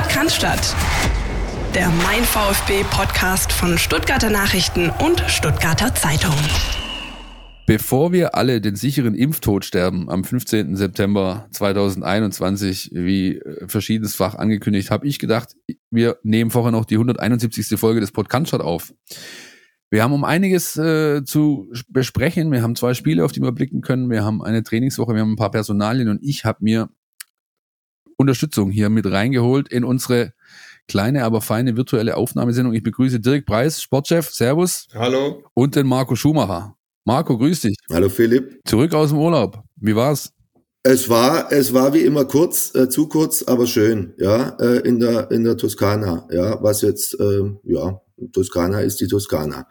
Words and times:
Podcast 0.00 0.74
der 1.74 1.90
Mein 1.90 2.24
VfB 2.24 2.84
Podcast 2.90 3.52
von 3.52 3.76
Stuttgarter 3.76 4.30
Nachrichten 4.30 4.88
und 4.88 5.20
Stuttgarter 5.28 5.94
Zeitung. 5.94 6.34
Bevor 7.66 8.10
wir 8.10 8.34
alle 8.34 8.62
den 8.62 8.76
sicheren 8.76 9.14
Impftod 9.14 9.66
sterben 9.66 10.08
am 10.08 10.24
15. 10.24 10.74
September 10.74 11.48
2021, 11.50 12.92
wie 12.94 13.36
äh, 13.36 13.68
verschiedensfach 13.68 14.36
angekündigt, 14.36 14.90
habe 14.90 15.06
ich 15.06 15.18
gedacht, 15.18 15.54
wir 15.90 16.16
nehmen 16.22 16.50
vorher 16.50 16.72
noch 16.72 16.86
die 16.86 16.94
171. 16.94 17.78
Folge 17.78 18.00
des 18.00 18.10
Podcast 18.10 18.54
auf. 18.54 18.94
Wir 19.90 20.02
haben 20.02 20.14
um 20.14 20.24
einiges 20.24 20.78
äh, 20.78 21.24
zu 21.24 21.70
besprechen. 21.88 22.50
Wir 22.52 22.62
haben 22.62 22.74
zwei 22.74 22.94
Spiele, 22.94 23.22
auf 23.22 23.32
die 23.32 23.42
wir 23.42 23.52
blicken 23.52 23.82
können. 23.82 24.08
Wir 24.08 24.24
haben 24.24 24.42
eine 24.42 24.62
Trainingswoche, 24.62 25.12
wir 25.12 25.20
haben 25.20 25.32
ein 25.32 25.36
paar 25.36 25.50
Personalien 25.50 26.08
und 26.08 26.22
ich 26.22 26.46
habe 26.46 26.58
mir 26.62 26.88
Unterstützung 28.20 28.70
hier 28.70 28.90
mit 28.90 29.10
reingeholt 29.10 29.68
in 29.68 29.82
unsere 29.82 30.34
kleine, 30.86 31.24
aber 31.24 31.40
feine 31.40 31.76
virtuelle 31.76 32.16
Aufnahmesendung. 32.16 32.74
Ich 32.74 32.82
begrüße 32.82 33.18
Dirk 33.18 33.46
Preis, 33.46 33.80
Sportchef. 33.80 34.28
Servus. 34.28 34.88
Hallo. 34.94 35.42
Und 35.54 35.74
den 35.74 35.86
Marco 35.86 36.14
Schumacher. 36.14 36.76
Marco, 37.04 37.38
grüß 37.38 37.60
dich. 37.60 37.76
Hallo 37.90 38.10
Philipp. 38.10 38.60
Zurück 38.66 38.92
aus 38.92 39.08
dem 39.08 39.18
Urlaub. 39.18 39.62
Wie 39.76 39.96
war's? 39.96 40.32
Es 40.82 41.08
war, 41.08 41.50
es 41.50 41.72
war 41.72 41.92
wie 41.94 42.00
immer 42.00 42.24
kurz, 42.26 42.74
äh, 42.74 42.88
zu 42.88 43.06
kurz, 43.06 43.42
aber 43.42 43.66
schön, 43.66 44.14
ja, 44.16 44.56
äh, 44.60 44.78
in 44.78 44.98
der, 44.98 45.30
in 45.30 45.44
der 45.44 45.58
Toskana, 45.58 46.26
ja, 46.30 46.62
was 46.62 46.80
jetzt, 46.80 47.20
äh, 47.20 47.50
ja, 47.64 48.00
Toskana 48.32 48.80
ist 48.80 49.00
die 49.00 49.06
Toskana, 49.06 49.66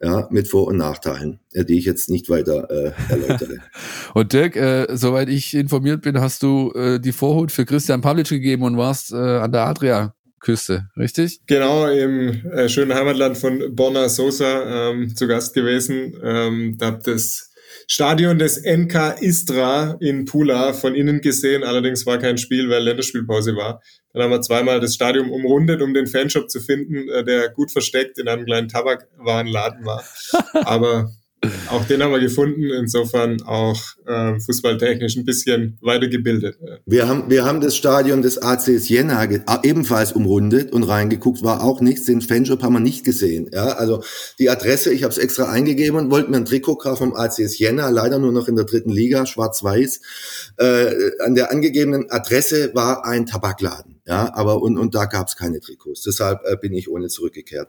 ja, 0.00 0.28
mit 0.30 0.48
Vor- 0.48 0.66
und 0.66 0.76
Nachteilen, 0.76 1.40
äh, 1.52 1.64
die 1.64 1.78
ich 1.78 1.84
jetzt 1.84 2.10
nicht 2.10 2.28
weiter 2.28 2.68
äh, 2.70 2.92
erläutere. 3.08 3.58
und 4.14 4.32
Dirk, 4.32 4.56
äh, 4.56 4.86
soweit 4.96 5.28
ich 5.28 5.54
informiert 5.54 6.02
bin, 6.02 6.20
hast 6.20 6.42
du 6.42 6.72
äh, 6.72 7.00
die 7.00 7.12
Vorhut 7.12 7.52
für 7.52 7.64
Christian 7.64 8.00
Pavlic 8.00 8.28
gegeben 8.28 8.62
und 8.62 8.76
warst 8.76 9.12
äh, 9.12 9.16
an 9.16 9.52
der 9.52 9.66
Adria. 9.66 10.14
Küste, 10.40 10.88
richtig? 10.96 11.40
Genau, 11.46 11.88
im 11.88 12.46
äh, 12.52 12.68
schönen 12.68 12.94
Heimatland 12.94 13.36
von 13.36 13.74
Borna 13.74 14.08
Sosa 14.08 14.90
ähm, 14.90 15.14
zu 15.16 15.26
Gast 15.26 15.52
gewesen. 15.52 16.14
Ähm, 16.22 16.76
da 16.78 16.86
habt 16.86 17.08
das 17.08 17.47
Stadion 17.90 18.38
des 18.38 18.62
NK 18.62 19.16
Istra 19.22 19.96
in 20.00 20.26
Pula 20.26 20.74
von 20.74 20.94
innen 20.94 21.22
gesehen. 21.22 21.64
Allerdings 21.64 22.04
war 22.04 22.18
kein 22.18 22.36
Spiel, 22.36 22.68
weil 22.68 22.82
Länderspielpause 22.82 23.56
war. 23.56 23.80
Dann 24.12 24.24
haben 24.24 24.30
wir 24.30 24.42
zweimal 24.42 24.78
das 24.78 24.94
Stadion 24.94 25.30
umrundet, 25.30 25.80
um 25.80 25.94
den 25.94 26.06
Fanshop 26.06 26.50
zu 26.50 26.60
finden, 26.60 27.08
äh, 27.08 27.24
der 27.24 27.48
gut 27.48 27.72
versteckt 27.72 28.18
in 28.18 28.28
einem 28.28 28.44
kleinen 28.44 28.68
Tabakwarenladen 28.68 29.86
war. 29.86 30.04
Aber 30.52 31.10
auch 31.70 31.84
den 31.84 32.02
haben 32.02 32.10
wir 32.10 32.18
gefunden, 32.18 32.64
insofern 32.64 33.42
auch 33.42 33.80
äh, 34.06 34.40
fußballtechnisch 34.40 35.16
ein 35.16 35.24
bisschen 35.24 35.78
weitergebildet. 35.80 36.58
Wir 36.84 37.06
haben, 37.06 37.30
wir 37.30 37.44
haben 37.44 37.60
das 37.60 37.76
Stadion 37.76 38.22
des 38.22 38.38
ACS 38.38 38.88
Jena 38.88 39.28
ebenfalls 39.62 40.12
umrundet 40.12 40.72
und 40.72 40.82
reingeguckt, 40.82 41.44
war 41.44 41.62
auch 41.62 41.80
nichts, 41.80 42.06
den 42.06 42.22
Fanshop 42.22 42.62
haben 42.62 42.72
wir 42.72 42.80
nicht 42.80 43.04
gesehen. 43.04 43.50
Ja, 43.52 43.68
also 43.68 44.02
die 44.40 44.50
Adresse, 44.50 44.92
ich 44.92 45.04
habe 45.04 45.12
es 45.12 45.18
extra 45.18 45.48
eingegeben 45.50 45.96
und 45.96 46.10
wollte 46.10 46.30
mir 46.30 46.38
ein 46.38 46.44
Trikot 46.44 46.76
kaufen 46.76 47.10
vom 47.10 47.14
ACS 47.14 47.58
Jena, 47.58 47.88
leider 47.90 48.18
nur 48.18 48.32
noch 48.32 48.48
in 48.48 48.56
der 48.56 48.64
dritten 48.64 48.90
Liga, 48.90 49.24
schwarz-weiß. 49.24 50.00
Äh, 50.56 51.10
an 51.20 51.36
der 51.36 51.52
angegebenen 51.52 52.10
Adresse 52.10 52.72
war 52.74 53.04
ein 53.04 53.26
Tabakladen, 53.26 54.00
ja, 54.06 54.34
aber 54.34 54.60
und, 54.60 54.76
und 54.76 54.94
da 54.96 55.04
gab 55.04 55.28
es 55.28 55.36
keine 55.36 55.60
Trikots. 55.60 56.02
Deshalb 56.02 56.40
äh, 56.44 56.56
bin 56.56 56.72
ich 56.72 56.90
ohne 56.90 57.06
zurückgekehrt. 57.06 57.68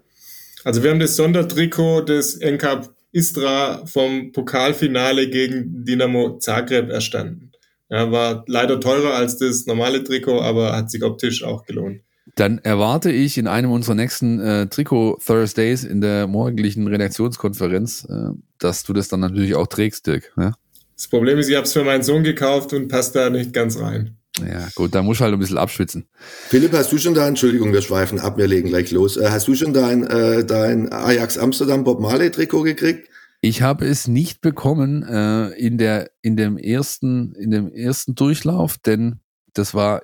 Also 0.64 0.84
wir 0.84 0.90
haben 0.90 1.00
das 1.00 1.16
Sondertrikot 1.16 2.02
des 2.02 2.40
NK 2.40 2.90
Istra 3.12 3.86
vom 3.86 4.32
Pokalfinale 4.32 5.30
gegen 5.30 5.84
Dinamo 5.86 6.38
Zagreb 6.38 6.90
erstanden. 6.90 7.52
Ja, 7.90 8.12
war 8.12 8.44
leider 8.48 8.80
teurer 8.80 9.16
als 9.16 9.38
das 9.38 9.66
normale 9.66 10.04
Trikot, 10.04 10.42
aber 10.42 10.76
hat 10.76 10.92
sich 10.92 11.04
optisch 11.04 11.44
auch 11.44 11.66
gelohnt. 11.66 12.02
Dann 12.36 12.60
erwarte 12.60 13.12
ich 13.12 13.40
in 13.40 13.48
einem 13.48 13.72
unserer 13.72 13.96
nächsten 13.96 14.40
äh, 14.40 14.68
Trikot 14.68 15.18
Thursdays 15.26 15.84
in 15.84 16.00
der 16.00 16.28
morgendlichen 16.28 16.88
Redaktionskonferenz, 16.88 18.06
äh, 18.08 18.30
dass 18.60 18.84
du 18.84 18.94
das 18.94 19.08
dann 19.08 19.22
natürlich 19.22 19.56
auch 19.56 19.66
trägst, 19.66 20.06
Dirk. 20.06 20.32
Ja? 20.38 20.54
Das 20.96 21.08
Problem 21.08 21.40
ist, 21.40 21.50
ich 21.50 21.56
habe 21.56 21.66
es 21.66 21.74
für 21.74 21.84
meinen 21.84 22.04
Sohn 22.04 22.24
gekauft 22.24 22.74
und 22.74 22.90
passt 22.90 23.16
da 23.16 23.32
nicht 23.32 23.54
ganz 23.54 23.80
rein. 23.80 24.19
Ja, 24.48 24.68
gut, 24.76 24.94
da 24.96 25.02
muss 25.02 25.20
halt 25.22 25.34
ein 25.34 25.40
bisschen 25.40 25.58
abschwitzen. 25.58 26.08
Philipp, 26.48 26.74
hast 26.74 26.92
du 26.92 26.98
schon 26.98 27.14
da, 27.14 27.28
Entschuldigung, 27.28 27.74
wir 27.74 27.82
schweifen 27.82 28.20
ab, 28.20 28.38
wir 28.38 28.48
legen 28.48 28.70
gleich 28.70 28.92
los. 28.92 29.18
Äh, 29.18 29.30
hast 29.30 29.48
du 29.48 29.56
schon 29.56 29.74
dein, 29.74 30.06
äh, 30.06 30.46
dein 30.46 30.92
Ajax 30.92 31.38
Amsterdam 31.38 31.84
Bob 31.84 32.00
Marley 32.00 32.32
Trikot 32.32 32.64
gekriegt? 32.64 33.10
Ich 33.42 33.62
habe 33.62 33.86
es 33.86 34.08
nicht 34.08 34.42
bekommen 34.42 35.04
äh, 35.04 35.50
in 35.52 35.78
der 35.78 36.12
in 36.22 36.36
dem 36.36 36.58
ersten 36.58 37.34
in 37.36 37.52
dem 37.52 37.72
ersten 37.72 38.16
Durchlauf, 38.16 38.78
denn 38.78 39.22
das 39.54 39.74
war 39.74 40.02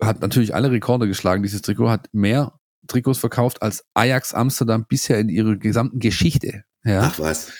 hat 0.00 0.20
natürlich 0.20 0.54
alle 0.54 0.70
Rekorde 0.70 1.06
geschlagen. 1.06 1.44
Dieses 1.44 1.62
Trikot 1.62 1.88
hat 1.88 2.08
mehr 2.12 2.58
Trikots 2.88 3.18
verkauft 3.18 3.62
als 3.62 3.84
Ajax 3.94 4.34
Amsterdam 4.34 4.84
bisher 4.88 5.18
in 5.20 5.28
ihrer 5.28 5.56
gesamten 5.56 6.00
Geschichte. 6.00 6.64
Ja. 6.84 7.02
Ach 7.02 7.18
was. 7.20 7.52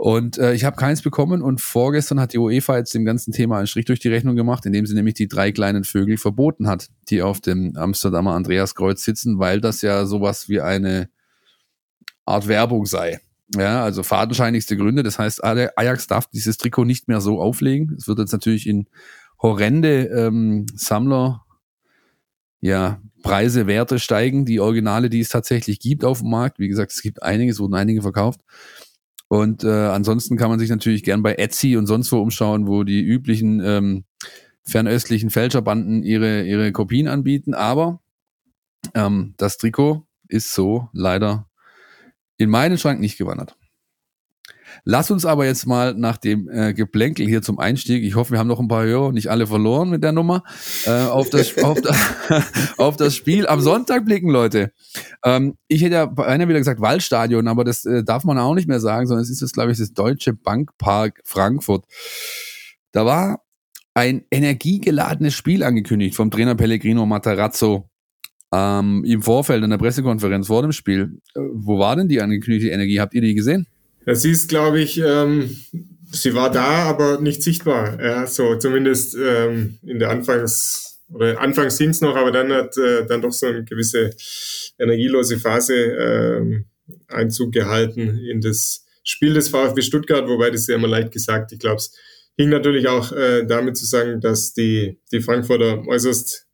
Und 0.00 0.38
äh, 0.38 0.54
ich 0.54 0.64
habe 0.64 0.76
keins 0.76 1.02
bekommen 1.02 1.42
und 1.42 1.60
vorgestern 1.60 2.20
hat 2.20 2.32
die 2.32 2.38
UEFA 2.38 2.78
jetzt 2.78 2.94
dem 2.94 3.04
ganzen 3.04 3.32
Thema 3.32 3.58
einen 3.58 3.66
Strich 3.66 3.84
durch 3.84 4.00
die 4.00 4.08
Rechnung 4.08 4.34
gemacht, 4.34 4.64
indem 4.64 4.86
sie 4.86 4.94
nämlich 4.94 5.12
die 5.12 5.28
drei 5.28 5.52
kleinen 5.52 5.84
Vögel 5.84 6.16
verboten 6.16 6.68
hat, 6.68 6.88
die 7.10 7.20
auf 7.20 7.42
dem 7.42 7.76
Amsterdamer 7.76 8.32
Andreaskreuz 8.32 9.04
sitzen, 9.04 9.38
weil 9.38 9.60
das 9.60 9.82
ja 9.82 10.06
sowas 10.06 10.48
wie 10.48 10.62
eine 10.62 11.10
Art 12.24 12.48
Werbung 12.48 12.86
sei. 12.86 13.20
Ja, 13.54 13.84
also 13.84 14.02
fadenscheinigste 14.02 14.74
Gründe. 14.78 15.02
Das 15.02 15.18
heißt, 15.18 15.44
Ajax 15.44 16.06
darf 16.06 16.28
dieses 16.28 16.56
Trikot 16.56 16.86
nicht 16.86 17.06
mehr 17.06 17.20
so 17.20 17.38
auflegen. 17.38 17.94
Es 17.98 18.08
wird 18.08 18.20
jetzt 18.20 18.32
natürlich 18.32 18.66
in 18.66 18.88
horrende 19.42 20.04
ähm, 20.06 20.64
Sammler 20.74 21.44
ja, 22.62 23.02
Preise, 23.22 23.66
Werte 23.66 23.98
steigen. 23.98 24.46
Die 24.46 24.60
Originale, 24.60 25.10
die 25.10 25.20
es 25.20 25.28
tatsächlich 25.28 25.78
gibt 25.78 26.06
auf 26.06 26.20
dem 26.20 26.30
Markt. 26.30 26.58
Wie 26.58 26.68
gesagt, 26.68 26.90
es 26.90 27.02
gibt 27.02 27.22
einige, 27.22 27.52
es 27.52 27.60
wurden 27.60 27.74
einige 27.74 28.00
verkauft. 28.00 28.40
Und 29.32 29.62
äh, 29.62 29.68
ansonsten 29.68 30.36
kann 30.36 30.50
man 30.50 30.58
sich 30.58 30.70
natürlich 30.70 31.04
gern 31.04 31.22
bei 31.22 31.34
Etsy 31.36 31.76
und 31.76 31.86
sonst 31.86 32.10
wo 32.10 32.18
umschauen, 32.18 32.66
wo 32.66 32.82
die 32.82 33.00
üblichen 33.00 33.62
ähm, 33.64 34.04
fernöstlichen 34.64 35.30
Fälscherbanden 35.30 36.02
ihre, 36.02 36.42
ihre 36.42 36.72
Kopien 36.72 37.06
anbieten. 37.06 37.54
Aber 37.54 38.00
ähm, 38.92 39.34
das 39.36 39.56
Trikot 39.56 40.04
ist 40.26 40.52
so 40.52 40.88
leider 40.92 41.48
in 42.38 42.50
meinen 42.50 42.76
Schrank 42.76 42.98
nicht 42.98 43.18
gewandert. 43.18 43.56
Lass 44.84 45.10
uns 45.10 45.24
aber 45.24 45.46
jetzt 45.46 45.66
mal 45.66 45.94
nach 45.94 46.16
dem 46.16 46.48
äh, 46.48 46.74
Geplänkel 46.74 47.26
hier 47.26 47.42
zum 47.42 47.58
Einstieg, 47.58 48.02
ich 48.02 48.14
hoffe, 48.14 48.32
wir 48.32 48.38
haben 48.38 48.48
noch 48.48 48.60
ein 48.60 48.68
paar 48.68 48.84
Hörer, 48.84 49.12
nicht 49.12 49.28
alle 49.28 49.46
verloren 49.46 49.90
mit 49.90 50.02
der 50.02 50.12
Nummer, 50.12 50.44
äh, 50.86 50.90
auf, 50.90 51.30
das, 51.30 51.56
auf, 51.62 51.80
das, 51.80 51.96
auf 52.76 52.96
das 52.96 53.14
Spiel 53.14 53.46
am 53.46 53.60
Sonntag 53.60 54.04
blicken, 54.04 54.30
Leute. 54.30 54.72
Ähm, 55.24 55.56
ich 55.68 55.82
hätte 55.82 55.94
ja 55.94 56.12
einer 56.24 56.48
wieder 56.48 56.58
gesagt 56.58 56.80
Waldstadion, 56.80 57.48
aber 57.48 57.64
das 57.64 57.84
äh, 57.84 58.04
darf 58.04 58.24
man 58.24 58.38
auch 58.38 58.54
nicht 58.54 58.68
mehr 58.68 58.80
sagen, 58.80 59.06
sondern 59.06 59.22
es 59.22 59.30
ist 59.30 59.40
jetzt, 59.40 59.54
glaube 59.54 59.72
ich, 59.72 59.78
das 59.78 59.92
Deutsche 59.92 60.32
Bankpark 60.32 61.20
Frankfurt. 61.24 61.84
Da 62.92 63.06
war 63.06 63.42
ein 63.94 64.22
energiegeladenes 64.30 65.34
Spiel 65.34 65.62
angekündigt 65.62 66.14
vom 66.14 66.30
Trainer 66.30 66.54
Pellegrino 66.54 67.06
Matarazzo 67.06 67.90
ähm, 68.52 69.04
im 69.04 69.22
Vorfeld 69.22 69.62
in 69.62 69.70
der 69.70 69.78
Pressekonferenz 69.78 70.46
vor 70.46 70.62
dem 70.62 70.72
Spiel. 70.72 71.20
Äh, 71.34 71.40
wo 71.52 71.78
war 71.78 71.96
denn 71.96 72.08
die 72.08 72.20
angekündigte 72.20 72.70
Energie? 72.70 73.00
Habt 73.00 73.14
ihr 73.14 73.20
die 73.20 73.34
gesehen? 73.34 73.66
Ja, 74.06 74.14
sie 74.14 74.30
ist, 74.30 74.48
glaube 74.48 74.80
ich, 74.80 74.98
ähm, 74.98 75.56
sie 76.10 76.34
war 76.34 76.50
da, 76.50 76.84
aber 76.84 77.20
nicht 77.20 77.42
sichtbar. 77.42 78.02
Ja, 78.02 78.26
so 78.26 78.56
zumindest 78.56 79.16
ähm, 79.16 79.78
in 79.82 79.98
der 79.98 80.10
Anfangs 80.10 80.90
oder 81.12 81.40
anfangs 81.40 81.76
ging 81.78 81.90
es 81.90 82.00
noch, 82.00 82.16
aber 82.16 82.30
dann 82.30 82.52
hat 82.52 82.76
äh, 82.76 83.04
dann 83.04 83.20
doch 83.20 83.32
so 83.32 83.46
eine 83.46 83.64
gewisse 83.64 84.10
energielose 84.78 85.38
Phase 85.38 85.74
ähm, 85.74 86.66
Einzug 87.08 87.52
gehalten 87.52 88.18
in 88.18 88.40
das 88.40 88.86
Spiel 89.02 89.34
des 89.34 89.48
VfB 89.48 89.82
Stuttgart, 89.82 90.28
wobei 90.28 90.50
das 90.50 90.62
ist 90.62 90.68
ja 90.68 90.76
immer 90.76 90.88
leicht 90.88 91.12
gesagt. 91.12 91.52
Ich 91.52 91.58
glaube, 91.58 91.76
es 91.76 91.92
hing 92.36 92.48
natürlich 92.48 92.88
auch 92.88 93.12
äh, 93.12 93.44
damit 93.44 93.76
zusammen, 93.76 94.20
dass 94.20 94.52
die, 94.52 94.98
die 95.12 95.20
Frankfurter 95.20 95.86
äußerst 95.86 96.46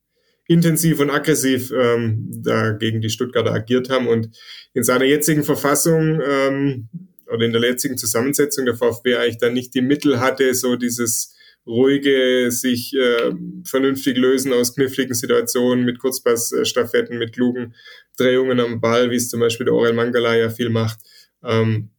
intensiv 0.49 1.01
und 1.01 1.11
aggressiv 1.11 1.73
ähm, 1.77 2.31
da 2.43 2.73
gegen 2.73 3.01
die 3.01 3.11
Stuttgarter 3.11 3.53
agiert 3.53 3.91
haben 3.91 4.07
und 4.07 4.31
in 4.75 4.85
seiner 4.85 5.05
jetzigen 5.05 5.43
Verfassung 5.43 6.21
ähm, 6.25 6.89
oder 7.33 7.45
in 7.45 7.53
der 7.53 7.63
jetzigen 7.63 7.99
Zusammensetzung 7.99 8.65
der 8.67 8.77
VfB 8.77 9.17
eigentlich 9.17 9.39
dann 9.39 9.55
nicht 9.55 9.75
die 9.75 9.83
Mittel 9.83 10.21
hatte, 10.21 10.55
so 10.55 10.77
dieses 10.77 11.35
ruhige, 11.67 12.51
sich 12.51 12.95
äh, 12.95 13.33
vernünftig 13.65 14.17
lösen 14.17 14.53
aus 14.53 14.75
kniffligen 14.75 15.15
Situationen 15.15 15.85
mit 15.85 15.99
Kurzpassstaffetten, 15.99 17.19
mit 17.19 17.33
klugen 17.33 17.75
Drehungen 18.17 18.61
am 18.61 18.81
Ball, 18.81 19.11
wie 19.11 19.17
es 19.17 19.29
zum 19.29 19.41
Beispiel 19.41 19.67
der 19.67 19.75
Orel 19.75 19.93
Mangala 19.93 20.37
ja 20.37 20.49
viel 20.49 20.71
macht. 20.71 21.01
Ähm, 21.43 21.91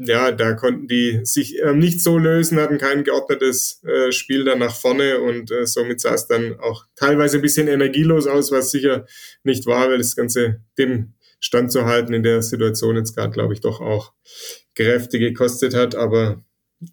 ja, 0.00 0.30
da 0.30 0.52
konnten 0.52 0.86
die 0.86 1.20
sich 1.24 1.60
äh, 1.60 1.74
nicht 1.74 2.02
so 2.02 2.18
lösen, 2.18 2.60
hatten 2.60 2.78
kein 2.78 3.02
geordnetes 3.02 3.82
äh, 3.84 4.12
Spiel 4.12 4.44
dann 4.44 4.60
nach 4.60 4.74
vorne 4.74 5.20
und 5.20 5.50
äh, 5.50 5.66
somit 5.66 6.00
sah 6.00 6.14
es 6.14 6.28
dann 6.28 6.58
auch 6.60 6.84
teilweise 6.94 7.38
ein 7.38 7.42
bisschen 7.42 7.66
energielos 7.66 8.26
aus, 8.26 8.52
was 8.52 8.70
sicher 8.70 9.06
nicht 9.42 9.66
war, 9.66 9.90
weil 9.90 9.98
das 9.98 10.14
Ganze 10.14 10.60
dem 10.78 11.14
standzuhalten 11.40 12.14
in 12.14 12.22
der 12.22 12.42
Situation 12.42 12.96
jetzt 12.96 13.14
gerade, 13.14 13.32
glaube 13.32 13.54
ich, 13.54 13.60
doch 13.60 13.80
auch 13.80 14.12
Kräfte 14.74 15.18
gekostet 15.18 15.74
hat. 15.74 15.94
Aber 15.94 16.42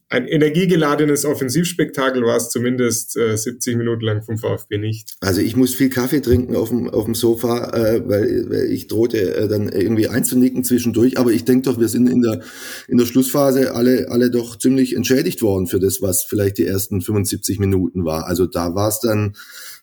ein 0.09 0.27
energiegeladenes 0.27 1.25
Offensivspektakel 1.25 2.23
war 2.23 2.37
es 2.37 2.49
zumindest 2.49 3.15
äh, 3.17 3.37
70 3.37 3.77
Minuten 3.77 4.03
lang 4.03 4.23
vom 4.23 4.37
VfB 4.37 4.79
nicht. 4.79 5.15
Also 5.19 5.41
ich 5.41 5.55
muss 5.55 5.75
viel 5.75 5.89
Kaffee 5.89 6.21
trinken 6.21 6.55
auf 6.55 6.69
dem, 6.69 6.89
auf 6.89 7.05
dem 7.05 7.13
Sofa, 7.13 7.69
äh, 7.69 8.01
weil, 8.07 8.49
weil 8.49 8.71
ich 8.71 8.87
drohte 8.87 9.35
äh, 9.35 9.47
dann 9.47 9.69
irgendwie 9.69 10.07
einzunicken 10.07 10.63
zwischendurch. 10.63 11.19
Aber 11.19 11.31
ich 11.31 11.45
denke 11.45 11.69
doch, 11.69 11.79
wir 11.79 11.87
sind 11.87 12.09
in 12.09 12.23
der, 12.23 12.41
in 12.87 12.97
der 12.97 13.05
Schlussphase 13.05 13.75
alle, 13.75 14.09
alle 14.09 14.31
doch 14.31 14.57
ziemlich 14.57 14.95
entschädigt 14.95 15.43
worden 15.43 15.67
für 15.67 15.79
das, 15.79 16.01
was 16.01 16.23
vielleicht 16.23 16.57
die 16.57 16.65
ersten 16.65 17.01
75 17.01 17.59
Minuten 17.59 18.05
war. 18.05 18.25
Also 18.25 18.47
da 18.47 18.73
war 18.73 18.89
es 18.89 18.99
dann 19.01 19.35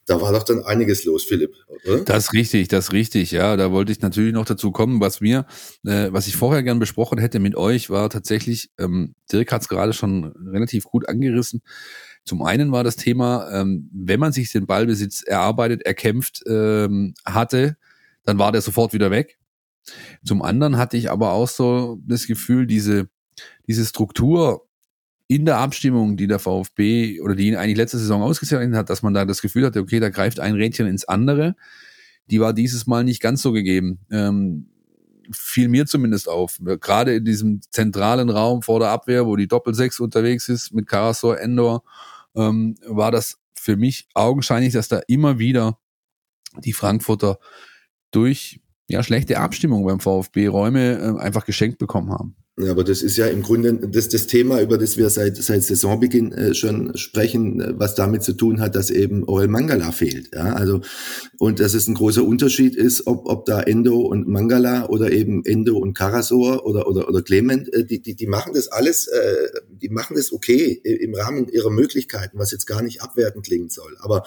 da 0.07 0.21
war 0.21 0.33
doch 0.33 0.43
dann 0.43 0.65
einiges 0.65 1.05
los, 1.05 1.25
Philipp, 1.25 1.55
oder? 1.87 2.05
Das 2.05 2.25
ist 2.25 2.33
richtig, 2.33 2.69
das 2.69 2.87
ist 2.87 2.93
richtig, 2.93 3.31
ja. 3.31 3.57
Da 3.57 3.71
wollte 3.71 3.93
ich 3.93 4.01
natürlich 4.01 4.33
noch 4.33 4.45
dazu 4.45 4.73
kommen, 4.73 5.01
was 5.01 5.21
mir, 5.21 5.47
äh, 5.85 6.09
was 6.11 6.27
ich 6.27 6.37
vorher 6.37 6.63
gern 6.63 6.79
besprochen 6.79 7.19
hätte 7.19 7.39
mit 7.39 7.55
euch, 7.55 7.89
war 7.91 8.11
tatsächlich, 8.11 8.71
ähm, 8.79 9.15
Dirk 9.33 9.53
hat 9.53 9.63
es 9.63 9.69
gerade 9.69 9.93
schon 9.93 10.33
relativ 10.53 10.85
gut 10.85 11.09
angerissen. 11.09 11.63
Zum 12.25 12.43
einen 12.43 12.73
war 12.73 12.85
das 12.85 12.97
Thema, 12.97 13.49
ähm, 13.53 13.91
wenn 13.93 14.21
man 14.21 14.33
sich 14.33 14.51
den 14.51 14.67
Ballbesitz 14.67 15.23
erarbeitet, 15.23 15.83
erkämpft 15.83 16.43
ähm, 16.47 17.15
hatte, 17.25 17.77
dann 18.25 18.39
war 18.39 18.53
der 18.53 18.63
sofort 18.63 18.93
wieder 18.93 19.11
weg. 19.11 19.39
Zum 20.25 20.43
anderen 20.43 20.79
hatte 20.79 20.97
ich 20.97 21.11
aber 21.11 21.33
auch 21.33 21.49
so 21.49 21.99
das 22.07 22.27
Gefühl, 22.27 22.67
diese, 22.67 23.09
diese 23.67 23.85
Struktur 23.85 24.69
in 25.35 25.47
der 25.47 25.57
Abstimmung, 25.57 26.19
die 26.19 26.27
der 26.27 26.39
VfB 26.39 27.21
oder 27.23 27.35
die 27.35 27.49
ihn 27.49 27.57
eigentlich 27.57 27.79
letzte 27.79 27.97
Saison 27.97 28.23
ausgezeichnet 28.23 28.77
hat, 28.77 28.91
dass 28.91 29.03
man 29.03 29.15
da 29.15 29.25
das 29.25 29.41
Gefühl 29.41 29.65
hatte, 29.65 29.81
okay, 29.81 29.99
da 29.99 30.11
greift 30.11 30.41
ein 30.41 30.55
Rädchen 30.55 30.87
ins 30.87 31.07
andere, 31.07 31.57
die 32.31 32.39
war 32.39 32.53
dieses 32.53 32.87
Mal 32.87 33.03
nicht 33.03 33.23
ganz 33.23 33.41
so 33.41 33.53
gegeben. 33.53 34.01
Ähm, 34.11 34.69
fiel 35.31 35.69
mir 35.69 35.87
zumindest 35.87 36.29
auf. 36.29 36.59
Gerade 36.81 37.15
in 37.15 37.25
diesem 37.25 37.63
zentralen 37.71 38.29
Raum 38.29 38.61
vor 38.61 38.79
der 38.79 38.91
Abwehr, 38.91 39.27
wo 39.27 39.37
die 39.37 39.49
Doppelsechs 39.49 40.01
unterwegs 40.01 40.51
ist 40.51 40.75
mit 40.75 40.87
Karasor, 40.87 41.41
Endor, 41.41 41.83
ähm, 42.35 42.75
war 42.87 43.11
das 43.11 43.39
für 43.55 43.77
mich 43.77 44.09
augenscheinlich, 44.13 44.75
dass 44.75 44.89
da 44.89 45.01
immer 45.07 45.39
wieder 45.39 45.79
die 46.59 46.75
Frankfurter 46.75 47.39
durch 48.11 48.61
ja, 48.87 49.03
schlechte 49.03 49.39
Abstimmung 49.39 49.87
beim 49.87 50.01
VfB 50.01 50.49
Räume 50.49 50.99
äh, 50.99 51.21
einfach 51.21 51.47
geschenkt 51.47 51.79
bekommen 51.79 52.11
haben. 52.11 52.37
Ja, 52.59 52.71
aber 52.71 52.85
das 52.85 53.01
ist 53.01 53.17
ja 53.17 53.29
im 53.29 53.43
Grunde 53.43 53.73
das, 53.89 54.11
das 54.11 54.27
Thema, 54.27 54.61
über 54.61 54.77
das 54.77 54.99
wir 54.99 55.09
seit, 55.09 55.39
seit 55.39 55.65
Saisonbeginn 55.65 56.33
äh, 56.33 56.55
schon 56.55 56.95
sprechen, 56.99 57.63
äh, 57.63 57.73
was 57.79 57.95
damit 57.95 58.23
zu 58.23 58.35
tun 58.35 58.61
hat, 58.61 58.75
dass 58.75 58.91
eben 58.91 59.25
Orel 59.25 59.49
Mangala 59.49 59.91
fehlt. 59.91 60.35
Ja, 60.35 60.53
also, 60.53 60.83
und 61.39 61.61
dass 61.61 61.73
es 61.73 61.89
ein 61.89 61.95
großer 61.95 62.23
Unterschied 62.23 62.77
ist, 62.77 63.07
ob, 63.07 63.27
ob 63.27 63.47
da 63.47 63.63
Endo 63.63 64.01
und 64.01 64.29
Mangala 64.29 64.87
oder 64.91 65.13
eben 65.13 65.43
Endo 65.47 65.79
und 65.79 65.95
Karasor 65.95 66.67
oder, 66.67 66.87
oder, 66.87 67.09
oder 67.09 67.23
Clement, 67.23 67.73
äh, 67.73 67.87
die, 67.87 68.03
die, 68.03 68.17
die 68.17 68.27
machen 68.27 68.53
das 68.53 68.69
alles, 68.69 69.07
äh, 69.07 69.49
die 69.71 69.89
machen 69.89 70.15
das 70.15 70.31
okay 70.31 70.73
im 70.73 71.15
Rahmen 71.15 71.49
ihrer 71.49 71.71
Möglichkeiten, 71.71 72.39
was 72.39 72.53
jetzt 72.53 72.67
gar 72.67 72.83
nicht 72.83 73.01
abwertend 73.01 73.47
klingen 73.47 73.71
soll. 73.71 73.97
Aber 74.01 74.25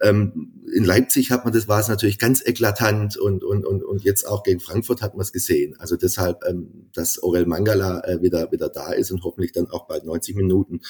ähm, 0.00 0.54
in 0.74 0.84
Leipzig 0.84 1.30
hat 1.30 1.44
man 1.44 1.52
das, 1.52 1.68
war 1.68 1.80
es 1.80 1.88
natürlich 1.88 2.18
ganz 2.18 2.42
eklatant 2.42 3.18
und, 3.18 3.44
und, 3.44 3.66
und, 3.66 3.84
und 3.84 4.04
jetzt 4.04 4.26
auch 4.26 4.42
gegen 4.42 4.60
Frankfurt 4.60 5.02
hat 5.02 5.12
man 5.12 5.22
es 5.22 5.32
gesehen. 5.32 5.76
Also 5.78 5.96
deshalb, 5.96 6.44
ähm, 6.48 6.88
dass 6.94 7.22
Orel 7.22 7.44
Mangala 7.44 7.57
Mangala 7.58 8.02
äh, 8.04 8.22
wieder, 8.22 8.50
wieder 8.52 8.68
da 8.68 8.92
ist 8.92 9.10
und 9.10 9.24
hoffentlich 9.24 9.52
dann 9.52 9.70
auch 9.70 9.86
bald 9.86 10.04
90 10.04 10.36
Minuten 10.36 10.80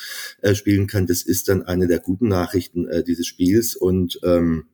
äh, 0.43 0.55
spielen 0.55 0.87
kann. 0.87 1.07
Das 1.07 1.23
ist 1.23 1.49
dann 1.49 1.63
eine 1.63 1.87
der 1.87 2.01
guten 2.01 2.29
Nachrichten 2.29 2.87
äh, 2.89 3.03
dieses 3.03 3.27
Spiels. 3.27 3.75
Und 3.75 4.21
ähm, 4.23 4.67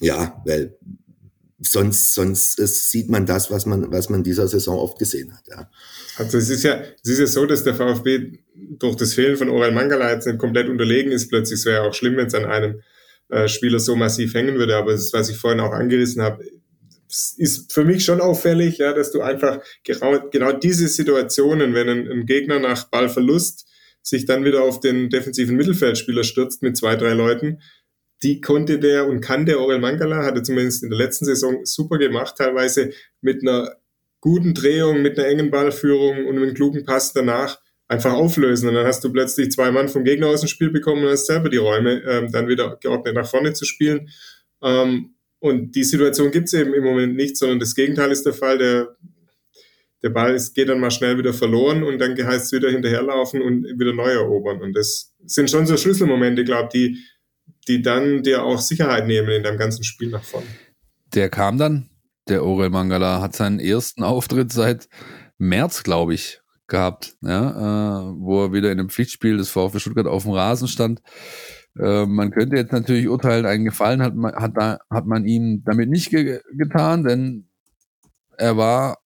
ja, 0.00 0.42
weil 0.44 0.76
sonst, 1.58 2.14
sonst 2.14 2.58
es 2.58 2.90
sieht 2.90 3.08
man 3.08 3.24
das, 3.24 3.50
was 3.50 3.66
man, 3.66 3.90
was 3.90 4.08
man 4.08 4.22
dieser 4.22 4.48
Saison 4.48 4.78
oft 4.78 4.98
gesehen 4.98 5.32
hat. 5.32 5.46
Ja. 5.48 5.70
Also 6.16 6.38
es 6.38 6.50
ist 6.50 6.64
ja, 6.64 6.82
es 7.02 7.10
ist 7.10 7.18
ja 7.18 7.26
so, 7.26 7.46
dass 7.46 7.64
der 7.64 7.74
VfB 7.74 8.38
durch 8.54 8.96
das 8.96 9.14
Fehlen 9.14 9.36
von 9.36 9.48
Oral 9.48 9.72
Mangala 9.72 10.12
jetzt 10.12 10.26
nicht 10.26 10.38
komplett 10.38 10.68
unterlegen 10.68 11.12
ist. 11.12 11.28
Plötzlich 11.28 11.64
wäre 11.64 11.82
ja 11.82 11.88
auch 11.88 11.94
schlimm, 11.94 12.16
wenn 12.16 12.26
es 12.26 12.34
an 12.34 12.44
einem 12.44 12.80
äh, 13.28 13.48
Spieler 13.48 13.78
so 13.78 13.96
massiv 13.96 14.34
hängen 14.34 14.56
würde. 14.56 14.76
Aber 14.76 14.92
das, 14.92 15.12
was 15.12 15.30
ich 15.30 15.38
vorhin 15.38 15.60
auch 15.60 15.72
angerissen 15.72 16.22
habe, 16.22 16.44
ist 17.38 17.72
für 17.72 17.84
mich 17.84 18.04
schon 18.04 18.20
auffällig, 18.20 18.78
ja, 18.78 18.92
dass 18.92 19.12
du 19.12 19.20
einfach 19.20 19.60
genau, 19.84 20.28
genau 20.30 20.52
diese 20.52 20.88
Situationen, 20.88 21.74
wenn 21.74 21.88
ein, 21.88 22.10
ein, 22.10 22.26
Gegner 22.26 22.58
nach 22.58 22.88
Ballverlust 22.88 23.66
sich 24.02 24.24
dann 24.24 24.44
wieder 24.44 24.62
auf 24.62 24.80
den 24.80 25.10
defensiven 25.10 25.56
Mittelfeldspieler 25.56 26.24
stürzt 26.24 26.62
mit 26.62 26.76
zwei, 26.76 26.96
drei 26.96 27.12
Leuten, 27.12 27.60
die 28.22 28.40
konnte 28.40 28.78
der 28.78 29.06
und 29.06 29.20
kann 29.20 29.46
der 29.46 29.60
Orel 29.60 29.78
Mangala, 29.78 30.24
hatte 30.24 30.42
zumindest 30.42 30.82
in 30.82 30.90
der 30.90 30.98
letzten 30.98 31.24
Saison 31.24 31.64
super 31.64 31.98
gemacht, 31.98 32.36
teilweise 32.38 32.92
mit 33.20 33.42
einer 33.42 33.76
guten 34.20 34.54
Drehung, 34.54 35.02
mit 35.02 35.18
einer 35.18 35.28
engen 35.28 35.50
Ballführung 35.50 36.26
und 36.26 36.36
einem 36.36 36.54
klugen 36.54 36.84
Pass 36.84 37.12
danach 37.12 37.60
einfach 37.88 38.12
auflösen. 38.12 38.68
Und 38.68 38.74
dann 38.74 38.86
hast 38.86 39.04
du 39.04 39.12
plötzlich 39.12 39.50
zwei 39.50 39.70
Mann 39.70 39.88
vom 39.88 40.04
Gegner 40.04 40.28
aus 40.28 40.40
dem 40.40 40.48
Spiel 40.48 40.70
bekommen 40.70 41.04
und 41.04 41.10
hast 41.10 41.26
selber 41.26 41.48
die 41.48 41.58
Räume 41.58 42.02
ähm, 42.06 42.32
dann 42.32 42.48
wieder 42.48 42.76
geordnet 42.80 43.14
nach 43.14 43.28
vorne 43.28 43.52
zu 43.52 43.64
spielen. 43.64 44.08
Ähm, 44.62 45.15
und 45.46 45.74
die 45.74 45.84
Situation 45.84 46.30
gibt 46.30 46.48
es 46.48 46.54
eben 46.54 46.74
im 46.74 46.84
Moment 46.84 47.16
nicht, 47.16 47.36
sondern 47.36 47.58
das 47.58 47.74
Gegenteil 47.74 48.10
ist 48.10 48.24
der 48.24 48.32
Fall. 48.32 48.58
Der, 48.58 48.96
der 50.02 50.10
Ball 50.10 50.34
ist, 50.34 50.54
geht 50.54 50.68
dann 50.68 50.80
mal 50.80 50.90
schnell 50.90 51.18
wieder 51.18 51.32
verloren 51.32 51.82
und 51.82 51.98
dann 51.98 52.16
heißt 52.16 52.46
es 52.46 52.52
wieder 52.52 52.70
hinterherlaufen 52.70 53.42
und 53.42 53.64
wieder 53.78 53.92
neu 53.92 54.10
erobern. 54.10 54.60
Und 54.60 54.74
das 54.74 55.14
sind 55.24 55.50
schon 55.50 55.66
so 55.66 55.76
Schlüsselmomente, 55.76 56.44
glaube 56.44 56.68
die, 56.72 56.98
die 57.68 57.82
dann 57.82 58.22
dir 58.22 58.44
auch 58.44 58.60
Sicherheit 58.60 59.06
nehmen 59.06 59.30
in 59.30 59.42
deinem 59.42 59.58
ganzen 59.58 59.84
Spiel 59.84 60.10
nach 60.10 60.24
vorne. 60.24 60.46
Der 61.14 61.28
kam 61.28 61.58
dann, 61.58 61.88
der 62.28 62.44
Orel 62.44 62.70
Mangala, 62.70 63.20
hat 63.20 63.34
seinen 63.34 63.58
ersten 63.58 64.02
Auftritt 64.02 64.52
seit 64.52 64.88
März, 65.38 65.82
glaube 65.82 66.14
ich, 66.14 66.40
gehabt, 66.66 67.16
ja, 67.22 68.10
äh, 68.10 68.14
wo 68.18 68.44
er 68.44 68.52
wieder 68.52 68.72
in 68.72 68.80
einem 68.80 68.88
Pflichtspiel 68.88 69.36
des 69.36 69.50
VfB 69.50 69.78
Stuttgart 69.78 70.06
auf 70.06 70.24
dem 70.24 70.32
Rasen 70.32 70.68
stand. 70.68 71.00
Äh, 71.78 72.06
man 72.06 72.30
könnte 72.30 72.56
jetzt 72.56 72.72
natürlich 72.72 73.08
urteilen, 73.08 73.46
einen 73.46 73.64
Gefallen 73.64 74.02
hat 74.02 74.14
man, 74.14 74.34
hat, 74.34 74.52
da, 74.56 74.78
hat 74.90 75.06
man 75.06 75.26
ihm 75.26 75.62
damit 75.64 75.90
nicht 75.90 76.10
ge 76.10 76.40
getan, 76.52 77.04
denn 77.04 77.48
er 78.38 78.56
war 78.56 78.98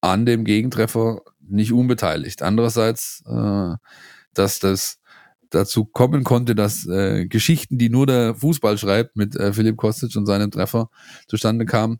an 0.00 0.26
dem 0.26 0.44
Gegentreffer 0.44 1.22
nicht 1.40 1.72
unbeteiligt. 1.72 2.42
Andererseits, 2.42 3.22
äh, 3.26 3.74
dass 4.34 4.58
das 4.58 4.98
dazu 5.50 5.84
kommen 5.84 6.24
konnte, 6.24 6.54
dass 6.54 6.86
äh, 6.86 7.26
Geschichten, 7.26 7.78
die 7.78 7.88
nur 7.88 8.06
der 8.06 8.34
Fußball 8.34 8.78
schreibt, 8.78 9.16
mit 9.16 9.36
äh, 9.36 9.52
Philipp 9.52 9.76
Kostic 9.76 10.14
und 10.16 10.26
seinem 10.26 10.50
Treffer 10.50 10.90
zustande 11.28 11.66
kamen. 11.66 11.98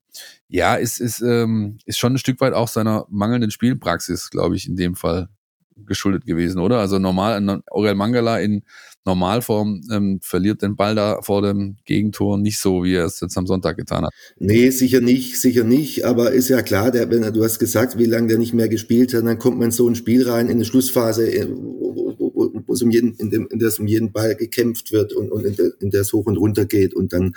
Ja, 0.48 0.74
ist, 0.74 1.00
ist, 1.00 1.20
ähm, 1.20 1.78
ist 1.84 1.98
schon 1.98 2.14
ein 2.14 2.18
Stück 2.18 2.40
weit 2.40 2.54
auch 2.54 2.68
seiner 2.68 3.06
mangelnden 3.08 3.50
Spielpraxis, 3.50 4.30
glaube 4.30 4.56
ich, 4.56 4.68
in 4.68 4.76
dem 4.76 4.94
Fall 4.96 5.28
geschuldet 5.76 6.26
gewesen, 6.26 6.58
oder? 6.58 6.78
Also 6.80 6.98
normal, 6.98 7.62
Aurel 7.70 7.94
Mangala 7.94 8.40
in 8.40 8.62
Normalform 9.06 9.82
ähm, 9.90 10.18
verliert 10.20 10.62
den 10.62 10.76
Ball 10.76 10.94
da 10.94 11.22
vor 11.22 11.40
dem 11.40 11.76
Gegentor 11.84 12.38
nicht 12.38 12.58
so, 12.58 12.84
wie 12.84 12.94
er 12.94 13.06
es 13.06 13.20
jetzt 13.20 13.38
am 13.38 13.46
Sonntag 13.46 13.76
getan 13.76 14.04
hat. 14.04 14.12
Nee, 14.38 14.70
sicher 14.70 15.00
nicht, 15.00 15.40
sicher 15.40 15.64
nicht, 15.64 16.04
aber 16.04 16.32
ist 16.32 16.48
ja 16.48 16.60
klar, 16.62 16.90
der, 16.90 17.08
wenn 17.10 17.32
du 17.32 17.44
hast 17.44 17.58
gesagt, 17.58 17.98
wie 17.98 18.04
lange 18.04 18.28
der 18.28 18.38
nicht 18.38 18.52
mehr 18.52 18.68
gespielt 18.68 19.14
hat, 19.14 19.24
dann 19.24 19.38
kommt 19.38 19.58
man 19.58 19.66
in 19.66 19.70
so 19.70 19.88
ein 19.88 19.94
Spiel 19.94 20.28
rein, 20.28 20.46
in 20.46 20.56
eine 20.56 20.64
Schlussphase, 20.64 21.30
äh, 21.30 21.46
wo 21.48 22.72
es 22.72 22.82
um 22.82 22.90
jeden, 22.90 23.14
in, 23.14 23.30
dem, 23.30 23.48
in 23.50 23.58
der 23.58 23.68
es 23.68 23.78
um 23.78 23.86
jeden 23.86 24.12
Ball 24.12 24.34
gekämpft 24.34 24.92
wird 24.92 25.12
und, 25.12 25.30
und 25.30 25.44
in, 25.44 25.56
der, 25.56 25.70
in 25.80 25.90
der 25.90 26.02
es 26.02 26.12
hoch 26.12 26.26
und 26.26 26.36
runter 26.36 26.64
geht 26.64 26.94
und 26.94 27.12
dann, 27.12 27.34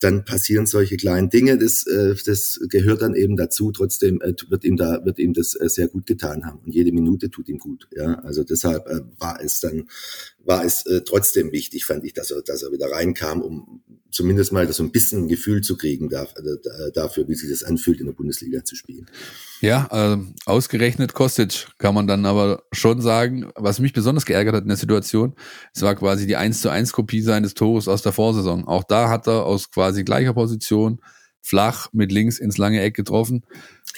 dann 0.00 0.24
passieren 0.24 0.66
solche 0.66 0.96
kleinen 0.96 1.30
Dinge, 1.30 1.58
das, 1.58 1.86
äh, 1.86 2.14
das 2.24 2.60
gehört 2.68 3.02
dann 3.02 3.14
eben 3.14 3.36
dazu, 3.36 3.72
trotzdem 3.72 4.20
äh, 4.20 4.34
wird 4.48 4.64
ihm 4.64 4.76
da, 4.76 5.04
wird 5.04 5.18
ihm 5.18 5.32
das 5.32 5.54
äh, 5.54 5.68
sehr 5.68 5.88
gut 5.88 6.06
getan 6.06 6.44
haben. 6.44 6.60
Und 6.64 6.74
jede 6.74 6.92
Minute 6.92 7.30
tut 7.30 7.48
ihm 7.48 7.58
gut, 7.58 7.88
ja, 7.94 8.14
also 8.20 8.44
deshalb 8.44 8.86
äh, 8.88 9.00
war 9.18 9.40
es 9.42 9.60
dann 9.60 9.86
war 10.46 10.64
es 10.64 10.86
äh, 10.86 11.02
trotzdem 11.02 11.50
wichtig, 11.50 11.84
fand 11.84 12.04
ich, 12.04 12.12
dass 12.12 12.30
er, 12.30 12.40
dass 12.42 12.62
er 12.62 12.70
wieder 12.70 12.90
reinkam, 12.90 13.42
um 13.42 13.82
zumindest 14.16 14.52
mal 14.52 14.70
so 14.72 14.82
ein 14.82 14.90
bisschen 14.90 15.24
ein 15.24 15.28
Gefühl 15.28 15.60
zu 15.60 15.76
kriegen 15.76 16.08
da, 16.08 16.24
äh, 16.24 16.92
dafür, 16.92 17.28
wie 17.28 17.34
sich 17.34 17.50
das 17.50 17.62
anfühlt, 17.62 18.00
in 18.00 18.06
der 18.06 18.14
Bundesliga 18.14 18.64
zu 18.64 18.74
spielen. 18.74 19.06
Ja, 19.60 19.88
äh, 19.92 20.18
ausgerechnet 20.46 21.12
Kostic 21.12 21.68
kann 21.78 21.94
man 21.94 22.06
dann 22.06 22.24
aber 22.24 22.62
schon 22.72 23.00
sagen, 23.02 23.50
was 23.54 23.78
mich 23.78 23.92
besonders 23.92 24.24
geärgert 24.24 24.56
hat 24.56 24.62
in 24.62 24.68
der 24.68 24.76
Situation, 24.78 25.34
es 25.74 25.82
war 25.82 25.94
quasi 25.94 26.26
die 26.26 26.36
1 26.36 26.62
zu 26.62 26.70
1 26.70 26.92
Kopie 26.92 27.20
seines 27.20 27.54
Tores 27.54 27.88
aus 27.88 28.02
der 28.02 28.12
Vorsaison. 28.12 28.66
Auch 28.66 28.84
da 28.84 29.10
hat 29.10 29.26
er 29.26 29.44
aus 29.44 29.70
quasi 29.70 30.02
gleicher 30.02 30.32
Position 30.32 31.00
flach 31.42 31.88
mit 31.92 32.10
links 32.10 32.38
ins 32.38 32.58
lange 32.58 32.80
Eck 32.80 32.94
getroffen. 32.94 33.44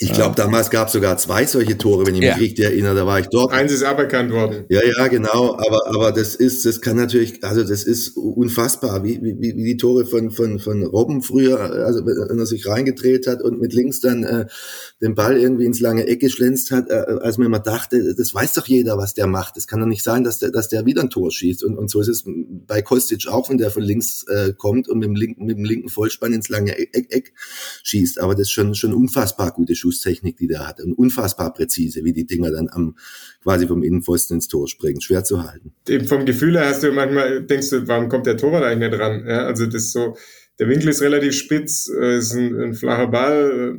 Ich 0.01 0.13
glaube, 0.13 0.37
damals 0.37 0.71
gab 0.71 0.87
es 0.87 0.93
sogar 0.93 1.17
zwei 1.19 1.45
solche 1.47 1.77
Tore, 1.77 2.07
wenn 2.07 2.15
ich 2.15 2.21
mich 2.21 2.29
ja. 2.29 2.37
richtig 2.37 2.65
erinnere, 2.65 2.95
da 2.95 3.07
war 3.07 3.19
ich 3.19 3.27
dort. 3.27 3.53
Eins 3.53 3.73
ist 3.73 3.83
aberkannt 3.83 4.33
worden. 4.33 4.65
Ja, 4.69 4.81
ja, 4.85 5.09
genau. 5.09 5.59
Aber, 5.59 5.87
aber 5.87 6.13
das 6.13 6.35
ist, 6.37 6.65
das 6.65 6.81
kann 6.81 6.97
natürlich, 6.97 7.43
also 7.43 7.65
das 7.65 7.83
ist 7.83 8.17
unfassbar, 8.17 9.03
wie, 9.03 9.21
wie, 9.23 9.37
wie 9.41 9.65
die 9.65 9.77
Tore 9.77 10.07
von, 10.07 10.31
von, 10.31 10.61
von 10.61 10.85
Robben 10.85 11.23
früher, 11.23 11.59
also 11.59 12.07
wenn 12.07 12.39
er 12.39 12.47
sich 12.47 12.67
reingedreht 12.67 13.27
hat 13.27 13.43
und 13.43 13.61
mit 13.61 13.73
links 13.73 14.01
dann 14.01 14.23
äh, 14.23 14.47
den 15.03 15.15
Ball 15.15 15.37
irgendwie 15.37 15.65
ins 15.65 15.81
lange 15.81 16.07
Eck 16.07 16.21
geschlänzt 16.21 16.71
hat, 16.71 16.91
äh, 16.91 16.95
als 17.21 17.39
man 17.39 17.47
immer 17.47 17.59
dachte, 17.59 18.15
das 18.15 18.33
weiß 18.33 18.55
doch 18.55 18.67
jeder, 18.67 18.99
was 18.99 19.15
der 19.15 19.27
macht. 19.27 19.57
Das 19.57 19.67
kann 19.67 19.81
doch 19.81 19.87
nicht 19.87 20.05
sein, 20.05 20.23
dass 20.23 20.39
der, 20.39 20.51
dass 20.51 20.69
der 20.69 20.87
wieder 20.87 21.03
ein 21.03 21.11
Tor 21.11 21.33
schießt. 21.33 21.65
Und, 21.65 21.77
und 21.77 21.91
so 21.91 22.01
ist 22.01 22.09
es 22.09 22.25
bei 22.25 22.83
Kostic 22.83 23.27
auch, 23.29 23.51
wenn 23.51 23.59
der 23.59 23.71
von 23.71 23.83
links 23.83 24.25
äh, 24.29 24.53
kommt 24.57 24.89
und 24.89 24.99
mit 24.99 25.09
dem 25.09 25.17
linken, 25.17 25.45
mit 25.45 25.57
dem 25.57 25.65
linken 25.65 25.89
Vollspann 25.89 26.33
ins 26.33 26.49
lange 26.49 26.79
Eck, 26.79 26.91
Eck, 26.93 27.07
Eck 27.11 27.33
schießt. 27.83 28.21
Aber 28.21 28.35
das 28.35 28.43
ist 28.43 28.53
schon, 28.53 28.75
schon 28.75 28.95
unfassbar 28.95 29.51
gute 29.53 29.75
Schuhe 29.75 29.88
Schusstechnik, 29.89 30.37
die 30.37 30.47
der 30.47 30.67
hat. 30.67 30.81
Und 30.81 30.93
unfassbar 30.93 31.53
präzise, 31.53 32.05
wie 32.05 32.13
die 32.13 32.27
Dinger 32.27 32.51
dann 32.51 32.69
am 32.71 32.97
quasi 33.43 33.67
vom 33.67 33.83
Innenpfosten 33.83 34.37
ins 34.37 34.49
Tor 34.49 34.69
springen. 34.69 35.01
Schwer 35.01 35.25
zu 35.25 35.43
halten. 35.43 35.73
Eben 35.89 36.07
vom 36.07 36.25
Gefühl 36.25 36.59
her 36.59 36.69
hast 36.69 36.83
du 36.83 36.93
manchmal, 36.93 37.43
denkst 37.43 37.71
du, 37.71 37.89
warum 37.89 38.09
kommt 38.09 38.27
der 38.27 38.37
Torwart 38.37 38.65
eigentlich 38.65 38.91
nicht 38.91 39.01
dran? 39.01 39.25
Ja, 39.27 39.47
also 39.47 39.67
das 39.67 39.93
so, 39.93 40.17
der 40.59 40.69
Winkel 40.69 40.89
ist 40.89 41.03
relativ 41.03 41.35
spitz, 41.35 41.89
äh, 41.89 42.19
ist 42.19 42.35
ein, 42.35 42.61
ein 42.61 42.75
flacher 42.75 43.07
Ball, 43.07 43.79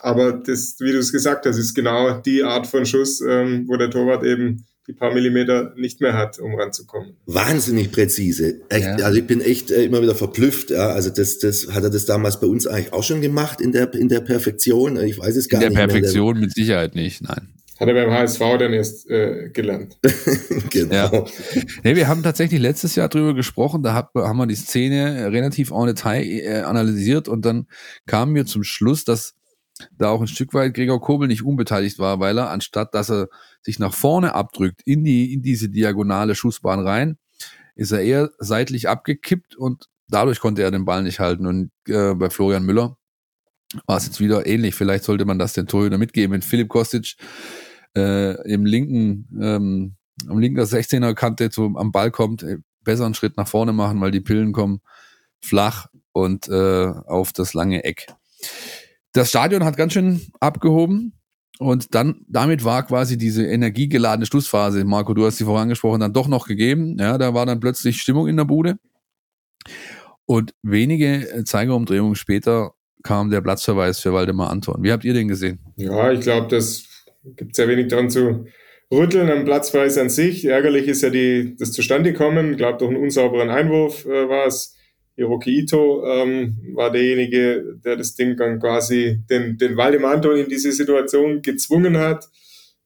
aber 0.00 0.32
das, 0.32 0.76
wie 0.80 0.92
du 0.92 0.98
es 0.98 1.12
gesagt 1.12 1.46
hast, 1.46 1.58
ist 1.58 1.74
genau 1.74 2.20
die 2.20 2.42
Art 2.42 2.66
von 2.66 2.84
Schuss, 2.84 3.20
ähm, 3.20 3.66
wo 3.68 3.76
der 3.76 3.90
Torwart 3.90 4.24
eben 4.24 4.66
die 4.88 4.92
paar 4.92 5.12
Millimeter 5.12 5.72
nicht 5.76 6.00
mehr 6.00 6.14
hat, 6.14 6.38
um 6.38 6.54
ranzukommen. 6.54 7.16
Wahnsinnig 7.26 7.92
präzise. 7.92 8.60
Echt, 8.68 8.84
ja. 8.84 8.96
Also 8.96 9.18
ich 9.18 9.26
bin 9.26 9.40
echt 9.40 9.70
äh, 9.70 9.84
immer 9.84 10.02
wieder 10.02 10.14
verblüfft. 10.14 10.70
Ja. 10.70 10.88
Also 10.88 11.10
das, 11.10 11.38
das 11.38 11.68
hat 11.72 11.84
er 11.84 11.90
das 11.90 12.04
damals 12.04 12.40
bei 12.40 12.46
uns 12.46 12.66
eigentlich 12.66 12.92
auch 12.92 13.04
schon 13.04 13.20
gemacht 13.20 13.60
in 13.60 13.72
der 13.72 13.92
in 13.94 14.08
der 14.08 14.20
Perfektion. 14.20 14.96
Ich 15.00 15.18
weiß 15.18 15.36
es 15.36 15.48
gar 15.48 15.60
nicht. 15.60 15.68
In 15.68 15.74
der 15.74 15.86
Perfektion 15.86 16.34
mehr. 16.34 16.42
mit 16.42 16.54
Sicherheit 16.54 16.94
nicht. 16.94 17.22
Nein. 17.22 17.48
Hat 17.78 17.88
er 17.88 17.94
beim 17.94 18.12
HSV 18.12 18.38
dann 18.38 18.72
erst 18.72 19.10
äh, 19.10 19.48
gelernt. 19.48 19.98
genau. 20.70 20.94
Ja. 20.94 21.24
Nee, 21.82 21.96
wir 21.96 22.06
haben 22.06 22.22
tatsächlich 22.22 22.60
letztes 22.60 22.94
Jahr 22.94 23.08
drüber 23.08 23.34
gesprochen, 23.34 23.82
da 23.82 23.94
hat, 23.94 24.10
haben 24.14 24.36
wir 24.36 24.46
die 24.46 24.54
Szene 24.54 25.32
relativ 25.32 25.72
en 25.72 25.86
Detail 25.86 26.22
äh, 26.22 26.60
analysiert 26.60 27.26
und 27.26 27.44
dann 27.44 27.66
kamen 28.06 28.36
wir 28.36 28.46
zum 28.46 28.62
Schluss, 28.62 29.04
dass 29.04 29.34
da 29.98 30.10
auch 30.10 30.20
ein 30.20 30.28
Stück 30.28 30.54
weit 30.54 30.74
Gregor 30.74 31.00
Kobel 31.00 31.26
nicht 31.26 31.42
unbeteiligt 31.42 31.98
war, 31.98 32.20
weil 32.20 32.38
er, 32.38 32.50
anstatt 32.50 32.94
dass 32.94 33.10
er 33.10 33.28
sich 33.62 33.78
nach 33.78 33.94
vorne 33.94 34.34
abdrückt, 34.34 34.82
in, 34.84 35.04
die, 35.04 35.32
in 35.32 35.42
diese 35.42 35.68
diagonale 35.68 36.34
Schussbahn 36.34 36.80
rein, 36.80 37.18
ist 37.74 37.92
er 37.92 38.00
eher 38.00 38.30
seitlich 38.38 38.88
abgekippt 38.88 39.56
und 39.56 39.86
dadurch 40.08 40.40
konnte 40.40 40.62
er 40.62 40.70
den 40.70 40.84
Ball 40.84 41.02
nicht 41.02 41.20
halten. 41.20 41.46
Und 41.46 41.70
äh, 41.88 42.14
bei 42.14 42.30
Florian 42.30 42.64
Müller 42.64 42.96
war 43.86 43.96
es 43.96 44.06
jetzt 44.06 44.20
wieder 44.20 44.46
ähnlich. 44.46 44.74
Vielleicht 44.74 45.04
sollte 45.04 45.24
man 45.24 45.38
das 45.38 45.54
den 45.54 45.66
Torhüter 45.66 45.98
mitgeben. 45.98 46.34
Wenn 46.34 46.42
Philipp 46.42 46.68
Kostic 46.68 47.16
äh, 47.96 48.52
im 48.52 48.66
linken, 48.66 49.28
ähm, 49.40 49.96
am 50.28 50.38
linken 50.38 50.60
16er 50.60 51.14
Kante 51.14 51.50
zu, 51.50 51.74
am 51.76 51.92
Ball 51.92 52.10
kommt, 52.10 52.42
äh, 52.42 52.58
besser 52.84 53.06
einen 53.06 53.14
Schritt 53.14 53.36
nach 53.36 53.48
vorne 53.48 53.72
machen, 53.72 54.00
weil 54.00 54.10
die 54.10 54.20
Pillen 54.20 54.52
kommen 54.52 54.80
flach 55.40 55.86
und 56.12 56.48
äh, 56.48 56.86
auf 56.86 57.32
das 57.32 57.54
lange 57.54 57.84
Eck. 57.84 58.06
Das 59.12 59.30
Stadion 59.30 59.64
hat 59.64 59.76
ganz 59.76 59.92
schön 59.92 60.26
abgehoben. 60.40 61.14
Und 61.62 61.94
dann, 61.94 62.24
damit 62.28 62.64
war 62.64 62.84
quasi 62.86 63.16
diese 63.16 63.46
energiegeladene 63.46 64.26
Schlussphase, 64.26 64.84
Marco, 64.84 65.14
du 65.14 65.24
hast 65.24 65.38
sie 65.38 65.44
vorangesprochen, 65.44 66.00
dann 66.00 66.12
doch 66.12 66.28
noch 66.28 66.46
gegeben. 66.46 66.96
Ja, 66.98 67.18
da 67.18 67.34
war 67.34 67.46
dann 67.46 67.60
plötzlich 67.60 68.00
Stimmung 68.00 68.28
in 68.28 68.36
der 68.36 68.44
Bude. 68.44 68.78
Und 70.26 70.54
wenige 70.62 71.44
Zeigerumdrehungen 71.44 72.14
später 72.14 72.72
kam 73.02 73.30
der 73.30 73.40
Platzverweis 73.40 74.00
für 74.00 74.12
Waldemar 74.12 74.50
Anton. 74.50 74.82
Wie 74.82 74.92
habt 74.92 75.04
ihr 75.04 75.14
den 75.14 75.28
gesehen? 75.28 75.60
Ja, 75.76 76.12
ich 76.12 76.20
glaube, 76.20 76.48
das 76.48 76.84
gibt 77.36 77.54
sehr 77.56 77.68
wenig 77.68 77.88
daran 77.88 78.10
zu 78.10 78.46
rütteln 78.92 79.30
am 79.30 79.44
Platzverweis 79.44 79.98
an 79.98 80.10
sich. 80.10 80.44
Ärgerlich 80.44 80.86
ist 80.86 81.02
ja 81.02 81.10
die, 81.10 81.56
das 81.58 81.72
Zustandekommen. 81.72 82.52
Ich 82.52 82.56
glaube, 82.58 82.78
durch 82.78 82.90
einen 82.90 83.02
unsauberen 83.02 83.50
Einwurf 83.50 84.04
äh, 84.04 84.28
war 84.28 84.46
es. 84.46 84.76
Hiroki 85.16 85.58
Ito 85.60 86.06
ähm, 86.06 86.56
war 86.74 86.90
derjenige, 86.90 87.78
der 87.84 87.96
das 87.96 88.14
Ding 88.14 88.36
dann 88.36 88.58
quasi 88.58 89.20
den, 89.28 89.58
den 89.58 89.76
Waldemar 89.76 90.14
Anton 90.14 90.36
in 90.36 90.48
diese 90.48 90.72
Situation 90.72 91.42
gezwungen 91.42 91.98
hat. 91.98 92.28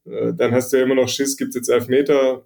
Äh, 0.04 0.32
dann 0.34 0.52
hast 0.52 0.72
du 0.72 0.78
ja 0.78 0.82
immer 0.82 0.96
noch 0.96 1.08
Schiss, 1.08 1.36
gibt 1.36 1.50
es 1.50 1.56
jetzt 1.56 1.68
elf 1.68 1.88
Meter. 1.88 2.44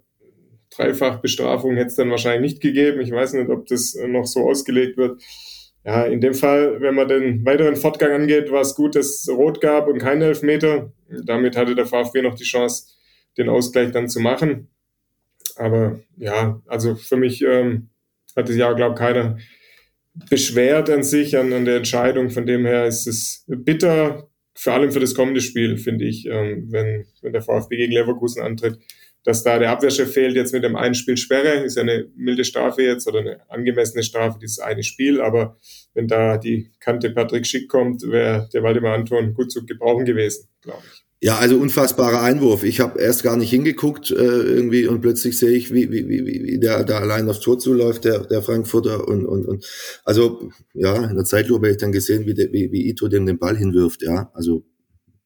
Dreifachbestrafung 0.69 1.75
hätte 1.75 1.87
es 1.87 1.95
dann 1.95 2.11
wahrscheinlich 2.11 2.53
nicht 2.53 2.61
gegeben. 2.61 3.01
Ich 3.01 3.11
weiß 3.11 3.33
nicht, 3.33 3.49
ob 3.49 3.65
das 3.67 3.95
noch 4.07 4.25
so 4.25 4.49
ausgelegt 4.49 4.97
wird. 4.97 5.21
Ja, 5.83 6.03
in 6.03 6.21
dem 6.21 6.35
Fall, 6.35 6.79
wenn 6.79 6.95
man 6.95 7.07
den 7.07 7.43
weiteren 7.43 7.75
Fortgang 7.75 8.11
angeht, 8.11 8.51
war 8.51 8.61
es 8.61 8.75
gut, 8.75 8.95
dass 8.95 9.07
es 9.07 9.29
Rot 9.29 9.61
gab 9.61 9.87
und 9.87 9.97
kein 9.97 10.21
Elfmeter. 10.21 10.93
Damit 11.25 11.57
hatte 11.57 11.75
der 11.75 11.87
VfB 11.87 12.21
noch 12.21 12.35
die 12.35 12.43
Chance, 12.43 12.93
den 13.37 13.49
Ausgleich 13.49 13.91
dann 13.91 14.07
zu 14.07 14.19
machen. 14.19 14.69
Aber 15.55 15.99
ja, 16.17 16.61
also 16.67 16.95
für 16.95 17.17
mich 17.17 17.41
ähm, 17.41 17.89
hat 18.35 18.47
es 18.47 18.55
ja, 18.55 18.71
glaube 18.73 18.93
ich, 18.93 18.99
keiner 18.99 19.37
beschwert 20.13 20.89
an 20.89 21.03
sich, 21.03 21.37
an, 21.37 21.53
an 21.53 21.65
der 21.65 21.77
Entscheidung. 21.77 22.29
Von 22.29 22.45
dem 22.45 22.65
her 22.65 22.85
ist 22.85 23.07
es 23.07 23.45
bitter, 23.47 24.29
vor 24.53 24.73
allem 24.73 24.91
für 24.91 24.99
das 24.99 25.15
kommende 25.15 25.41
Spiel, 25.41 25.77
finde 25.77 26.05
ich, 26.05 26.25
ähm, 26.25 26.67
wenn, 26.69 27.05
wenn 27.21 27.33
der 27.33 27.41
VfB 27.41 27.77
gegen 27.77 27.93
Leverkusen 27.93 28.41
antritt, 28.41 28.79
dass 29.23 29.43
da 29.43 29.59
der 29.59 29.69
Abwehrchef 29.69 30.11
fehlt 30.11 30.35
jetzt 30.35 30.53
mit 30.53 30.63
dem 30.63 30.75
einen 30.75 30.95
Spiel 30.95 31.15
Sperre, 31.15 31.63
ist 31.63 31.77
ja 31.77 31.83
eine 31.83 32.07
milde 32.15 32.43
Strafe 32.43 32.81
jetzt 32.81 33.07
oder 33.07 33.19
eine 33.19 33.49
angemessene 33.49 34.03
Strafe, 34.03 34.39
dieses 34.41 34.59
eine 34.59 34.83
Spiel, 34.83 35.21
aber 35.21 35.57
wenn 35.93 36.07
da 36.07 36.37
die 36.37 36.71
Kante 36.79 37.11
Patrick 37.11 37.45
Schick 37.45 37.69
kommt, 37.69 38.01
wäre 38.03 38.49
der 38.51 38.63
Waldemar 38.63 38.95
Anton 38.95 39.33
gut 39.33 39.51
zu 39.51 39.65
gebrauchen 39.65 40.05
gewesen, 40.05 40.49
glaube 40.61 40.81
ich. 40.91 41.00
Ja, 41.23 41.37
also 41.37 41.57
unfassbarer 41.57 42.23
Einwurf. 42.23 42.63
Ich 42.63 42.79
habe 42.79 42.99
erst 42.99 43.21
gar 43.21 43.37
nicht 43.37 43.51
hingeguckt 43.51 44.09
äh, 44.09 44.15
irgendwie 44.15 44.87
und 44.87 45.01
plötzlich 45.01 45.37
sehe 45.37 45.51
ich, 45.51 45.71
wie, 45.71 45.91
wie, 45.91 46.09
wie, 46.09 46.25
wie 46.25 46.59
der 46.59 46.83
da 46.83 46.97
allein 46.97 47.29
aufs 47.29 47.41
Tor 47.41 47.59
zuläuft, 47.59 48.05
der, 48.05 48.21
der 48.25 48.41
Frankfurter 48.41 49.07
und, 49.07 49.27
und, 49.27 49.45
und 49.45 49.63
also 50.03 50.49
ja, 50.73 51.05
in 51.05 51.15
der 51.15 51.25
Zeitlupe 51.25 51.67
habe 51.67 51.71
ich 51.73 51.77
dann 51.77 51.91
gesehen, 51.91 52.25
wie, 52.25 52.33
der, 52.33 52.51
wie, 52.51 52.71
wie 52.71 52.89
Ito 52.89 53.07
dem 53.07 53.27
den 53.27 53.37
Ball 53.37 53.55
hinwirft, 53.55 54.01
ja. 54.01 54.31
Also 54.33 54.63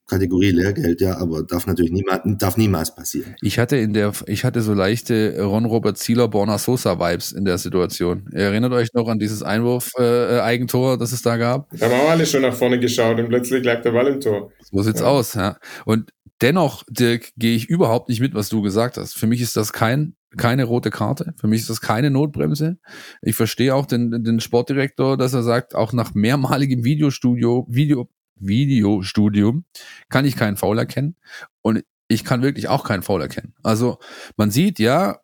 Kategorie 0.08 0.52
Lehrgeld, 0.52 1.02
ja, 1.02 1.18
aber 1.18 1.44
darf 1.44 1.66
natürlich 1.66 1.92
niemals, 1.92 2.22
darf 2.38 2.58
niemals 2.58 2.94
passieren. 2.94 3.36
Ich 3.42 3.58
hatte 3.58 3.78
in 3.78 3.94
der, 3.94 4.14
ich 4.28 4.44
hatte 4.44 4.62
so 4.62 4.74
leichte 4.74 5.42
Ron-Robert 5.42 5.98
Zieler, 5.98 6.28
Borna 6.28 6.60
Sosa-Vibes 6.60 7.32
in 7.32 7.46
der 7.46 7.58
Situation. 7.58 8.30
Ihr 8.32 8.42
erinnert 8.42 8.74
euch 8.74 8.94
noch 8.94 9.08
an 9.08 9.18
dieses 9.18 9.42
Einwurf-Eigentor, 9.42 10.94
äh, 10.94 10.98
das 10.98 11.12
es 11.12 11.24
da 11.24 11.38
gab? 11.38 11.70
Da 11.72 11.88
haben 11.88 11.94
auch 11.94 12.10
alle 12.10 12.26
schon 12.26 12.44
nach 12.44 12.54
vorne 12.54 12.80
geschaut 12.80 13.20
und 13.20 13.30
plötzlich 13.30 13.64
lag 13.64 13.82
der 13.82 13.92
Ball 13.92 14.08
im 14.08 14.22
Tor. 14.22 14.52
So 14.72 14.82
sieht's 14.84 15.00
ja. 15.00 15.08
aus, 15.08 15.34
ja. 15.34 15.58
Und 15.86 16.12
dennoch, 16.42 16.84
Dirk, 16.88 17.32
gehe 17.38 17.56
ich 17.56 17.68
überhaupt 17.68 18.10
nicht 18.10 18.22
mit, 18.22 18.36
was 18.36 18.50
du 18.50 18.62
gesagt 18.62 18.98
hast. 18.98 19.18
Für 19.18 19.28
mich 19.28 19.42
ist 19.42 19.58
das 19.58 19.74
kein 19.74 20.16
keine 20.38 20.66
rote 20.66 20.90
Karte. 20.90 21.34
Für 21.38 21.48
mich 21.48 21.62
ist 21.62 21.70
das 21.70 21.80
keine 21.80 22.12
Notbremse. 22.12 22.78
Ich 23.22 23.36
verstehe 23.36 23.74
auch 23.74 23.86
den, 23.86 24.24
den 24.24 24.42
Sportdirektor, 24.42 25.18
dass 25.18 25.34
er 25.34 25.44
sagt, 25.44 25.76
auch 25.76 25.94
nach 25.94 26.14
mehrmaligem 26.14 26.84
Videostudio, 26.84 27.66
Video, 27.70 28.10
Videostudium 28.36 29.66
kann 30.10 30.26
ich 30.26 30.36
keinen 30.36 30.58
Foul 30.58 30.80
erkennen 30.80 31.16
und 31.62 31.84
ich 32.08 32.24
kann 32.24 32.42
wirklich 32.42 32.68
auch 32.68 32.84
keinen 32.84 33.04
Foul 33.04 33.22
erkennen. 33.22 33.56
Also 33.64 33.98
man 34.38 34.52
sieht 34.52 34.80
ja, 34.80 35.20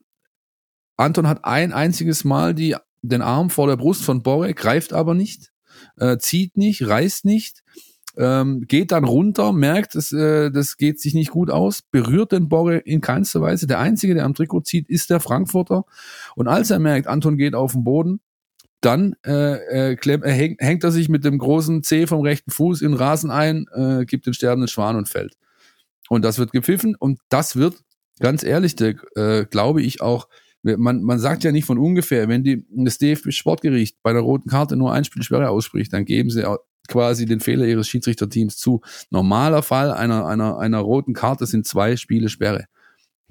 Anton 0.97 1.27
hat 1.27 1.45
ein 1.45 1.73
einziges 1.73 2.23
Mal 2.23 2.53
die, 2.53 2.75
den 3.01 3.21
Arm 3.21 3.49
vor 3.49 3.67
der 3.67 3.77
Brust 3.77 4.03
von 4.03 4.23
Borre, 4.23 4.53
greift 4.53 4.93
aber 4.93 5.13
nicht, 5.13 5.51
äh, 5.97 6.17
zieht 6.17 6.57
nicht, 6.57 6.87
reißt 6.87 7.25
nicht, 7.25 7.63
ähm, 8.17 8.65
geht 8.67 8.91
dann 8.91 9.03
runter, 9.03 9.53
merkt, 9.53 9.95
es, 9.95 10.11
äh, 10.11 10.51
das 10.51 10.77
geht 10.77 10.99
sich 10.99 11.13
nicht 11.13 11.31
gut 11.31 11.49
aus, 11.49 11.81
berührt 11.81 12.31
den 12.31 12.49
Borre 12.49 12.77
in 12.77 13.01
keinster 13.01 13.41
Weise. 13.41 13.67
Der 13.67 13.79
Einzige, 13.79 14.13
der 14.13 14.25
am 14.25 14.33
Trikot 14.33 14.61
zieht, 14.61 14.89
ist 14.89 15.09
der 15.09 15.19
Frankfurter. 15.19 15.85
Und 16.35 16.47
als 16.47 16.71
er 16.71 16.79
merkt, 16.79 17.07
Anton 17.07 17.37
geht 17.37 17.55
auf 17.55 17.71
den 17.73 17.83
Boden, 17.83 18.19
dann 18.81 19.15
äh, 19.25 19.91
äh, 19.91 19.95
klemm, 19.95 20.23
äh, 20.23 20.31
häng, 20.31 20.57
hängt 20.59 20.83
er 20.83 20.91
sich 20.91 21.07
mit 21.07 21.23
dem 21.23 21.37
großen 21.37 21.83
C 21.83 22.07
vom 22.07 22.21
rechten 22.21 22.51
Fuß 22.51 22.81
in 22.81 22.93
Rasen 22.93 23.31
ein, 23.31 23.67
äh, 23.73 24.05
gibt 24.05 24.25
den 24.25 24.33
sterbenden 24.33 24.67
Schwan 24.67 24.95
und 24.95 25.07
fällt. 25.07 25.35
Und 26.09 26.25
das 26.25 26.39
wird 26.39 26.51
gepfiffen 26.51 26.95
und 26.95 27.19
das 27.29 27.55
wird, 27.55 27.75
ganz 28.19 28.43
ehrlich, 28.43 28.75
der, 28.75 28.95
äh, 29.15 29.45
glaube 29.45 29.81
ich 29.81 30.01
auch, 30.01 30.27
man, 30.63 31.01
man 31.01 31.19
sagt 31.19 31.43
ja 31.43 31.51
nicht 31.51 31.65
von 31.65 31.79
ungefähr, 31.79 32.27
wenn 32.27 32.43
die, 32.43 32.65
das 32.69 32.97
DFB-Sportgericht 32.99 33.97
bei 34.03 34.13
der 34.13 34.21
roten 34.21 34.49
Karte 34.49 34.75
nur 34.75 34.93
ein 34.93 35.05
Spiel 35.05 35.23
Sperre 35.23 35.49
ausspricht, 35.49 35.91
dann 35.93 36.05
geben 36.05 36.29
sie 36.29 36.43
quasi 36.87 37.25
den 37.25 37.39
Fehler 37.39 37.65
ihres 37.65 37.87
Schiedsrichterteams 37.87 38.57
zu. 38.57 38.81
Normaler 39.09 39.63
Fall 39.63 39.91
einer, 39.91 40.27
einer, 40.27 40.59
einer 40.59 40.79
roten 40.79 41.13
Karte 41.13 41.45
sind 41.45 41.65
zwei 41.65 41.95
Spiele 41.95 42.29
Sperre. 42.29 42.65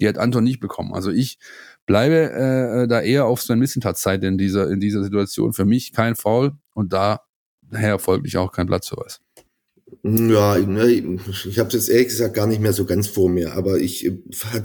Die 0.01 0.09
hat 0.09 0.19
Anton 0.19 0.45
nicht 0.45 0.61
bekommen. 0.61 0.95
Also 0.95 1.11
ich 1.11 1.39
bleibe 1.91 2.31
äh, 2.31 2.87
da 2.87 3.01
eher 3.01 3.27
auf 3.27 3.43
Sven 3.43 3.59
Missentat-Seite 3.59 4.25
in 4.25 4.39
dieser, 4.39 4.71
in 4.71 4.79
dieser 4.79 5.03
Situation. 5.03 5.53
Für 5.53 5.65
mich 5.65 5.91
kein 5.91 6.15
Foul 6.15 6.53
und 6.73 6.93
daher 6.93 7.99
folglich 7.99 8.37
auch 8.37 8.53
kein 8.53 8.69
Platzverweis. 8.69 9.21
Ja, 10.05 10.57
ich 10.57 11.59
habe 11.59 11.67
es 11.67 11.73
jetzt 11.73 11.89
ehrlich 11.89 12.07
gesagt 12.07 12.35
gar 12.35 12.47
nicht 12.47 12.61
mehr 12.61 12.73
so 12.73 12.85
ganz 12.85 13.09
vor 13.09 13.29
mir, 13.29 13.55
aber 13.55 13.81
ich 13.81 14.07
äh, 14.07 14.17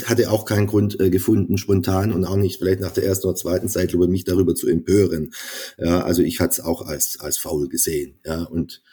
hatte 0.06 0.30
auch 0.30 0.46
keinen 0.46 0.68
Grund 0.68 1.00
äh, 1.00 1.10
gefunden, 1.10 1.58
spontan 1.58 2.14
und 2.14 2.26
auch 2.26 2.36
nicht 2.36 2.60
vielleicht 2.60 2.82
nach 2.82 2.92
der 2.92 3.06
ersten 3.06 3.26
oder 3.26 3.36
zweiten 3.36 3.70
Zeitlupe 3.70 4.08
mich 4.08 4.24
darüber 4.24 4.54
zu 4.54 4.68
empören. 4.68 5.32
Ja, 5.80 6.02
also 6.02 6.22
ich 6.22 6.40
hatte 6.40 6.52
es 6.52 6.60
auch 6.60 6.86
als, 6.86 7.20
als 7.20 7.40
faul 7.40 7.70
gesehen. 7.70 8.20
Ja, 8.24 8.44
und 8.44 8.84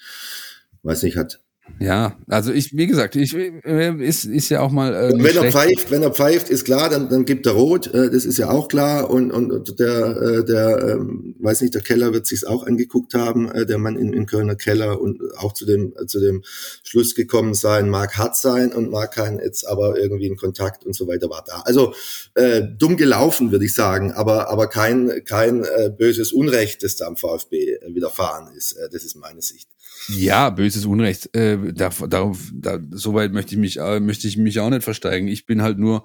weiß 0.84 1.02
nicht, 1.02 1.18
hat 1.18 1.42
ja, 1.78 2.16
also 2.28 2.52
ich, 2.52 2.76
wie 2.76 2.87
gesagt, 2.87 3.16
ich 3.16 3.35
äh, 3.35 3.95
ist, 4.04 4.25
ist 4.25 4.49
ja 4.50 4.61
auch 4.61 4.71
mal. 4.71 4.95
Äh, 4.95 5.12
wenn 5.16 5.37
er 5.37 5.50
pfeift, 5.50 5.90
wenn 5.90 6.02
er 6.02 6.12
pfeift, 6.12 6.49
ist 6.49 6.64
klar, 6.64 6.88
dann, 6.88 7.09
dann 7.09 7.25
gibt 7.25 7.47
er 7.47 7.52
rot, 7.52 7.87
äh, 7.88 8.11
das 8.11 8.25
ist 8.25 8.38
ja 8.38 8.50
auch 8.50 8.69
klar. 8.69 9.11
Und, 9.11 9.31
und 9.33 9.78
der, 9.78 10.16
äh, 10.16 10.45
der, 10.45 10.88
ähm, 10.90 11.35
weiß 11.40 11.61
nicht, 11.62 11.75
der 11.75 11.83
Keller 11.83 12.12
wird 12.12 12.26
sich's 12.26 12.45
auch 12.45 12.66
angeguckt 12.66 13.14
haben, 13.14 13.50
äh, 13.50 13.66
der 13.66 13.78
Mann 13.78 13.97
in, 13.97 14.12
in 14.12 14.26
Kölner 14.26 14.54
Keller 14.54 15.00
und 15.00 15.21
auch 15.38 15.52
zu 15.54 15.64
dem, 15.64 15.95
zu 16.07 16.21
dem 16.21 16.42
Schluss 16.83 17.14
gekommen 17.14 17.54
sein, 17.54 17.88
mag 17.88 18.16
hart 18.16 18.37
sein 18.37 18.73
und 18.73 18.90
mag 18.90 19.12
kein 19.12 19.38
jetzt 19.38 19.66
aber 19.66 19.99
irgendwie 19.99 20.31
ein 20.31 20.37
Kontakt 20.37 20.85
und 20.85 20.95
so 20.95 21.09
weiter 21.09 21.31
war 21.31 21.45
da. 21.47 21.62
Also 21.64 21.95
äh, 22.35 22.62
dumm 22.78 22.97
gelaufen, 22.97 23.50
würde 23.50 23.64
ich 23.64 23.75
sagen, 23.75 24.12
aber, 24.12 24.50
aber 24.50 24.69
kein, 24.69 25.23
kein 25.25 25.64
äh, 25.64 25.90
böses 25.97 26.33
Unrecht, 26.33 26.83
das 26.83 26.97
da 26.97 27.07
am 27.07 27.16
VfB 27.16 27.78
widerfahren 27.88 28.54
ist. 28.57 28.73
Äh, 28.73 28.88
das 28.90 29.04
ist 29.04 29.16
meine 29.16 29.42
Sicht. 29.42 29.69
Ja, 30.09 30.50
böses 30.50 30.85
Unrecht. 30.85 31.35
Äh, 31.35 31.73
da, 31.73 31.90
da, 32.09 32.80
so 32.90 33.14
weit 33.14 33.32
möchte 33.32 33.54
ich 33.54 33.61
mich, 33.61 33.78
äh, 33.78 34.00
möchte 34.00 34.26
ich 34.26 34.37
mich 34.37 34.59
auch 34.61 34.71
nicht 34.71 34.82
versteigen. 34.82 35.28
Ich 35.28 35.47
bin 35.47 35.62
halt 35.62 35.78
nur 35.78 36.04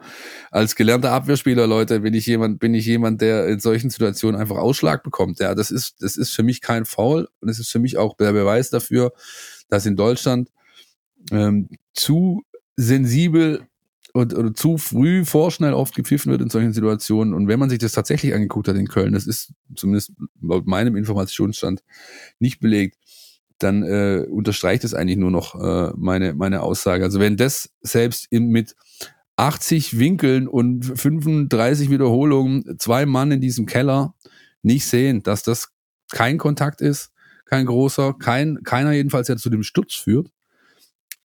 als 0.52 0.76
gelernter 0.76 1.12
Abwehrspieler, 1.12 1.68
Leute, 1.68 2.02
bin 2.02 2.14
ich 2.14 2.26
jemand, 2.26 2.60
bin 2.60 2.74
ich 2.74 2.86
jemand, 2.86 3.22
der 3.22 3.48
in 3.48 3.60
solchen 3.60 3.90
Situationen 3.90 4.40
einfach 4.40 4.58
Ausschlag 4.58 5.04
bekommt. 5.04 5.40
Ja, 5.40 5.56
das 5.56 5.72
ist, 5.72 6.02
das 6.02 6.16
ist 6.16 6.34
für 6.34 6.44
mich 6.44 6.62
kein 6.62 6.86
Foul 6.86 7.28
und 7.40 7.50
es 7.50 7.60
ist 7.60 7.72
für 7.72 7.80
mich 7.80 7.98
auch 7.98 8.16
der 8.18 8.34
Beweis 8.34 8.70
dafür, 8.70 9.14
dass 9.70 9.86
in 9.86 9.96
Deutschland 9.96 10.50
ähm, 11.32 11.70
zu 11.94 12.44
sensibel 12.76 13.68
und 14.14 14.34
oder 14.34 14.54
zu 14.54 14.78
früh 14.78 15.26
vorschnell 15.26 15.74
oft 15.74 15.96
gepfiffen 15.96 16.32
wird 16.32 16.42
in 16.42 16.50
solchen 16.50 16.74
Situationen. 16.74 17.34
Und 17.34 17.48
wenn 17.48 17.60
man 17.60 17.70
sich 17.70 17.80
das 17.80 17.92
tatsächlich 17.92 18.34
angeguckt 18.34 18.68
hat 18.68 18.76
in 18.76 18.88
Köln, 18.88 19.14
das 19.14 19.28
ist 19.28 19.54
zumindest 19.76 20.12
laut 20.42 20.66
meinem 20.66 20.96
Informationsstand 20.96 21.84
nicht 22.40 22.60
belegt, 22.60 22.98
dann 23.60 23.84
äh, 23.84 24.26
unterstreicht 24.30 24.84
es 24.84 24.94
eigentlich 24.94 25.18
nur 25.18 25.32
noch 25.32 25.56
äh, 25.56 25.92
meine, 25.96 26.34
meine 26.34 26.62
Aussage. 26.62 27.04
Also 27.04 27.20
wenn 27.20 27.38
das 27.38 27.70
selbst 27.82 28.28
in, 28.30 28.50
mit 28.50 28.76
80 29.38 30.00
Winkeln 30.00 30.48
und 30.48 30.84
35 30.84 31.90
Wiederholungen 31.90 32.78
zwei 32.80 33.06
Mann 33.06 33.32
in 33.32 33.42
diesem 33.42 33.66
Keller 33.66 34.16
nicht 34.64 34.86
sehen, 34.86 35.24
dass 35.24 35.44
das 35.44 35.70
kein 36.12 36.38
Kontakt 36.38 36.82
ist, 36.82 37.12
kein 37.46 37.66
großer, 37.66 38.14
kein, 38.14 38.60
keiner 38.64 38.92
jedenfalls, 38.92 39.28
der 39.28 39.38
zu 39.38 39.50
dem 39.50 39.64
Sturz 39.64 39.96
führt, 39.96 40.30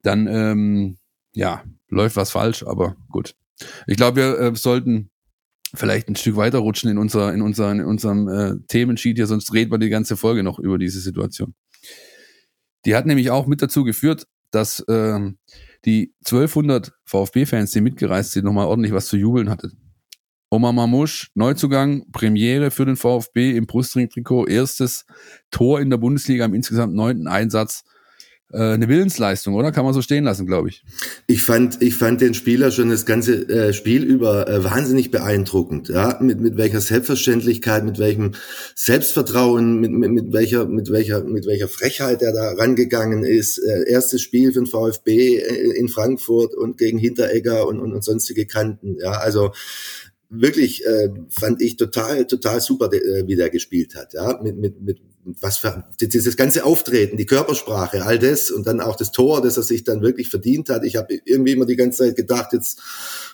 dann 0.02 0.26
ähm, 0.26 0.98
ja, 1.32 1.62
läuft 1.88 2.16
was 2.16 2.30
falsch, 2.30 2.64
aber 2.64 2.96
gut. 3.08 3.34
Ich 3.86 3.96
glaube, 3.96 4.16
wir 4.16 4.38
äh, 4.38 4.56
sollten 4.56 5.10
vielleicht 5.74 6.08
ein 6.08 6.16
Stück 6.16 6.36
weiter 6.36 6.58
rutschen 6.58 6.90
in, 6.90 6.98
unser, 6.98 7.32
in, 7.32 7.42
unser, 7.42 7.72
in 7.72 7.84
unserem 7.84 8.28
äh, 8.28 8.56
Themensheet 8.68 9.16
hier, 9.16 9.26
sonst 9.26 9.52
reden 9.54 9.70
wir 9.70 9.78
die 9.78 9.88
ganze 9.88 10.16
Folge 10.16 10.42
noch 10.42 10.58
über 10.58 10.78
diese 10.78 11.00
Situation. 11.00 11.54
Die 12.84 12.94
hat 12.94 13.06
nämlich 13.06 13.30
auch 13.30 13.46
mit 13.46 13.62
dazu 13.62 13.84
geführt, 13.84 14.26
dass 14.50 14.84
ähm, 14.88 15.38
die 15.84 16.14
1200 16.24 16.92
VfB-Fans, 17.04 17.70
die 17.70 17.80
mitgereist 17.80 18.32
sind, 18.32 18.44
nochmal 18.44 18.66
ordentlich 18.66 18.92
was 18.92 19.06
zu 19.06 19.16
jubeln 19.16 19.50
hatten. 19.50 19.78
Omar 20.50 20.72
Mamouche, 20.72 21.28
Neuzugang, 21.34 22.04
Premiere 22.12 22.70
für 22.70 22.84
den 22.84 22.96
VfB 22.96 23.56
im 23.56 23.66
Brustring-Trikot, 23.66 24.48
erstes 24.48 25.06
Tor 25.50 25.80
in 25.80 25.88
der 25.88 25.96
Bundesliga 25.96 26.44
im 26.44 26.52
insgesamt 26.52 26.94
neunten 26.94 27.26
Einsatz 27.26 27.84
eine 28.58 28.88
Willensleistung, 28.88 29.54
oder? 29.54 29.72
Kann 29.72 29.84
man 29.84 29.94
so 29.94 30.02
stehen 30.02 30.24
lassen, 30.24 30.46
glaube 30.46 30.68
ich. 30.68 30.84
Ich 31.26 31.42
fand, 31.42 31.80
ich 31.80 31.94
fand 31.94 32.20
den 32.20 32.34
Spieler 32.34 32.70
schon 32.70 32.90
das 32.90 33.06
ganze 33.06 33.48
äh, 33.48 33.72
Spiel 33.72 34.02
über 34.02 34.48
äh, 34.48 34.64
wahnsinnig 34.64 35.10
beeindruckend. 35.10 35.88
Ja, 35.88 36.18
mit 36.20 36.40
mit 36.40 36.56
welcher 36.56 36.80
Selbstverständlichkeit, 36.80 37.84
mit 37.84 37.98
welchem 37.98 38.32
Selbstvertrauen, 38.74 39.80
mit 39.80 39.92
mit, 39.92 40.10
mit 40.12 40.32
welcher 40.32 40.66
mit 40.66 40.90
welcher 40.90 41.24
mit 41.24 41.46
welcher 41.46 41.68
Frechheit 41.68 42.22
er 42.22 42.32
da 42.32 42.52
rangegangen 42.52 43.24
ist. 43.24 43.58
Äh, 43.58 43.90
erstes 43.90 44.22
Spiel 44.22 44.52
für 44.52 44.60
den 44.60 44.66
VfB 44.66 45.36
äh, 45.38 45.78
in 45.78 45.88
Frankfurt 45.88 46.54
und 46.54 46.78
gegen 46.78 46.98
Hinteregger 46.98 47.66
und 47.66 47.80
und, 47.80 47.92
und 47.92 48.04
sonstige 48.04 48.46
Kanten. 48.46 48.96
Ja, 48.98 49.12
also 49.12 49.52
wirklich 50.32 50.84
äh, 50.84 51.10
fand 51.28 51.62
ich 51.62 51.76
total 51.76 52.26
total 52.26 52.60
super, 52.60 52.92
äh, 52.92 53.26
wie 53.26 53.36
der 53.36 53.50
gespielt 53.50 53.94
hat. 53.94 54.14
Ja, 54.14 54.40
mit 54.42 54.56
mit 54.56 54.80
mit 54.80 54.98
was 55.24 55.58
für 55.58 55.84
dieses 56.00 56.36
ganze 56.36 56.64
Auftreten, 56.64 57.16
die 57.16 57.26
Körpersprache, 57.26 58.04
all 58.04 58.18
das 58.18 58.50
und 58.50 58.66
dann 58.66 58.80
auch 58.80 58.96
das 58.96 59.12
Tor, 59.12 59.40
das 59.40 59.56
er 59.56 59.62
sich 59.62 59.84
dann 59.84 60.02
wirklich 60.02 60.28
verdient 60.28 60.68
hat. 60.68 60.84
Ich 60.84 60.96
habe 60.96 61.14
irgendwie 61.24 61.52
immer 61.52 61.64
die 61.64 61.76
ganze 61.76 62.04
Zeit 62.04 62.16
gedacht, 62.16 62.52
jetzt 62.52 62.80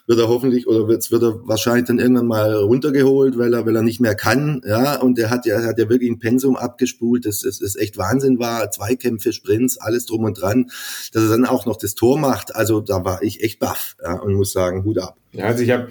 wird 0.07 0.19
er 0.19 0.28
hoffentlich 0.28 0.67
oder 0.67 0.93
jetzt 0.93 1.11
wird 1.11 1.23
er 1.23 1.49
wahrscheinlich 1.49 1.87
dann 1.87 1.99
irgendwann 1.99 2.26
mal 2.26 2.55
runtergeholt, 2.55 3.38
weil 3.38 3.55
er 3.55 3.64
weil 3.64 3.75
er 3.75 3.83
nicht 3.83 4.00
mehr 4.00 4.14
kann. 4.14 4.61
Ja, 4.67 5.00
und 5.00 5.19
er 5.19 5.31
hat 5.31 5.47
ja 5.47 5.62
hat 5.62 5.78
ja 5.78 5.88
wirklich 5.88 6.11
ein 6.11 6.19
Pensum 6.19 6.57
abgespult, 6.57 7.25
das, 7.25 7.40
das, 7.40 7.61
das 7.61 7.76
echt 7.76 7.97
Wahnsinn 7.97 8.38
war. 8.38 8.71
Zweikämpfe, 8.71 9.33
Sprints, 9.33 9.78
alles 9.78 10.05
drum 10.05 10.25
und 10.25 10.40
dran, 10.40 10.71
dass 11.12 11.23
er 11.23 11.31
dann 11.31 11.47
auch 11.47 11.64
noch 11.64 11.76
das 11.76 11.95
Tor 11.95 12.19
macht. 12.19 12.55
Also 12.55 12.81
da 12.81 13.05
war 13.05 13.23
ich 13.23 13.43
echt 13.43 13.61
baff 13.61 13.97
ja, 14.02 14.14
und 14.14 14.35
muss 14.35 14.52
sagen, 14.52 14.85
Hut 14.85 14.99
ab. 14.99 15.17
Ja, 15.33 15.47
also 15.47 15.62
ich 15.62 15.71
habe 15.71 15.88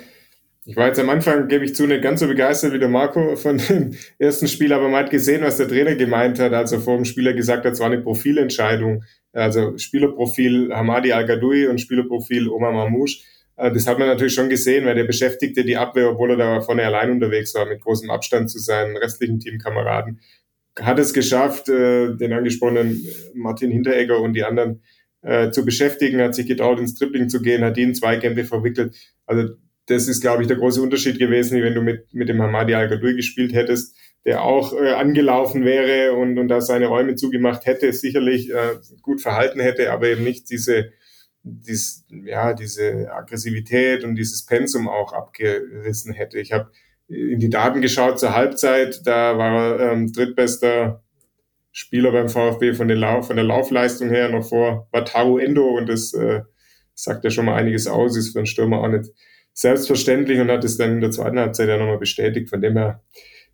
ich 0.67 0.75
war 0.75 0.88
jetzt 0.88 1.00
am 1.00 1.09
Anfang, 1.09 1.47
gebe 1.47 1.63
ich 1.63 1.74
zu, 1.75 1.88
nicht 1.88 2.01
ganz 2.01 2.19
so 2.19 2.27
begeistert 2.27 2.74
wie 2.74 2.79
der 2.79 2.89
Marco 2.89 3.38
von 3.38 3.57
dem 3.57 3.95
ersten 4.19 4.50
Spiel, 4.50 4.74
aber 4.74 4.89
man 4.89 5.05
hat 5.05 5.12
gesehen, 5.12 5.41
was 5.41 5.55
der 5.55 5.69
Trainer 5.69 5.95
gemeint 5.95 6.39
hat, 6.39 6.51
als 6.51 6.74
er 6.74 6.81
vor 6.81 6.97
dem 6.97 7.05
Spieler 7.05 7.31
gesagt 7.31 7.63
hat, 7.63 7.71
es 7.71 7.79
war 7.79 7.88
eine 7.88 8.01
Profilentscheidung. 8.01 9.03
Also 9.31 9.77
Spielerprofil 9.77 10.74
Hamadi 10.74 11.13
Al-Gadoui 11.13 11.67
und 11.67 11.79
Spielerprofil 11.79 12.49
Omar 12.49 12.73
Mamouche. 12.73 13.23
Äh, 13.56 13.71
das 13.71 13.88
hat 13.88 13.97
man 13.97 14.10
natürlich 14.10 14.34
schon 14.34 14.49
gesehen, 14.49 14.86
weil 14.86 14.95
der 14.95 15.06
beschäftigte 15.06 15.63
die 15.63 15.77
Abwehr, 15.77 16.10
obwohl 16.10 16.32
er 16.32 16.38
da 16.38 16.60
vorne 16.60 16.86
allein 16.86 17.12
unterwegs 17.12 17.56
war, 17.56 17.65
mit 17.65 17.80
großem 17.80 18.10
Abstand 18.10 18.49
zu 18.49 18.60
seinen 18.60 18.97
restlichen 18.97 19.39
Teamkameraden. 19.39 20.19
Hat 20.82 20.99
es 20.99 21.13
geschafft, 21.13 21.69
äh, 21.69 22.13
den 22.17 22.34
angesprochenen 22.34 23.08
Martin 23.34 23.71
Hinteregger 23.71 24.19
und 24.19 24.34
die 24.34 24.43
anderen 24.43 24.82
äh, 25.21 25.49
zu 25.49 25.63
beschäftigen, 25.63 26.19
hat 26.19 26.36
sich 26.36 26.45
getraut, 26.45 26.77
ins 26.77 26.95
Tripling 26.95 27.30
zu 27.30 27.41
gehen, 27.41 27.63
hat 27.63 27.77
ihn 27.77 27.95
zwei 27.95 28.17
Kämpfe 28.17 28.43
verwickelt. 28.43 28.95
Also 29.25 29.56
das 29.88 30.08
ist, 30.08 30.21
glaube 30.21 30.41
ich, 30.41 30.47
der 30.47 30.58
große 30.58 30.82
Unterschied 30.82 31.17
gewesen, 31.17 31.62
wenn 31.63 31.73
du 31.73 31.82
mit, 31.82 32.13
mit 32.13 32.30
dem 32.30 32.41
Hamadi 32.41 32.76
Al-Gadoui 32.76 33.15
gespielt 33.15 33.54
hättest, 33.54 33.95
der 34.26 34.43
auch 34.43 34.73
äh, 34.73 34.91
angelaufen 34.91 35.63
wäre 35.63 36.13
und, 36.13 36.38
und 36.38 36.50
da 36.50 36.60
seine 36.60 36.88
Räume 36.88 37.15
zugemacht 37.15 37.65
hätte, 37.65 37.91
sicherlich 37.93 38.50
äh, 38.52 38.76
gut 39.02 39.21
verhalten 39.21 39.62
hätte, 39.62 39.91
aber 39.91 40.08
eben 40.08 40.26
nicht 40.26 40.50
diese, 40.50 40.91
dies, 41.43 42.06
ja, 42.10 42.54
diese 42.54 43.10
Aggressivität 43.13 44.04
und 44.04 44.15
dieses 44.15 44.45
Pensum 44.45 44.89
auch 44.89 45.13
abgerissen 45.13 46.13
hätte. 46.13 46.39
Ich 46.39 46.52
habe 46.52 46.69
in 47.08 47.39
die 47.39 47.50
Daten 47.50 47.82
geschaut 47.82 48.19
zur 48.19 48.36
Halbzeit, 48.36 49.02
da 49.06 49.38
war 49.38 49.80
er 49.80 49.93
ähm, 49.93 50.12
drittbester 50.12 51.02
Spieler 51.71 52.12
beim 52.12 52.28
VfB 52.28 52.73
von, 52.73 52.89
den 52.89 52.97
Lauf, 52.97 53.28
von 53.28 53.38
der 53.38 53.45
Laufleistung 53.45 54.10
her 54.10 54.28
noch 54.28 54.50
vor 54.50 54.89
Wataru 54.91 55.38
Endo 55.38 55.78
und 55.78 55.88
das 55.88 56.13
äh, 56.13 56.41
sagt 56.93 57.23
ja 57.23 57.30
schon 57.30 57.45
mal 57.45 57.56
einiges 57.56 57.88
aus, 57.88 58.17
ist 58.17 58.34
für 58.34 58.39
einen 58.39 58.47
Stürmer 58.47 58.82
auch 58.82 58.89
nicht 58.89 59.12
selbstverständlich 59.58 60.39
und 60.39 60.52
hat 60.52 60.63
es 60.63 60.78
dann 60.78 60.91
in 60.91 61.02
der 61.02 61.10
zweiten 61.10 61.39
Halbzeit 61.39 61.67
ja 61.67 61.78
nochmal 61.78 61.98
bestätigt. 61.98 62.48
Von 62.48 62.62
dem 62.62 62.78
her, 62.78 63.02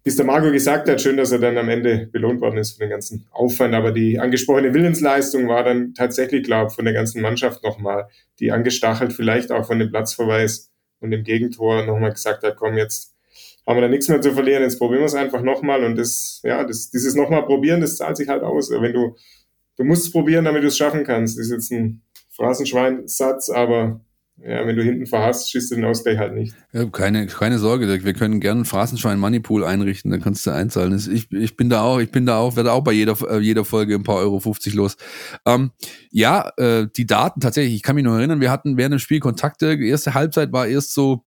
wie 0.04 0.10
es 0.10 0.18
der 0.18 0.26
Marco 0.26 0.52
gesagt 0.52 0.90
hat, 0.90 1.02
schön, 1.02 1.16
dass 1.16 1.32
er 1.32 1.40
dann 1.40 1.58
am 1.58 1.70
Ende 1.70 2.10
belohnt 2.12 2.42
worden 2.42 2.58
ist 2.58 2.74
für 2.74 2.80
den 2.80 2.90
ganzen 2.90 3.26
Aufwand. 3.32 3.74
Aber 3.74 3.94
die 3.94 4.20
angesprochene 4.20 4.74
Willensleistung 4.74 5.48
war 5.48 5.64
dann 5.64 5.94
tatsächlich, 5.94 6.44
glaube 6.44 6.68
ich, 6.70 6.76
von 6.76 6.84
der 6.84 6.94
ganzen 6.94 7.22
Mannschaft 7.22 7.64
nochmal, 7.64 8.10
die 8.40 8.52
angestachelt 8.52 9.14
vielleicht 9.14 9.50
auch 9.54 9.66
von 9.66 9.80
dem 9.80 9.92
Platzverweis 9.92 10.72
und 11.00 11.12
dem 11.12 11.24
Gegentor 11.24 11.86
nochmal 11.86 12.12
gesagt 12.12 12.44
hat, 12.44 12.58
komm, 12.58 12.76
jetzt 12.78 13.16
haben 13.66 13.78
wir 13.78 13.82
da 13.82 13.88
nichts 13.88 14.10
mehr 14.10 14.20
zu 14.20 14.34
verlieren, 14.34 14.62
jetzt 14.62 14.80
probieren 14.80 15.04
wir 15.04 15.06
es 15.06 15.16
einfach 15.16 15.42
nochmal. 15.42 15.86
Und 15.86 15.98
das, 15.98 16.42
ja, 16.44 16.66
das, 16.66 16.92
dieses 16.92 17.16
nochmal 17.16 17.46
probieren, 17.46 17.80
das 17.80 17.96
zahlt 17.96 18.18
sich 18.18 18.28
halt 18.28 18.44
aus. 18.44 18.70
Wenn 18.72 18.92
du, 18.92 19.16
du 19.78 19.86
musst 19.86 20.08
es 20.08 20.12
probieren, 20.12 20.44
damit 20.44 20.64
du 20.64 20.68
es 20.68 20.76
schaffen 20.76 21.06
kannst. 21.06 21.38
Das 21.38 21.46
ist 21.46 21.52
jetzt 21.54 21.72
ein 21.72 22.02
Phrasenschwein-Satz, 22.32 23.50
aber 23.50 24.02
ja, 24.38 24.66
wenn 24.66 24.76
du 24.76 24.84
hinten 24.84 25.06
verhasst, 25.06 25.52
schießt 25.52 25.72
du 25.72 25.76
den 25.76 25.86
Ausgleich 25.86 26.18
halt 26.18 26.34
nicht. 26.34 26.56
Ja, 26.74 26.86
keine, 26.86 27.28
keine 27.28 27.60
Sorge, 27.60 28.04
wir 28.04 28.14
können 28.14 28.40
gerne 28.40 28.60
einen 28.60 28.66
Phrasenschwein 28.66 29.20
Moneypool 29.20 29.64
einrichten, 29.64 30.12
dann 30.12 30.22
kannst 30.22 30.46
du 30.46 30.52
einzahlen. 30.52 30.94
Ich, 31.14 31.32
ich 31.32 31.56
bin 31.56 31.70
da 31.70 31.82
auch, 31.82 32.00
ich 32.00 32.12
bin 32.12 32.26
da 32.26 32.38
auch, 32.38 32.56
werde 32.56 32.72
auch 32.72 32.84
bei 32.84 32.94
jeder, 32.94 33.16
äh, 33.30 33.40
jeder 33.40 33.64
Folge 33.64 33.96
ein 33.96 34.04
paar 34.04 34.18
Euro 34.18 34.40
50 34.40 34.74
los. 34.74 34.98
Ähm, 35.46 35.72
ja, 36.12 36.52
äh, 36.58 36.88
die 36.96 37.06
Daten 37.06 37.42
tatsächlich, 37.42 37.76
ich 37.76 37.84
kann 37.84 37.96
mich 37.96 38.04
noch 38.04 38.16
erinnern, 38.16 38.42
wir 38.42 38.52
hatten 38.52 38.76
während 38.76 38.94
dem 38.94 39.00
Spiel 39.00 39.20
Kontakte, 39.20 39.78
die 39.78 39.88
erste 39.88 40.14
Halbzeit 40.14 40.52
war 40.52 40.68
erst 40.68 40.94
so 40.94 41.24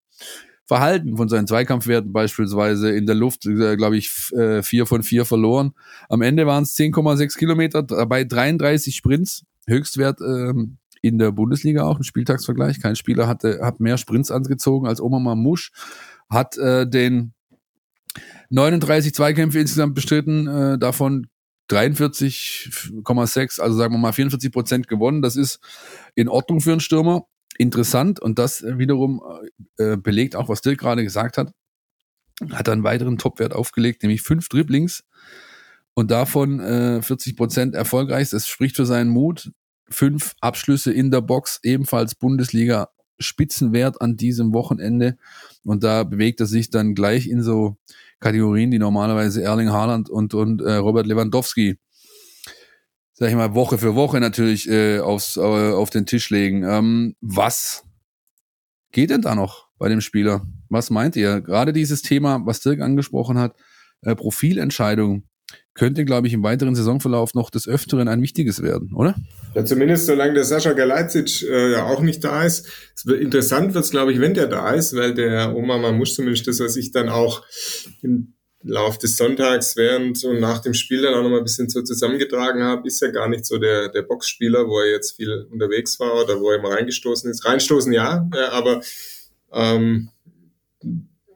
Verhalten 0.66 1.16
von 1.16 1.28
seinen 1.28 1.46
Zweikampfwerten 1.46 2.12
beispielsweise 2.12 2.90
in 2.90 3.06
der 3.06 3.14
Luft, 3.14 3.46
äh, 3.46 3.76
glaube 3.76 3.96
ich, 3.96 4.10
äh, 4.32 4.64
vier 4.64 4.84
von 4.84 5.04
vier 5.04 5.24
verloren. 5.24 5.74
Am 6.08 6.22
Ende 6.22 6.44
waren 6.46 6.64
es 6.64 6.74
10,6 6.76 7.38
Kilometer 7.38 7.84
bei 7.84 8.24
33 8.24 8.96
Sprints, 8.96 9.44
Höchstwert 9.68 10.20
ähm, 10.20 10.78
in 11.06 11.18
der 11.18 11.32
Bundesliga 11.32 11.84
auch 11.84 11.98
im 11.98 12.02
Spieltagsvergleich. 12.02 12.80
Kein 12.80 12.96
Spieler 12.96 13.28
hatte, 13.28 13.60
hat 13.62 13.80
mehr 13.80 13.98
Sprints 13.98 14.30
angezogen 14.30 14.86
als 14.86 15.00
Omar 15.00 15.20
Mamouche, 15.20 15.70
hat 16.28 16.56
äh, 16.58 16.88
den 16.88 17.32
39 18.50 19.14
Zweikämpfe 19.14 19.58
insgesamt 19.58 19.94
bestritten, 19.94 20.46
äh, 20.46 20.78
davon 20.78 21.26
43,6, 21.70 23.60
also 23.60 23.76
sagen 23.76 23.94
wir 23.94 23.98
mal 23.98 24.12
44 24.12 24.52
Prozent 24.52 24.88
gewonnen. 24.88 25.22
Das 25.22 25.36
ist 25.36 25.58
in 26.14 26.28
Ordnung 26.28 26.60
für 26.60 26.72
einen 26.72 26.80
Stürmer. 26.80 27.26
Interessant 27.58 28.20
und 28.20 28.38
das 28.38 28.62
wiederum 28.62 29.22
äh, 29.78 29.96
belegt 29.96 30.36
auch, 30.36 30.50
was 30.50 30.60
Dirk 30.60 30.78
gerade 30.78 31.02
gesagt 31.02 31.38
hat. 31.38 31.52
Hat 32.52 32.68
einen 32.68 32.84
weiteren 32.84 33.16
Topwert 33.16 33.54
aufgelegt, 33.54 34.02
nämlich 34.02 34.20
fünf 34.20 34.50
Dribblings 34.50 35.04
und 35.94 36.10
davon 36.10 36.60
äh, 36.60 37.00
40 37.00 37.34
Prozent 37.34 37.74
erfolgreich. 37.74 38.28
Das 38.28 38.46
spricht 38.46 38.76
für 38.76 38.84
seinen 38.84 39.08
Mut 39.08 39.52
fünf 39.88 40.34
Abschlüsse 40.40 40.92
in 40.92 41.10
der 41.10 41.20
Box, 41.20 41.60
ebenfalls 41.62 42.14
Bundesliga 42.14 42.88
Spitzenwert 43.18 44.00
an 44.00 44.16
diesem 44.16 44.52
Wochenende. 44.52 45.16
Und 45.64 45.84
da 45.84 46.04
bewegt 46.04 46.40
er 46.40 46.46
sich 46.46 46.70
dann 46.70 46.94
gleich 46.94 47.26
in 47.26 47.42
so 47.42 47.76
Kategorien, 48.20 48.70
die 48.70 48.78
normalerweise 48.78 49.42
Erling 49.42 49.70
Haaland 49.70 50.08
und, 50.08 50.34
und 50.34 50.62
äh, 50.62 50.74
Robert 50.74 51.06
Lewandowski, 51.06 51.78
sag 53.12 53.30
ich 53.30 53.34
mal, 53.34 53.54
Woche 53.54 53.78
für 53.78 53.94
Woche 53.94 54.20
natürlich 54.20 54.68
äh, 54.68 55.00
aufs, 55.00 55.36
äh, 55.36 55.40
auf 55.40 55.90
den 55.90 56.06
Tisch 56.06 56.30
legen. 56.30 56.64
Ähm, 56.64 57.16
was 57.20 57.84
geht 58.92 59.10
denn 59.10 59.22
da 59.22 59.34
noch 59.34 59.68
bei 59.78 59.88
dem 59.88 60.00
Spieler? 60.00 60.46
Was 60.68 60.90
meint 60.90 61.16
ihr? 61.16 61.40
Gerade 61.40 61.72
dieses 61.72 62.02
Thema, 62.02 62.44
was 62.44 62.60
Dirk 62.60 62.80
angesprochen 62.80 63.38
hat, 63.38 63.56
äh, 64.02 64.14
Profilentscheidung. 64.14 65.24
Könnte, 65.76 66.04
glaube 66.04 66.26
ich, 66.26 66.32
im 66.32 66.42
weiteren 66.42 66.74
Saisonverlauf 66.74 67.34
noch 67.34 67.50
des 67.50 67.68
Öfteren 67.68 68.08
ein 68.08 68.22
wichtiges 68.22 68.62
werden, 68.62 68.92
oder? 68.94 69.14
Ja, 69.54 69.64
zumindest 69.64 70.06
solange 70.06 70.34
der 70.34 70.44
Sascha 70.44 70.72
Galajcic 70.72 71.42
äh, 71.42 71.72
ja 71.72 71.84
auch 71.84 72.00
nicht 72.00 72.24
da 72.24 72.44
ist. 72.44 72.66
Interessant 73.06 73.74
wird 73.74 73.84
es, 73.84 73.90
glaube 73.90 74.12
ich, 74.12 74.20
wenn 74.20 74.34
der 74.34 74.46
da 74.46 74.72
ist, 74.72 74.96
weil 74.96 75.14
der 75.14 75.54
Oma 75.54 75.78
Mamusch 75.78 76.14
zumindest 76.14 76.46
das, 76.46 76.60
was 76.60 76.76
ich 76.76 76.92
dann 76.92 77.08
auch 77.08 77.44
im 78.02 78.34
Lauf 78.62 78.98
des 78.98 79.16
Sonntags 79.16 79.76
während 79.76 80.24
und 80.24 80.40
nach 80.40 80.60
dem 80.60 80.74
Spiel 80.74 81.02
dann 81.02 81.14
auch 81.14 81.22
noch 81.22 81.30
mal 81.30 81.38
ein 81.38 81.44
bisschen 81.44 81.68
so 81.68 81.82
zusammengetragen 81.82 82.62
habe, 82.62 82.86
ist 82.86 83.00
ja 83.00 83.10
gar 83.10 83.28
nicht 83.28 83.46
so 83.46 83.58
der, 83.58 83.88
der 83.90 84.02
Boxspieler, 84.02 84.66
wo 84.66 84.80
er 84.80 84.90
jetzt 84.90 85.12
viel 85.12 85.46
unterwegs 85.50 86.00
war 86.00 86.24
oder 86.24 86.40
wo 86.40 86.50
er 86.50 86.58
immer 86.58 86.70
reingestoßen 86.70 87.30
ist. 87.30 87.44
Reinstoßen 87.44 87.92
ja, 87.92 88.28
ja 88.34 88.50
aber 88.50 88.80
ähm, 89.52 90.08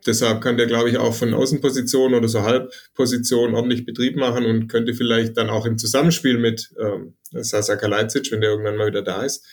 deshalb 0.07 0.41
kann 0.41 0.57
der, 0.57 0.67
glaube 0.67 0.91
ich, 0.91 0.99
auch 0.99 1.15
von 1.15 1.35
Außenposition 1.35 2.15
oder 2.15 2.29
so 2.29 2.43
Halbposition 2.43 3.55
ordentlich 3.55 3.85
Betrieb 3.85 4.17
machen 4.17 4.47
und 4.47 4.69
könnte 4.69 4.95
vielleicht 4.95 5.37
dann 5.37 5.51
auch 5.51 5.67
im 5.67 5.79
Zusammenspiel 5.79 6.39
mit 6.39 6.73
ähm, 6.81 7.15
Sasa 7.31 7.77
Kalajdzic, 7.77 8.33
wenn 8.33 8.41
der 8.41 8.51
irgendwann 8.51 8.77
mal 8.77 8.89
wieder 8.89 9.03
da 9.03 9.23
ist, 9.23 9.45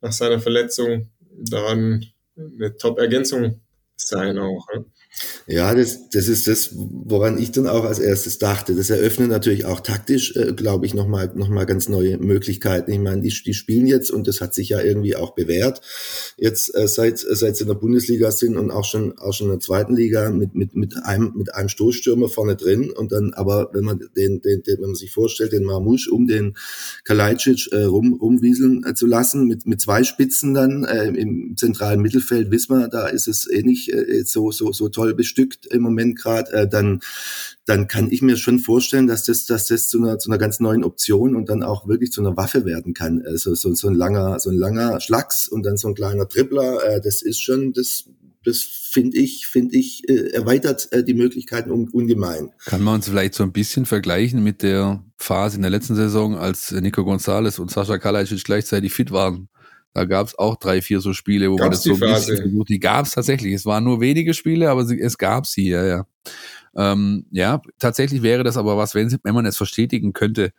nach 0.00 0.12
seiner 0.12 0.40
Verletzung, 0.40 1.10
daran 1.36 2.04
eine 2.36 2.76
Top-Ergänzung 2.76 3.60
sein 3.96 4.38
auch. 4.38 4.66
Ne? 4.74 4.84
Ja, 5.46 5.74
das, 5.74 6.08
das 6.08 6.28
ist 6.28 6.48
das, 6.48 6.70
woran 6.74 7.38
ich 7.38 7.52
dann 7.52 7.68
auch 7.68 7.84
als 7.84 7.98
erstes 7.98 8.38
dachte. 8.38 8.74
Das 8.74 8.90
eröffnet 8.90 9.28
natürlich 9.28 9.64
auch 9.64 9.80
taktisch, 9.80 10.34
äh, 10.36 10.54
glaube 10.54 10.86
ich, 10.86 10.94
nochmal 10.94 11.30
noch 11.34 11.48
mal 11.48 11.66
ganz 11.66 11.88
neue 11.88 12.18
Möglichkeiten. 12.18 12.90
Ich 12.90 12.98
meine, 12.98 13.20
die, 13.20 13.28
die 13.28 13.54
spielen 13.54 13.86
jetzt 13.86 14.10
und 14.10 14.26
das 14.26 14.40
hat 14.40 14.54
sich 14.54 14.70
ja 14.70 14.80
irgendwie 14.80 15.14
auch 15.16 15.34
bewährt. 15.34 15.82
Jetzt 16.36 16.74
äh, 16.74 16.88
seit, 16.88 17.18
seit 17.18 17.56
sie 17.56 17.62
in 17.62 17.68
der 17.68 17.74
Bundesliga 17.74 18.32
sind 18.32 18.56
und 18.56 18.70
auch 18.70 18.84
schon, 18.84 19.16
auch 19.18 19.32
schon 19.32 19.48
in 19.48 19.52
der 19.52 19.60
zweiten 19.60 19.94
Liga 19.94 20.30
mit, 20.30 20.54
mit, 20.54 20.74
mit, 20.74 20.96
einem, 21.04 21.34
mit 21.36 21.54
einem 21.54 21.68
Stoßstürmer 21.68 22.28
vorne 22.28 22.56
drin. 22.56 22.90
Und 22.90 23.12
dann 23.12 23.34
aber, 23.34 23.70
wenn 23.72 23.84
man 23.84 24.00
den, 24.16 24.40
den, 24.40 24.62
den 24.62 24.78
wenn 24.78 24.90
man 24.90 24.94
sich 24.94 25.12
vorstellt, 25.12 25.52
den 25.52 25.64
Marmusch 25.64 26.08
um 26.08 26.26
den 26.26 26.56
Kalajdzic 27.04 27.70
äh, 27.70 27.84
rum, 27.84 28.14
rumwieseln 28.14 28.84
äh, 28.84 28.94
zu 28.94 29.06
lassen, 29.06 29.46
mit, 29.46 29.66
mit 29.66 29.80
zwei 29.80 30.04
Spitzen 30.04 30.54
dann 30.54 30.84
äh, 30.84 31.06
im 31.06 31.54
zentralen 31.56 32.00
Mittelfeld, 32.00 32.50
wissen 32.50 32.78
wir, 32.78 32.88
da 32.88 33.06
ist 33.06 33.28
es 33.28 33.48
eh 33.48 33.62
nicht 33.62 33.92
äh, 33.92 34.24
so, 34.24 34.50
so, 34.50 34.72
so 34.72 34.88
toll 34.88 35.03
voll 35.04 35.14
bestückt 35.14 35.66
im 35.66 35.82
Moment 35.82 36.18
gerade, 36.18 36.52
äh, 36.52 36.68
dann 36.68 37.00
dann 37.66 37.88
kann 37.88 38.10
ich 38.10 38.20
mir 38.20 38.36
schon 38.36 38.58
vorstellen, 38.58 39.06
dass 39.06 39.24
das, 39.24 39.46
dass 39.46 39.68
das 39.68 39.88
zu 39.88 39.98
einer, 39.98 40.18
zu 40.18 40.30
einer 40.30 40.38
ganz 40.38 40.60
neuen 40.60 40.84
Option 40.84 41.34
und 41.34 41.48
dann 41.48 41.62
auch 41.62 41.88
wirklich 41.88 42.12
zu 42.12 42.20
einer 42.20 42.36
Waffe 42.36 42.66
werden 42.66 42.92
kann. 42.92 43.22
Also 43.24 43.54
so, 43.54 43.72
so 43.74 43.88
ein 43.88 43.94
langer, 43.94 44.38
so 44.38 44.50
ein 44.50 44.56
langer 44.56 45.00
Schlags 45.00 45.48
und 45.48 45.64
dann 45.64 45.78
so 45.78 45.88
ein 45.88 45.94
kleiner 45.94 46.26
Dribbler, 46.26 46.84
äh, 46.84 47.00
das 47.00 47.22
ist 47.22 47.40
schon, 47.40 47.72
das, 47.72 48.04
das 48.44 48.58
finde 48.60 49.16
ich, 49.16 49.46
finde 49.46 49.78
ich, 49.78 50.06
äh, 50.10 50.32
erweitert 50.32 50.92
äh, 50.92 51.02
die 51.02 51.14
Möglichkeiten 51.14 51.70
un, 51.70 51.88
ungemein. 51.88 52.50
Kann 52.66 52.82
man 52.82 52.96
uns 52.96 53.08
vielleicht 53.08 53.34
so 53.34 53.44
ein 53.44 53.52
bisschen 53.52 53.86
vergleichen 53.86 54.44
mit 54.44 54.62
der 54.62 55.02
Phase 55.16 55.56
in 55.56 55.62
der 55.62 55.70
letzten 55.70 55.94
Saison, 55.94 56.36
als 56.36 56.70
Nico 56.70 57.02
Gonzalez 57.02 57.58
und 57.58 57.70
Sascha 57.70 57.96
Kalajdzic 57.96 58.44
gleichzeitig 58.44 58.92
fit 58.92 59.10
waren? 59.10 59.48
Da 59.94 60.04
gab 60.04 60.26
es 60.26 60.36
auch 60.36 60.56
drei, 60.56 60.82
vier 60.82 61.00
so 61.00 61.12
Spiele, 61.12 61.50
wo 61.50 61.56
gab's 61.56 61.62
man 61.62 61.70
das 61.70 61.82
so 61.84 61.94
ein 61.94 62.12
bisschen 62.12 62.36
versucht. 62.36 62.68
Die 62.68 62.80
gab 62.80 63.06
es 63.06 63.12
tatsächlich. 63.12 63.54
Es 63.54 63.64
waren 63.64 63.84
nur 63.84 64.00
wenige 64.00 64.34
Spiele, 64.34 64.68
aber 64.68 64.84
sie, 64.84 65.00
es 65.00 65.16
gab 65.16 65.46
sie, 65.46 65.68
ja, 65.68 65.84
ja. 65.84 66.06
Ähm, 66.76 67.26
ja, 67.30 67.62
tatsächlich 67.78 68.22
wäre 68.22 68.42
das 68.42 68.56
aber 68.56 68.76
was, 68.76 68.96
wenn, 68.96 69.16
wenn 69.22 69.34
man 69.34 69.46
es 69.46 69.56
verstetigen 69.56 70.12
könnte, 70.12 70.52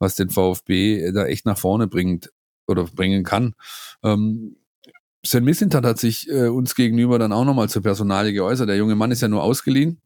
was 0.00 0.16
den 0.16 0.30
VfB 0.30 1.12
da 1.12 1.26
echt 1.26 1.46
nach 1.46 1.56
vorne 1.56 1.86
bringt 1.86 2.32
oder 2.66 2.84
bringen 2.84 3.22
kann. 3.22 3.54
Ähm, 4.02 4.56
Sven 5.24 5.44
Missintat 5.44 5.84
hat 5.84 6.00
sich 6.00 6.28
äh, 6.28 6.48
uns 6.48 6.74
gegenüber 6.74 7.20
dann 7.20 7.32
auch 7.32 7.44
nochmal 7.44 7.68
zur 7.68 7.82
Personalie 7.82 8.32
geäußert. 8.32 8.68
Der 8.68 8.76
junge 8.76 8.96
Mann 8.96 9.12
ist 9.12 9.22
ja 9.22 9.28
nur 9.28 9.44
ausgeliehen. 9.44 10.00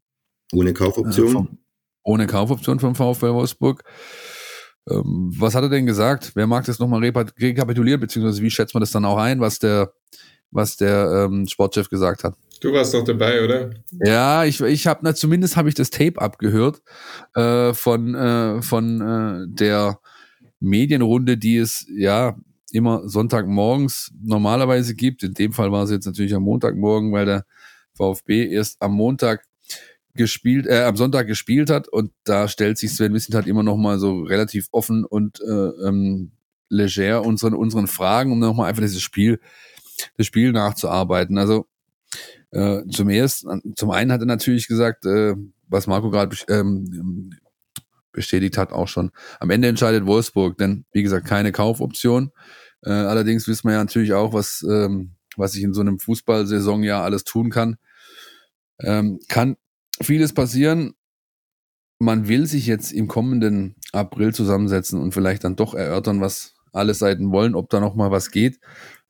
Ohne 0.53 0.73
Kaufoption. 0.73 1.27
Äh, 1.27 1.31
vom, 1.31 1.57
ohne 2.03 2.27
Kaufoption 2.27 2.79
vom 2.79 2.93
VfB 2.93 3.29
Wolfsburg. 3.29 3.83
Ähm, 4.89 5.33
was 5.37 5.55
hat 5.55 5.63
er 5.63 5.69
denn 5.69 5.85
gesagt? 5.85 6.31
Wer 6.35 6.47
mag 6.47 6.65
das 6.65 6.79
nochmal 6.79 7.01
rekapitulieren, 7.03 7.99
beziehungsweise 7.99 8.41
wie 8.41 8.49
schätzt 8.49 8.73
man 8.73 8.81
das 8.81 8.91
dann 8.91 9.05
auch 9.05 9.17
ein, 9.17 9.39
was 9.39 9.59
der, 9.59 9.93
was 10.51 10.77
der 10.77 11.27
ähm, 11.29 11.47
Sportchef 11.47 11.89
gesagt 11.89 12.23
hat? 12.23 12.35
Du 12.59 12.73
warst 12.73 12.93
doch 12.93 13.03
dabei, 13.03 13.43
oder? 13.43 13.69
Ja, 14.03 14.43
ich, 14.43 14.61
ich 14.61 14.87
habe, 14.87 15.13
zumindest 15.13 15.57
habe 15.57 15.69
ich 15.69 15.75
das 15.75 15.89
Tape 15.89 16.19
abgehört 16.19 16.81
äh, 17.35 17.73
von, 17.73 18.15
äh, 18.15 18.61
von 18.61 19.01
äh, 19.01 19.45
der 19.47 19.99
Medienrunde, 20.59 21.37
die 21.37 21.57
es 21.57 21.85
ja 21.89 22.35
immer 22.71 23.07
Sonntagmorgens 23.07 24.11
normalerweise 24.21 24.95
gibt. 24.95 25.23
In 25.23 25.33
dem 25.33 25.53
Fall 25.53 25.71
war 25.71 25.83
es 25.83 25.91
jetzt 25.91 26.05
natürlich 26.05 26.33
am 26.33 26.43
Montagmorgen, 26.43 27.11
weil 27.11 27.25
der 27.25 27.45
VfB 27.93 28.47
erst 28.49 28.81
am 28.81 28.93
Montag 28.93 29.43
gespielt, 30.17 30.67
äh, 30.67 30.83
am 30.83 30.97
Sonntag 30.97 31.27
gespielt 31.27 31.69
hat 31.69 31.87
und 31.87 32.11
da 32.23 32.47
stellt 32.47 32.77
sich 32.77 32.93
Sven 32.93 33.11
Missentat 33.11 33.47
immer 33.47 33.63
noch 33.63 33.77
mal 33.77 33.99
so 33.99 34.21
relativ 34.21 34.67
offen 34.71 35.05
und 35.05 35.39
äh, 35.41 35.87
ähm, 35.87 36.31
leger 36.69 37.25
unseren 37.25 37.53
unseren 37.53 37.87
Fragen, 37.87 38.31
um 38.31 38.39
nochmal 38.39 38.69
einfach 38.69 38.81
dieses 38.81 39.01
Spiel, 39.01 39.39
das 40.17 40.27
Spiel 40.27 40.51
nachzuarbeiten. 40.51 41.37
Also 41.37 41.67
äh, 42.51 42.81
zum 42.91 43.09
ersten, 43.09 43.73
zum 43.75 43.91
einen 43.91 44.11
hat 44.11 44.21
er 44.21 44.25
natürlich 44.27 44.67
gesagt, 44.67 45.05
äh, 45.05 45.35
was 45.67 45.87
Marco 45.87 46.09
gerade 46.09 46.35
ähm, 46.49 47.33
bestätigt 48.11 48.57
hat, 48.57 48.71
auch 48.71 48.87
schon. 48.87 49.11
Am 49.39 49.49
Ende 49.49 49.67
entscheidet 49.67 50.05
Wolfsburg, 50.05 50.57
denn 50.57 50.85
wie 50.91 51.03
gesagt 51.03 51.27
keine 51.27 51.51
Kaufoption. 51.51 52.31
Äh, 52.83 52.91
allerdings 52.91 53.47
wissen 53.47 53.67
wir 53.67 53.73
ja 53.73 53.79
natürlich 53.79 54.13
auch, 54.13 54.33
was 54.33 54.65
ähm, 54.67 55.17
was 55.37 55.55
ich 55.55 55.63
in 55.63 55.73
so 55.73 55.81
einem 55.81 55.99
Fußballsaison 55.99 56.83
ja 56.83 57.03
alles 57.03 57.23
tun 57.23 57.49
kann. 57.49 57.77
Ähm, 58.79 59.19
kann 59.29 59.55
vieles 60.01 60.33
passieren. 60.33 60.93
Man 61.99 62.27
will 62.27 62.45
sich 62.45 62.67
jetzt 62.67 62.91
im 62.91 63.07
kommenden 63.07 63.75
April 63.91 64.33
zusammensetzen 64.33 65.01
und 65.01 65.13
vielleicht 65.13 65.43
dann 65.43 65.55
doch 65.55 65.73
erörtern, 65.73 66.21
was 66.21 66.55
alle 66.73 66.93
Seiten 66.93 67.31
wollen, 67.31 67.55
ob 67.55 67.69
da 67.69 67.79
noch 67.79 67.95
mal 67.95 68.11
was 68.11 68.31
geht. 68.31 68.59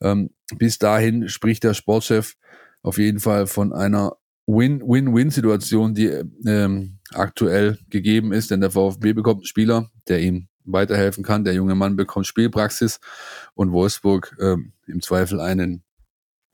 Ähm, 0.02 0.30
bis 0.58 0.78
dahin 0.78 1.28
spricht 1.28 1.63
der 1.63 1.73
Sportchef 1.73 2.36
auf 2.84 2.97
jeden 2.97 3.19
Fall 3.19 3.47
von 3.47 3.73
einer 3.73 4.15
Win-Win-Win-Situation, 4.45 5.93
die 5.93 6.08
ähm, 6.45 7.00
aktuell 7.12 7.78
gegeben 7.89 8.32
ist, 8.32 8.50
denn 8.50 8.62
der 8.62 8.71
VfB 8.71 9.13
bekommt 9.13 9.39
einen 9.39 9.45
Spieler, 9.45 9.91
der 10.08 10.21
ihm 10.21 10.47
weiterhelfen 10.63 11.23
kann. 11.23 11.43
Der 11.43 11.54
junge 11.54 11.76
Mann 11.76 11.97
bekommt 11.97 12.28
Spielpraxis 12.28 13.00
und 13.56 13.71
Wolfsburg 13.71 14.38
ähm, 14.39 14.73
im 14.86 15.02
Zweifel 15.02 15.41
einen, 15.41 15.84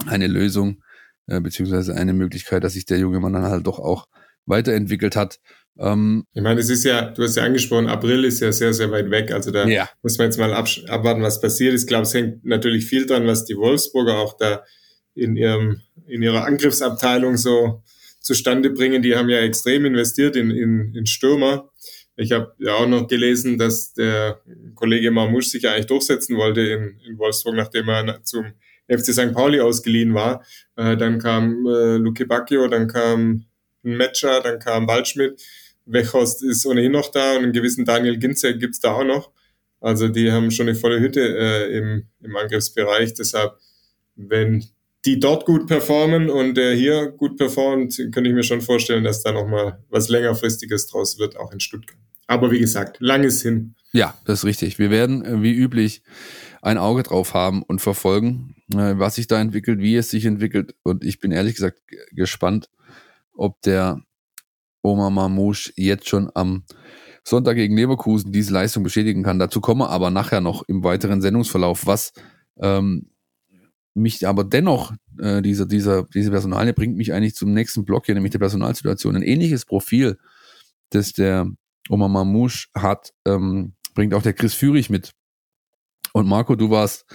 eine 0.07 0.27
Lösung 0.27 0.83
äh, 1.27 1.39
beziehungsweise 1.39 1.95
eine 1.95 2.13
Möglichkeit, 2.13 2.63
dass 2.63 2.73
sich 2.73 2.85
der 2.85 2.97
junge 2.97 3.19
Mann 3.19 3.33
dann 3.33 3.43
halt 3.43 3.67
doch 3.67 3.79
auch 3.79 4.07
weiterentwickelt 4.45 5.15
hat. 5.15 5.39
Ähm, 5.77 6.25
ich 6.33 6.41
meine, 6.41 6.59
es 6.59 6.69
ist 6.69 6.83
ja, 6.83 7.09
du 7.09 7.23
hast 7.23 7.35
ja 7.35 7.43
angesprochen, 7.43 7.87
April 7.87 8.25
ist 8.25 8.39
ja 8.39 8.51
sehr, 8.51 8.73
sehr 8.73 8.91
weit 8.91 9.09
weg. 9.09 9.31
Also 9.31 9.51
da 9.51 9.67
ja. 9.67 9.89
muss 10.03 10.17
man 10.17 10.27
jetzt 10.27 10.37
mal 10.37 10.53
abwarten, 10.53 11.23
was 11.23 11.41
passiert. 11.41 11.73
Ich 11.73 11.87
glaube, 11.87 12.03
es 12.03 12.13
hängt 12.13 12.45
natürlich 12.45 12.85
viel 12.85 13.05
dran, 13.05 13.25
was 13.25 13.45
die 13.45 13.57
Wolfsburger 13.57 14.17
auch 14.17 14.37
da 14.37 14.63
in 15.15 15.35
ihrem, 15.35 15.81
in 16.07 16.21
ihrer 16.21 16.45
Angriffsabteilung 16.45 17.37
so 17.37 17.83
zustande 18.19 18.69
bringen. 18.69 19.01
Die 19.01 19.15
haben 19.15 19.29
ja 19.29 19.39
extrem 19.39 19.85
investiert 19.85 20.35
in, 20.35 20.51
in, 20.51 20.93
in 20.95 21.05
Stürmer. 21.05 21.69
Ich 22.15 22.31
habe 22.31 22.53
ja 22.59 22.75
auch 22.75 22.87
noch 22.87 23.07
gelesen, 23.07 23.57
dass 23.57 23.93
der 23.93 24.41
Kollege 24.75 25.09
Marmouche 25.09 25.49
sich 25.49 25.63
ja 25.63 25.71
eigentlich 25.71 25.87
durchsetzen 25.87 26.37
wollte 26.37 26.61
in, 26.61 26.99
in 27.07 27.17
Wolfsburg, 27.17 27.55
nachdem 27.55 27.89
er 27.89 28.21
zum 28.23 28.45
FC 28.87 29.13
St. 29.13 29.33
Pauli 29.33 29.59
ausgeliehen 29.59 30.13
war. 30.13 30.45
Äh, 30.75 30.95
dann 30.97 31.17
kam 31.17 31.65
äh, 31.65 31.97
Luke 31.97 32.25
Bacchio, 32.27 32.67
dann 32.67 32.87
kam 32.87 33.45
ein 33.83 33.97
Matcher, 33.97 34.41
dann 34.41 34.59
kam 34.59 34.87
Waldschmidt. 34.87 35.41
Wechhorst 35.85 36.43
ist 36.43 36.65
ohnehin 36.65 36.93
noch 36.93 37.11
da 37.11 37.33
und 37.35 37.43
einen 37.43 37.53
gewissen 37.53 37.85
Daniel 37.85 38.17
Ginzek 38.17 38.59
gibt's 38.59 38.79
da 38.79 38.93
auch 38.93 39.03
noch. 39.03 39.31
Also 39.81 40.07
die 40.07 40.31
haben 40.31 40.49
schon 40.49 40.69
eine 40.69 40.77
volle 40.77 40.99
Hütte 41.01 41.19
äh, 41.19 41.77
im, 41.77 42.07
im 42.21 42.35
Angriffsbereich. 42.35 43.13
Deshalb, 43.15 43.57
wenn 44.15 44.63
die 45.05 45.19
dort 45.19 45.45
gut 45.45 45.67
performen 45.67 46.29
und 46.29 46.55
der 46.55 46.73
hier 46.73 47.07
gut 47.07 47.37
performt, 47.37 47.97
könnte 48.13 48.29
ich 48.29 48.33
mir 48.33 48.43
schon 48.43 48.61
vorstellen, 48.61 49.03
dass 49.03 49.23
da 49.23 49.33
nochmal 49.33 49.83
was 49.89 50.07
längerfristiges 50.07 50.87
draus 50.87 51.19
wird, 51.19 51.35
auch 51.35 51.51
in 51.51 51.59
Stuttgart. 51.59 51.97
Aber 52.27 52.51
wie 52.51 52.59
gesagt, 52.59 52.97
langes 53.01 53.41
hin. 53.41 53.75
Ja, 53.91 54.17
das 54.25 54.39
ist 54.39 54.45
richtig. 54.45 54.79
Wir 54.79 54.89
werden 54.89 55.25
äh, 55.25 55.41
wie 55.41 55.53
üblich 55.53 56.01
ein 56.61 56.77
Auge 56.77 57.03
drauf 57.03 57.33
haben 57.33 57.61
und 57.61 57.81
verfolgen, 57.81 58.55
äh, 58.73 58.97
was 58.97 59.15
sich 59.15 59.27
da 59.27 59.41
entwickelt, 59.41 59.79
wie 59.79 59.97
es 59.97 60.09
sich 60.09 60.25
entwickelt. 60.25 60.75
Und 60.83 61.03
ich 61.03 61.19
bin 61.19 61.31
ehrlich 61.31 61.55
gesagt 61.55 61.81
gespannt, 62.11 62.69
ob 63.35 63.61
der 63.61 64.01
Oma 64.81 65.09
Mamouche 65.09 65.71
jetzt 65.75 66.09
schon 66.09 66.29
am 66.33 66.63
Sonntag 67.23 67.55
gegen 67.55 67.75
Leverkusen 67.75 68.31
diese 68.31 68.53
Leistung 68.53 68.83
bestätigen 68.83 69.23
kann. 69.23 69.39
Dazu 69.39 69.61
komme 69.61 69.87
aber 69.87 70.09
nachher 70.09 70.41
noch 70.41 70.63
im 70.67 70.83
weiteren 70.83 71.21
Sendungsverlauf, 71.21 71.85
was 71.87 72.11
ähm, 72.59 73.09
mich 73.93 74.27
aber 74.27 74.43
dennoch, 74.43 74.93
äh, 75.19 75.41
dieser, 75.41 75.65
dieser, 75.65 76.03
diese 76.03 76.31
Personalie 76.31 76.73
bringt 76.73 76.97
mich 76.97 77.13
eigentlich 77.13 77.35
zum 77.35 77.53
nächsten 77.53 77.85
Block 77.85 78.05
hier, 78.05 78.15
nämlich 78.15 78.31
der 78.31 78.39
Personalsituation. 78.39 79.15
Ein 79.15 79.21
ähnliches 79.21 79.65
Profil, 79.65 80.17
das 80.89 81.13
der 81.13 81.47
Oma 81.89 82.07
Mamouche 82.07 82.67
hat, 82.75 83.13
ähm, 83.25 83.73
bringt 83.93 84.13
auch 84.13 84.23
der 84.23 84.33
Chris 84.33 84.53
Führig 84.53 84.89
mit. 84.89 85.13
Und 86.11 86.27
Marco, 86.27 86.55
du 86.55 86.69
warst 86.69 87.05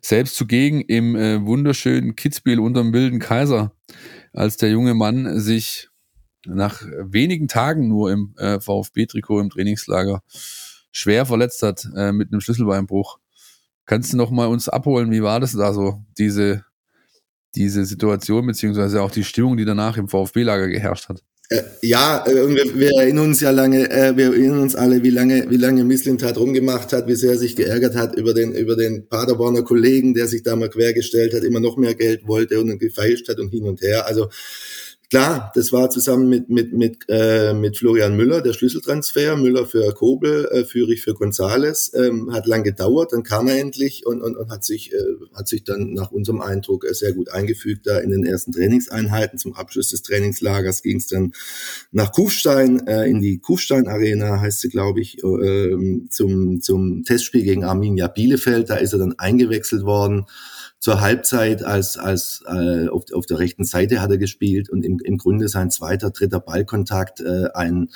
selbst 0.00 0.36
zugegen 0.36 0.80
im 0.82 1.16
äh, 1.16 1.44
wunderschönen 1.44 2.14
Kitzbühel 2.16 2.60
unterm 2.60 2.92
Wilden 2.92 3.18
Kaiser 3.18 3.74
als 4.34 4.56
der 4.56 4.70
junge 4.70 4.94
Mann 4.94 5.40
sich 5.40 5.88
nach 6.44 6.82
wenigen 6.82 7.48
Tagen 7.48 7.88
nur 7.88 8.12
im 8.12 8.34
äh, 8.36 8.60
VfB-Trikot 8.60 9.40
im 9.40 9.50
Trainingslager 9.50 10.22
schwer 10.90 11.24
verletzt 11.24 11.62
hat 11.62 11.88
äh, 11.96 12.12
mit 12.12 12.30
einem 12.30 12.40
Schlüsselbeinbruch. 12.40 13.18
Kannst 13.86 14.12
du 14.12 14.16
noch 14.16 14.30
mal 14.30 14.46
uns 14.46 14.68
abholen, 14.68 15.10
wie 15.10 15.22
war 15.22 15.40
das 15.40 15.52
da 15.52 15.72
so, 15.72 16.04
diese, 16.18 16.64
diese 17.54 17.84
Situation, 17.84 18.46
beziehungsweise 18.46 19.02
auch 19.02 19.10
die 19.10 19.24
Stimmung, 19.24 19.56
die 19.56 19.64
danach 19.64 19.96
im 19.96 20.08
VfB-Lager 20.08 20.68
geherrscht 20.68 21.08
hat? 21.08 21.22
Äh, 21.50 21.62
ja, 21.82 22.24
äh, 22.26 22.48
wir, 22.48 22.74
wir, 22.74 22.90
erinnern 22.98 23.26
uns 23.26 23.40
ja 23.40 23.50
lange, 23.50 23.90
äh, 23.90 24.16
wir 24.16 24.26
erinnern 24.26 24.60
uns 24.60 24.74
alle, 24.74 25.02
wie 25.02 25.10
lange, 25.10 25.50
wie 25.50 25.58
lange 25.58 25.84
Misslintat 25.84 26.38
rumgemacht 26.38 26.92
hat, 26.94 27.06
wie 27.06 27.14
sehr 27.14 27.32
er 27.32 27.38
sich 27.38 27.54
geärgert 27.54 27.94
hat 27.94 28.16
über 28.16 28.32
den, 28.32 28.54
über 28.54 28.76
den 28.76 29.06
Paderborner 29.06 29.62
Kollegen, 29.62 30.14
der 30.14 30.26
sich 30.26 30.42
da 30.42 30.56
mal 30.56 30.70
quergestellt 30.70 31.34
hat, 31.34 31.44
immer 31.44 31.60
noch 31.60 31.76
mehr 31.76 31.94
Geld 31.94 32.26
wollte 32.26 32.58
und 32.60 32.78
gefeilscht 32.78 33.28
hat 33.28 33.40
und 33.40 33.50
hin 33.50 33.64
und 33.64 33.82
her. 33.82 34.06
Also 34.06 34.30
Klar, 35.10 35.52
das 35.54 35.70
war 35.70 35.90
zusammen 35.90 36.28
mit, 36.28 36.48
mit, 36.48 36.72
mit, 36.72 37.04
äh, 37.08 37.52
mit 37.52 37.76
Florian 37.76 38.16
Müller, 38.16 38.40
der 38.40 38.54
Schlüsseltransfer, 38.54 39.36
Müller 39.36 39.66
für 39.66 39.92
Kobel, 39.92 40.48
äh, 40.50 40.64
Führig 40.64 41.02
für 41.02 41.14
Gonzales, 41.14 41.92
ähm, 41.94 42.32
hat 42.32 42.46
lang 42.46 42.64
gedauert, 42.64 43.12
dann 43.12 43.22
kam 43.22 43.46
er 43.46 43.58
endlich 43.58 44.06
und, 44.06 44.22
und, 44.22 44.36
und 44.36 44.50
hat, 44.50 44.64
sich, 44.64 44.92
äh, 44.92 44.96
hat 45.34 45.46
sich 45.46 45.62
dann 45.62 45.92
nach 45.92 46.10
unserem 46.10 46.40
Eindruck 46.40 46.84
äh, 46.84 46.94
sehr 46.94 47.12
gut 47.12 47.28
eingefügt 47.28 47.86
da 47.86 47.98
in 47.98 48.10
den 48.10 48.24
ersten 48.24 48.52
Trainingseinheiten. 48.52 49.38
Zum 49.38 49.54
Abschluss 49.54 49.90
des 49.90 50.02
Trainingslagers 50.02 50.82
ging 50.82 50.96
es 50.96 51.06
dann 51.06 51.32
nach 51.92 52.10
Kufstein, 52.10 52.86
äh, 52.86 53.04
in 53.04 53.20
die 53.20 53.38
Kufstein 53.38 53.86
Arena, 53.86 54.40
heißt 54.40 54.60
sie, 54.60 54.68
glaube 54.68 55.00
ich, 55.00 55.22
äh, 55.22 55.76
zum, 56.08 56.62
zum 56.62 57.04
Testspiel 57.04 57.42
gegen 57.42 57.64
Arminia 57.64 58.08
Bielefeld. 58.08 58.70
Da 58.70 58.76
ist 58.76 58.94
er 58.94 59.00
dann 59.00 59.14
eingewechselt 59.18 59.84
worden 59.84 60.26
zur 60.84 61.00
Halbzeit 61.00 61.64
als, 61.64 61.96
als 61.96 62.44
äh, 62.46 62.88
auf, 62.88 63.04
auf 63.14 63.24
der 63.24 63.38
rechten 63.38 63.64
Seite 63.64 64.02
hat 64.02 64.10
er 64.10 64.18
gespielt 64.18 64.68
und 64.68 64.84
im, 64.84 64.98
im 65.02 65.16
Grunde 65.16 65.48
sein 65.48 65.70
zweiter, 65.70 66.10
dritter 66.10 66.40
Ballkontakt 66.40 67.20
äh, 67.20 67.48
ein 67.54 67.88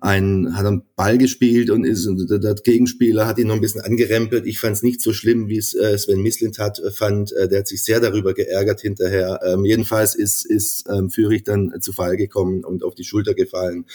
ein, 0.00 0.56
hat 0.56 0.66
einen 0.66 0.82
Ball 0.96 1.18
gespielt 1.18 1.70
und 1.70 1.84
ist, 1.84 2.08
der, 2.08 2.54
Gegenspieler 2.54 3.26
hat 3.26 3.38
ihn 3.38 3.46
noch 3.46 3.54
ein 3.54 3.60
bisschen 3.60 3.80
angerempelt. 3.80 4.46
Ich 4.46 4.58
fand 4.58 4.76
es 4.76 4.82
nicht 4.82 5.00
so 5.00 5.12
schlimm, 5.12 5.48
wie 5.48 5.58
es 5.58 5.74
äh, 5.74 5.96
Sven 5.96 6.22
Mislint 6.22 6.58
hat, 6.58 6.80
äh, 6.80 6.90
fand. 6.90 7.32
Äh, 7.32 7.48
der 7.48 7.60
hat 7.60 7.68
sich 7.68 7.82
sehr 7.84 8.00
darüber 8.00 8.34
geärgert 8.34 8.80
hinterher. 8.80 9.40
Ähm, 9.44 9.64
jedenfalls 9.64 10.14
ist, 10.14 10.44
ist 10.46 10.88
ähm, 10.88 11.10
Fürich 11.10 11.44
dann 11.44 11.72
zu 11.80 11.92
Fall 11.92 12.16
gekommen 12.16 12.64
und 12.64 12.84
auf 12.84 12.94
die 12.94 13.04
Schulter 13.04 13.34
gefallen. 13.34 13.86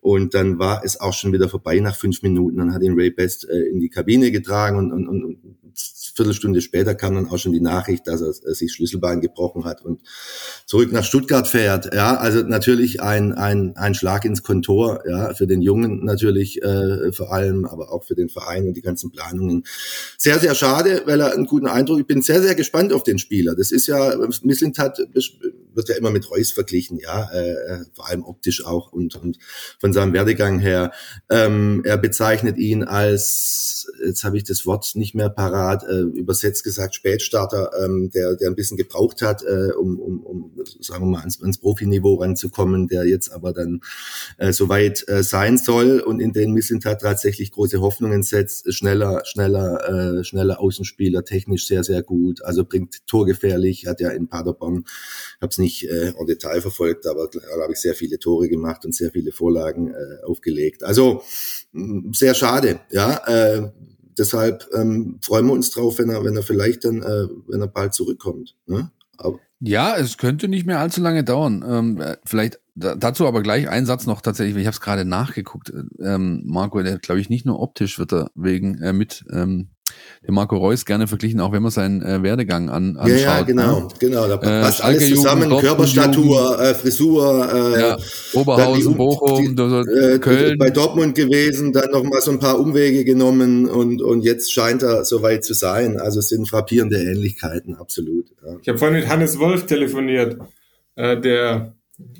Und 0.00 0.34
dann 0.34 0.58
war 0.58 0.82
es 0.84 1.00
auch 1.00 1.12
schon 1.12 1.32
wieder 1.32 1.48
vorbei 1.48 1.80
nach 1.80 1.96
fünf 1.96 2.22
Minuten. 2.22 2.58
Dann 2.58 2.74
hat 2.74 2.82
ihn 2.82 2.98
Ray 2.98 3.10
Best 3.10 3.48
äh, 3.48 3.60
in 3.60 3.80
die 3.80 3.90
Kabine 3.90 4.30
getragen 4.30 4.78
und, 4.78 4.90
und, 4.92 5.08
und 5.08 5.38
Viertelstunde 6.14 6.60
später 6.60 6.94
kam 6.94 7.14
dann 7.14 7.28
auch 7.28 7.38
schon 7.38 7.52
die 7.52 7.60
Nachricht, 7.60 8.06
dass 8.06 8.20
er 8.20 8.32
sich 8.54 8.72
Schlüsselbein 8.72 9.20
gebrochen 9.20 9.64
hat 9.64 9.82
und 9.82 10.02
zurück 10.66 10.92
nach 10.92 11.04
Stuttgart 11.04 11.48
fährt. 11.48 11.94
Ja, 11.94 12.16
also 12.16 12.42
natürlich 12.42 13.00
ein, 13.02 13.32
ein, 13.32 13.76
ein 13.76 13.94
Schlag 13.94 14.24
ins 14.24 14.42
Kontor, 14.42 15.02
ja, 15.08 15.34
für 15.34 15.46
den 15.46 15.62
Jungen 15.62 16.04
natürlich 16.04 16.62
äh, 16.62 17.12
vor 17.12 17.32
allem, 17.32 17.64
aber 17.64 17.92
auch 17.92 18.04
für 18.04 18.14
den 18.14 18.28
Verein 18.28 18.66
und 18.66 18.76
die 18.76 18.82
ganzen 18.82 19.10
Planungen. 19.10 19.64
Sehr, 20.18 20.38
sehr 20.38 20.54
schade, 20.54 21.02
weil 21.06 21.20
er 21.20 21.32
einen 21.32 21.46
guten 21.46 21.66
Eindruck, 21.66 22.00
ich 22.00 22.06
bin 22.06 22.22
sehr, 22.22 22.42
sehr 22.42 22.54
gespannt 22.54 22.92
auf 22.92 23.02
den 23.02 23.18
Spieler. 23.18 23.54
Das 23.54 23.72
ist 23.72 23.86
ja, 23.86 24.14
Missling 24.42 24.76
hat, 24.78 24.98
wird 25.74 25.88
ja 25.88 25.96
immer 25.96 26.10
mit 26.10 26.30
Reus 26.30 26.52
verglichen, 26.52 26.98
ja, 26.98 27.30
äh, 27.32 27.84
vor 27.94 28.08
allem 28.08 28.24
optisch 28.24 28.64
auch 28.64 28.92
und, 28.92 29.16
und 29.16 29.38
von 29.78 29.92
seinem 29.92 30.12
Werdegang 30.12 30.58
her. 30.58 30.92
Ähm, 31.30 31.82
er 31.84 31.98
bezeichnet 31.98 32.58
ihn 32.58 32.84
als, 32.84 33.86
jetzt 34.04 34.24
habe 34.24 34.36
ich 34.36 34.44
das 34.44 34.66
Wort 34.66 34.92
nicht 34.94 35.14
mehr 35.14 35.30
parat, 35.30 35.84
äh, 35.84 36.00
übersetzt 36.00 36.64
gesagt 36.64 36.94
Spätstarter, 36.94 37.70
ähm, 37.82 38.10
der, 38.10 38.36
der 38.36 38.48
ein 38.48 38.54
bisschen 38.54 38.76
gebraucht 38.76 39.22
hat, 39.22 39.42
äh, 39.42 39.72
um, 39.72 39.98
um, 39.98 40.20
um, 40.20 40.52
sagen 40.80 41.04
wir 41.04 41.10
mal, 41.10 41.20
ans, 41.20 41.40
ans 41.40 41.58
Profiniveau 41.58 42.14
ranzukommen, 42.14 42.88
der 42.88 43.04
jetzt 43.06 43.32
aber 43.32 43.52
dann 43.52 43.80
äh, 44.38 44.52
soweit 44.52 45.08
äh, 45.08 45.22
sein 45.22 45.58
soll 45.58 46.00
und 46.00 46.20
in 46.20 46.32
den 46.32 46.52
Mislintat 46.52 47.00
tatsächlich 47.00 47.52
große 47.52 47.80
Hoffnungen 47.80 48.22
setzt, 48.22 48.72
schneller, 48.72 49.22
schneller, 49.24 50.18
äh, 50.18 50.24
schneller 50.24 50.60
Außenspieler, 50.60 51.24
technisch 51.24 51.66
sehr, 51.66 51.84
sehr 51.84 52.02
gut, 52.02 52.42
also 52.42 52.64
bringt 52.64 53.06
torgefährlich, 53.06 53.86
hat 53.86 54.00
ja 54.00 54.10
in 54.10 54.28
Paderborn, 54.28 54.84
ich 54.86 55.42
habe 55.42 55.52
nicht 55.62 55.88
äh, 55.88 56.12
en 56.18 56.26
Detail 56.26 56.60
verfolgt, 56.60 57.06
aber 57.06 57.28
da 57.32 57.62
habe 57.62 57.72
ich 57.72 57.80
sehr 57.80 57.94
viele 57.94 58.18
Tore 58.18 58.48
gemacht 58.48 58.84
und 58.84 58.94
sehr 58.94 59.10
viele 59.10 59.32
Vorlagen 59.32 59.88
äh, 59.88 60.24
aufgelegt. 60.26 60.84
Also 60.84 61.22
sehr 62.12 62.34
schade, 62.34 62.80
ja. 62.90 63.16
Äh, 63.26 63.70
deshalb 64.18 64.68
ähm, 64.74 65.18
freuen 65.22 65.46
wir 65.46 65.52
uns 65.52 65.70
drauf, 65.70 65.98
wenn 65.98 66.10
er, 66.10 66.24
wenn 66.24 66.36
er 66.36 66.42
vielleicht 66.42 66.84
dann, 66.84 67.02
äh, 67.02 67.26
wenn 67.48 67.60
er 67.60 67.68
bald 67.68 67.94
zurückkommt. 67.94 68.56
Ne? 68.66 68.90
Aber 69.16 69.38
ja, 69.60 69.96
es 69.96 70.18
könnte 70.18 70.48
nicht 70.48 70.66
mehr 70.66 70.80
allzu 70.80 71.00
lange 71.00 71.22
dauern. 71.22 71.64
Ähm, 71.66 72.00
äh, 72.00 72.16
vielleicht 72.24 72.58
dazu 72.74 73.26
aber 73.26 73.42
gleich 73.42 73.68
ein 73.68 73.86
Satz 73.86 74.06
noch 74.06 74.20
tatsächlich, 74.20 74.56
ich 74.56 74.66
habe 74.66 74.74
es 74.74 74.80
gerade 74.80 75.04
nachgeguckt. 75.04 75.72
Ähm, 76.00 76.42
Marco, 76.46 76.82
der 76.82 76.98
glaube 76.98 77.20
ich 77.20 77.30
nicht 77.30 77.46
nur 77.46 77.60
optisch 77.60 77.98
wird 77.98 78.12
er 78.12 78.30
wegen 78.34 78.80
äh, 78.82 78.92
mit 78.92 79.24
ähm, 79.30 79.68
den 80.26 80.34
Marco 80.34 80.56
Reus 80.56 80.84
gerne 80.84 81.08
verglichen, 81.08 81.40
auch 81.40 81.50
wenn 81.50 81.62
man 81.62 81.72
seinen 81.72 82.00
äh, 82.00 82.22
Werdegang 82.22 82.70
an, 82.70 82.96
anschaut. 82.96 83.20
Ja, 83.20 83.38
ja, 83.38 83.42
genau, 83.42 83.80
ne? 83.80 83.88
genau. 83.98 84.28
Da 84.28 84.34
äh, 84.34 84.62
passt 84.62 84.80
äh, 84.80 84.84
alles 84.84 85.08
zusammen. 85.08 85.50
Jugend, 85.50 85.60
Körperstatur, 85.62 86.60
äh, 86.60 86.74
Frisur, 86.74 87.48
äh, 87.52 87.80
ja, 87.80 87.98
Oberhausen, 88.32 88.92
die, 88.92 88.96
Bochum, 88.96 89.56
die, 89.56 89.62
äh, 89.62 90.18
Köln. 90.20 90.58
Bei 90.58 90.70
Dortmund 90.70 91.16
gewesen, 91.16 91.72
dann 91.72 91.90
noch 91.90 92.04
mal 92.04 92.20
so 92.20 92.30
ein 92.30 92.38
paar 92.38 92.60
Umwege 92.60 93.04
genommen 93.04 93.68
und, 93.68 94.00
und 94.00 94.22
jetzt 94.22 94.52
scheint 94.52 94.84
er 94.84 95.04
soweit 95.04 95.44
zu 95.44 95.54
sein. 95.54 95.98
Also 95.98 96.20
es 96.20 96.28
sind 96.28 96.48
frappierende 96.48 96.98
Ähnlichkeiten, 96.98 97.74
absolut. 97.74 98.26
Ja. 98.46 98.56
Ich 98.62 98.68
habe 98.68 98.78
vorhin 98.78 99.00
mit 99.00 99.08
Hannes 99.08 99.40
Wolf 99.40 99.66
telefoniert, 99.66 100.38
äh, 100.94 101.20
der 101.20 101.74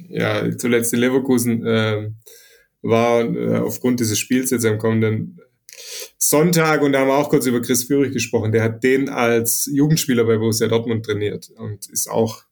ja 0.08 0.56
zuletzt 0.56 0.92
in 0.92 0.98
Leverkusen 0.98 1.64
äh, 1.64 2.10
war 2.82 3.20
äh, 3.22 3.58
aufgrund 3.58 4.00
dieses 4.00 4.18
Spiels 4.18 4.50
jetzt 4.50 4.66
am 4.66 4.78
kommenden 4.78 5.38
Sonntag 6.18 6.82
und 6.82 6.92
da 6.92 7.00
haben 7.00 7.08
wir 7.08 7.16
auch 7.16 7.30
kurz 7.30 7.46
über 7.46 7.60
Chris 7.60 7.84
Führig 7.84 8.12
gesprochen. 8.12 8.52
Der 8.52 8.62
hat 8.62 8.82
den 8.82 9.08
als 9.08 9.68
Jugendspieler 9.72 10.24
bei 10.24 10.36
Borussia 10.36 10.68
Dortmund 10.68 11.04
trainiert 11.04 11.50
und 11.56 11.88
ist 11.90 12.10
auch 12.10 12.44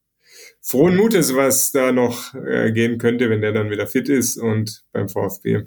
frohen 0.60 0.96
Mutes, 0.96 1.34
was 1.34 1.72
da 1.72 1.92
noch 1.92 2.34
äh, 2.34 2.72
gehen 2.72 2.98
könnte, 2.98 3.30
wenn 3.30 3.40
der 3.40 3.52
dann 3.52 3.70
wieder 3.70 3.86
fit 3.86 4.08
ist 4.08 4.36
und 4.36 4.84
beim 4.92 5.08
VfB 5.08 5.64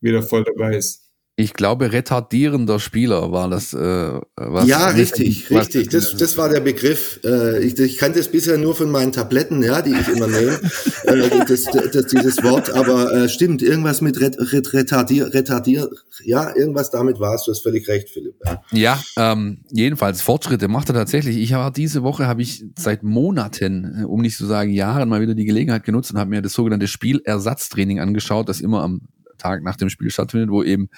wieder 0.00 0.22
voll 0.22 0.44
dabei 0.44 0.76
ist. 0.76 1.09
Ich 1.40 1.54
glaube, 1.54 1.90
retardierender 1.92 2.78
Spieler 2.78 3.32
war 3.32 3.48
das. 3.48 3.72
Äh, 3.72 4.20
was 4.36 4.66
ja, 4.66 4.88
richtig, 4.88 5.50
was, 5.50 5.60
richtig. 5.60 5.88
Das, 5.88 6.14
das 6.14 6.36
war 6.36 6.50
der 6.50 6.60
Begriff. 6.60 7.18
Äh, 7.24 7.64
ich, 7.64 7.78
ich 7.78 7.96
kannte 7.96 8.20
es 8.20 8.28
bisher 8.28 8.58
nur 8.58 8.74
von 8.74 8.90
meinen 8.90 9.10
Tabletten, 9.10 9.62
ja, 9.62 9.80
die 9.80 9.92
ich 9.92 10.08
immer 10.08 10.26
nehme, 10.26 10.60
äh, 11.04 11.44
das, 11.48 11.64
das, 11.64 12.06
dieses 12.06 12.42
Wort. 12.44 12.70
Aber 12.70 13.10
äh, 13.12 13.28
stimmt, 13.30 13.62
irgendwas 13.62 14.02
mit 14.02 14.20
ret, 14.20 14.36
ret, 14.38 14.70
retardier, 14.74 15.32
retardier, 15.32 15.88
ja, 16.24 16.54
irgendwas 16.54 16.90
damit 16.90 17.18
war 17.20 17.34
es. 17.36 17.44
Du 17.44 17.52
hast 17.52 17.62
völlig 17.62 17.88
recht, 17.88 18.10
Philipp. 18.10 18.34
Ja, 18.44 18.60
ja 18.72 19.32
ähm, 19.32 19.64
jedenfalls 19.70 20.20
Fortschritte 20.20 20.68
macht 20.68 20.90
er 20.90 20.94
tatsächlich. 20.94 21.38
Ich 21.38 21.54
habe 21.54 21.74
diese 21.74 22.02
Woche 22.02 22.26
habe 22.26 22.42
ich 22.42 22.64
seit 22.78 23.02
Monaten, 23.02 24.02
äh, 24.02 24.04
um 24.04 24.20
nicht 24.20 24.36
zu 24.36 24.44
sagen 24.44 24.72
Jahren, 24.72 25.08
mal 25.08 25.22
wieder 25.22 25.34
die 25.34 25.46
Gelegenheit 25.46 25.84
genutzt 25.84 26.12
und 26.12 26.18
habe 26.18 26.28
mir 26.28 26.42
das 26.42 26.52
sogenannte 26.52 26.86
Spielersatztraining 26.86 27.98
angeschaut, 27.98 28.50
das 28.50 28.60
immer 28.60 28.82
am 28.82 29.00
Tag 29.40 29.62
nach 29.62 29.76
dem 29.76 29.90
Spiel 29.90 30.10
stattfindet, 30.10 30.50
wo 30.50 30.62
eben 30.62 30.88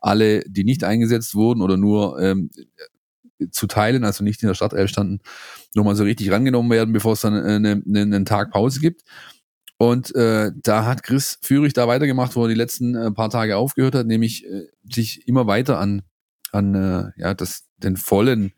alle, 0.00 0.42
die 0.46 0.64
nicht 0.64 0.84
eingesetzt 0.84 1.34
wurden 1.34 1.62
oder 1.62 1.76
nur 1.76 2.20
ähm, 2.20 2.50
zu 3.50 3.66
teilen, 3.66 4.04
also 4.04 4.24
nicht 4.24 4.42
in 4.42 4.48
der 4.48 4.54
Startelf 4.54 4.90
standen, 4.90 5.20
nochmal 5.74 5.96
so 5.96 6.04
richtig 6.04 6.30
rangenommen 6.30 6.70
werden, 6.70 6.92
bevor 6.92 7.12
es 7.12 7.20
dann 7.20 7.34
eine, 7.34 7.82
eine, 7.86 8.00
einen 8.00 8.24
Tag 8.24 8.50
Pause 8.50 8.80
gibt. 8.80 9.02
Und 9.78 10.14
äh, 10.16 10.50
da 10.56 10.84
hat 10.86 11.04
Chris 11.04 11.38
Führig 11.40 11.72
da 11.72 11.86
weitergemacht, 11.86 12.34
wo 12.34 12.42
er 12.42 12.48
die 12.48 12.54
letzten 12.54 12.96
äh, 12.96 13.12
paar 13.12 13.30
Tage 13.30 13.56
aufgehört 13.56 13.94
hat, 13.94 14.06
nämlich 14.06 14.44
äh, 14.44 14.66
sich 14.92 15.26
immer 15.28 15.46
weiter 15.46 15.78
an, 15.78 16.02
an 16.50 16.74
äh, 16.74 17.10
ja, 17.16 17.34
das, 17.34 17.68
den 17.76 17.96
vollen, 17.96 18.52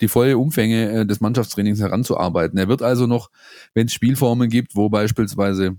die 0.00 0.08
volle 0.08 0.36
Umfänge 0.38 0.90
äh, 0.90 1.06
des 1.06 1.20
Mannschaftstrainings 1.20 1.78
heranzuarbeiten. 1.78 2.58
Er 2.58 2.66
wird 2.66 2.82
also 2.82 3.06
noch, 3.06 3.30
wenn 3.74 3.86
es 3.86 3.92
Spielformen 3.92 4.50
gibt, 4.50 4.74
wo 4.74 4.88
beispielsweise 4.88 5.76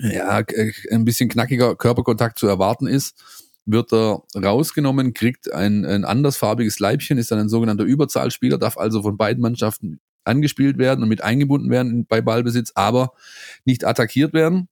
ja, 0.00 0.42
ein 0.90 1.04
bisschen 1.04 1.28
knackiger 1.28 1.76
Körperkontakt 1.76 2.38
zu 2.38 2.46
erwarten 2.46 2.86
ist, 2.86 3.22
wird 3.66 3.92
er 3.92 4.22
rausgenommen, 4.36 5.14
kriegt 5.14 5.52
ein, 5.52 5.84
ein 5.84 6.04
andersfarbiges 6.04 6.78
Leibchen, 6.78 7.18
ist 7.18 7.30
dann 7.30 7.38
ein 7.38 7.48
sogenannter 7.48 7.84
Überzahlspieler, 7.84 8.58
darf 8.58 8.76
also 8.76 9.02
von 9.02 9.16
beiden 9.16 9.42
Mannschaften 9.42 10.00
angespielt 10.24 10.78
werden 10.78 11.02
und 11.02 11.08
mit 11.08 11.22
eingebunden 11.22 11.70
werden 11.70 12.06
bei 12.06 12.20
Ballbesitz, 12.20 12.72
aber 12.74 13.12
nicht 13.64 13.84
attackiert 13.84 14.32
werden. 14.32 14.68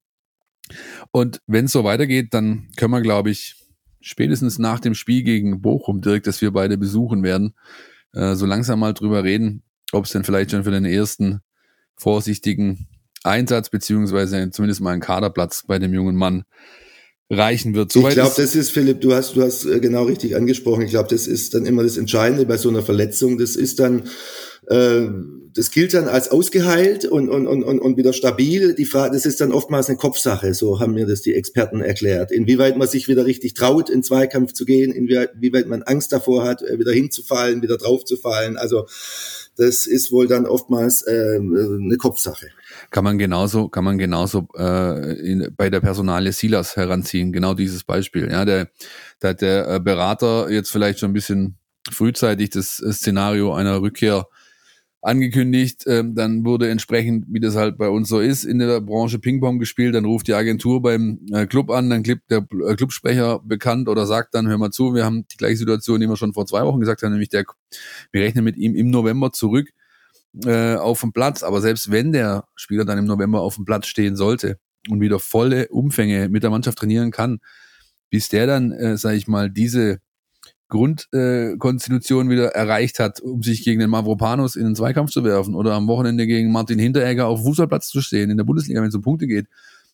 Und 1.11 1.41
wenn 1.47 1.67
es 1.67 1.73
so 1.73 1.85
weitergeht, 1.85 2.33
dann 2.33 2.69
können 2.77 2.93
wir, 2.93 3.03
glaube 3.03 3.31
ich, 3.31 3.57
spätestens 4.01 4.59
nach 4.59 4.81
dem 4.81 4.95
Spiel 4.95 5.23
gegen 5.23 5.61
Bochum 5.61 6.01
direkt, 6.01 6.27
das 6.27 6.41
wir 6.41 6.53
beide 6.53 6.79
besuchen 6.79 7.23
werden, 7.23 7.55
äh, 8.15 8.35
so 8.35 8.47
langsam 8.47 8.81
mal 8.81 8.95
drüber 8.95 9.25
reden, 9.25 9.63
ob 9.93 10.05
es 10.05 10.13
denn 10.13 10.25
vielleicht 10.25 10.51
schon 10.51 10.65
für 10.65 10.71
den 10.71 10.85
ersten 10.85 11.41
vorsichtigen 11.97 12.89
Einsatz 13.25 13.71
beziehungsweise 13.71 14.51
zumindest 14.51 14.81
mal 14.81 14.93
ein 14.93 15.01
Kaderplatz 15.01 15.65
bei 15.67 15.79
dem 15.79 15.93
jungen 15.95 16.17
Mann 16.17 16.45
reichen 17.33 17.75
wird. 17.75 17.93
Soweit 17.93 18.11
ich 18.11 18.15
glaube, 18.17 18.35
das 18.37 18.55
ist, 18.55 18.71
Philipp, 18.71 19.01
du 19.01 19.15
hast, 19.15 19.37
du 19.37 19.43
hast 19.43 19.65
äh, 19.65 19.81
genau 19.81 20.05
richtig 20.05 20.37
angesprochen. 20.37 20.83
Ich 20.83 20.91
glaube, 20.91 21.09
das 21.09 21.27
ist 21.27 21.55
dann 21.55 21.65
immer 21.65 21.83
das 21.83 21.97
Entscheidende 21.97 22.45
bei 22.45 22.59
so 22.59 22.69
einer 22.69 22.83
Verletzung. 22.83 23.39
Das 23.39 23.57
ist 23.57 23.81
dann, 23.81 24.05
äh, 24.69 25.09
das 25.55 25.71
gilt 25.71 25.95
dann 25.95 26.09
als 26.09 26.31
ausgeheilt 26.31 27.05
und, 27.07 27.29
und, 27.29 27.47
und, 27.47 27.65
und 27.65 27.97
wieder 27.97 28.13
stabil. 28.13 28.75
Die 28.75 28.85
Frage, 28.85 29.15
das 29.15 29.25
ist 29.25 29.41
dann 29.41 29.53
oftmals 29.53 29.89
eine 29.89 29.97
Kopfsache, 29.97 30.55
so 30.55 30.81
haben 30.81 30.95
mir 30.95 31.07
das 31.07 31.23
die 31.23 31.35
Experten 31.35 31.81
erklärt. 31.81 32.33
Inwieweit 32.33 32.77
man 32.77 32.89
sich 32.89 33.09
wieder 33.09 33.25
richtig 33.25 33.55
traut, 33.55 33.89
in 33.89 34.03
Zweikampf 34.03 34.53
zu 34.53 34.65
gehen, 34.65 34.93
inwieweit 34.93 35.69
man 35.69 35.83
Angst 35.83 36.13
davor 36.13 36.45
hat, 36.45 36.63
äh, 36.63 36.79
wieder 36.79 36.93
hinzufallen, 36.93 37.63
wieder 37.63 37.79
draufzufallen. 37.79 38.57
Also 38.59 38.87
das 39.57 39.87
ist 39.87 40.13
wohl 40.13 40.29
dann 40.29 40.47
oftmals 40.47 41.03
äh, 41.03 41.37
eine 41.37 41.97
Kopfsache. 41.99 42.49
Kann 42.93 43.05
man 43.05 43.17
genauso, 43.17 43.69
kann 43.71 43.85
man 43.85 43.97
genauso 43.97 44.49
äh, 44.55 45.15
in, 45.15 45.55
bei 45.57 45.71
der 45.71 45.81
Personalie 45.81 46.31
Silas 46.31 46.77
heranziehen, 46.77 47.33
genau 47.33 47.55
dieses 47.55 47.85
Beispiel. 47.85 48.31
Ja, 48.31 48.45
der, 48.45 48.69
der, 49.23 49.33
der 49.33 49.69
äh, 49.69 49.81
Berater 49.81 50.51
jetzt 50.51 50.71
vielleicht 50.71 50.99
schon 50.99 51.11
ein 51.11 51.15
bisschen 51.15 51.57
frühzeitig 51.91 52.51
das 52.51 52.77
Szenario 52.77 53.55
einer 53.55 53.81
Rückkehr 53.81 54.27
angekündigt. 55.01 55.85
Ähm, 55.87 56.15
dann 56.15 56.45
wurde 56.45 56.69
entsprechend, 56.69 57.25
wie 57.29 57.41
das 57.41 57.57
halt 57.57 57.79
bei 57.79 57.89
uns 57.89 58.11
so 58.11 58.21
ist, 58.21 58.45
in 58.45 58.59
der 58.59 58.83
Branche 58.83 59.19
Ping-Pong 59.19 59.59
gespielt. 59.59 59.95
Dann 59.95 60.05
ruft 60.05 60.29
die 60.29 60.35
Agentur 60.35 60.83
beim 60.83 61.19
äh, 61.33 61.47
Club 61.47 61.71
an, 61.71 61.89
dann 61.89 62.03
klippt 62.03 62.31
der 62.31 62.47
äh, 62.69 62.77
Clubsprecher 62.77 63.41
bekannt 63.43 63.89
oder 63.89 64.05
sagt 64.05 64.35
dann, 64.35 64.49
hör 64.49 64.59
mal 64.59 64.71
zu, 64.71 64.95
wir 64.95 65.07
haben 65.07 65.25
die 65.33 65.39
gleiche 65.39 65.57
Situation, 65.57 65.99
die 65.99 66.09
wir 66.09 66.17
schon 66.17 66.35
vor 66.35 66.45
zwei 66.45 66.63
Wochen 66.65 66.81
gesagt 66.81 67.03
haben, 67.03 67.13
nämlich 67.13 67.31
der, 67.31 67.47
wir 68.13 68.21
rechnen 68.21 68.45
mit 68.45 68.59
ihm 68.59 68.75
im 68.75 68.91
November 68.91 69.33
zurück 69.33 69.71
äh, 70.45 70.77
auf 70.77 71.01
dem 71.01 71.13
Platz. 71.13 71.43
Aber 71.43 71.61
selbst 71.61 71.91
wenn 71.91 72.13
der 72.13 72.45
Spieler 72.55 72.85
dann 72.85 72.99
im 72.99 73.05
November 73.05 73.41
auf 73.41 73.57
dem 73.57 73.65
Platz 73.65 73.87
stehen 73.87 74.17
sollte 74.17 74.59
und 74.89 75.01
wieder 75.01 75.19
volle 75.19 75.69
Umfänge 75.69 76.29
mit 76.29 76.43
der 76.43 76.51
Mannschaft 76.51 76.79
trainieren 76.79 77.11
kann, 77.11 77.41
bis 78.11 78.29
der 78.29 78.47
dann, 78.47 78.73
äh, 78.73 78.97
sage 78.97 79.17
ich 79.17 79.29
mal, 79.29 79.51
diese 79.51 80.01
Grundkonstitution 80.69 82.27
äh, 82.27 82.31
wieder 82.31 82.49
erreicht 82.49 82.99
hat, 82.99 83.21
um 83.21 83.43
sich 83.43 83.63
gegen 83.63 83.81
den 83.81 83.91
Mavropanos 83.91 84.57
in 84.57 84.65
den 84.65 84.75
Zweikampf 84.75 85.11
zu 85.11 85.23
werfen 85.23 85.55
oder 85.55 85.75
am 85.75 85.87
Wochenende 85.87 86.27
gegen 86.27 86.51
Martin 86.51 86.79
Hinteregger 86.79 87.27
auf 87.27 87.43
Fußballplatz 87.43 87.89
zu 87.89 88.01
stehen 88.01 88.31
in 88.31 88.39
der 88.39 88.45
Bundesliga, 88.45 88.81
wenn 88.81 88.89
es 88.89 88.95
um 88.95 89.03
Punkte 89.03 89.27
geht, 89.27 89.49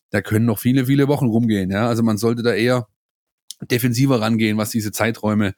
da 0.09 0.21
können 0.21 0.45
noch 0.45 0.59
viele, 0.59 0.85
viele 0.85 1.07
Wochen 1.09 1.25
rumgehen. 1.25 1.69
Ja? 1.69 1.87
Also 1.87 2.01
man 2.01 2.17
sollte 2.17 2.43
da 2.43 2.53
eher 2.53 2.87
defensiver 3.69 4.21
rangehen, 4.21 4.57
was 4.57 4.69
diese 4.69 4.91
Zeiträume 4.91 5.53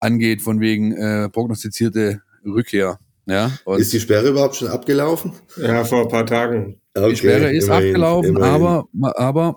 angeht, 0.00 0.40
von 0.40 0.60
wegen 0.60 0.92
äh, 0.92 1.28
prognostizierte 1.28 2.22
Rückkehr. 2.44 2.98
Ja, 3.28 3.52
ist 3.76 3.92
die 3.92 4.00
Sperre 4.00 4.28
überhaupt 4.28 4.56
schon 4.56 4.68
abgelaufen? 4.68 5.32
Ja, 5.56 5.84
vor 5.84 6.02
ein 6.02 6.08
paar 6.08 6.24
Tagen. 6.24 6.80
Okay, 6.94 7.10
die 7.10 7.16
Sperre 7.16 7.52
ist 7.52 7.66
immerhin, 7.66 7.88
abgelaufen, 7.88 8.30
immerhin. 8.30 8.54
aber 8.54 8.88
aber 8.92 9.56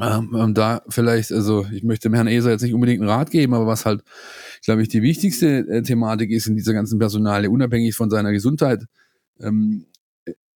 ähm, 0.00 0.54
da 0.54 0.82
vielleicht, 0.88 1.32
also 1.32 1.66
ich 1.72 1.82
möchte 1.82 2.08
dem 2.08 2.14
Herrn 2.14 2.26
Eser 2.26 2.50
jetzt 2.50 2.62
nicht 2.62 2.74
unbedingt 2.74 3.00
einen 3.00 3.10
Rat 3.10 3.30
geben, 3.30 3.54
aber 3.54 3.66
was 3.66 3.84
halt, 3.84 4.02
glaube 4.64 4.82
ich, 4.82 4.88
die 4.88 5.02
wichtigste 5.02 5.66
äh, 5.68 5.82
Thematik 5.82 6.30
ist 6.30 6.46
in 6.46 6.56
dieser 6.56 6.72
ganzen 6.72 6.98
Personale, 6.98 7.50
unabhängig 7.50 7.94
von 7.94 8.10
seiner 8.10 8.32
Gesundheit, 8.32 8.84
ähm, 9.40 9.86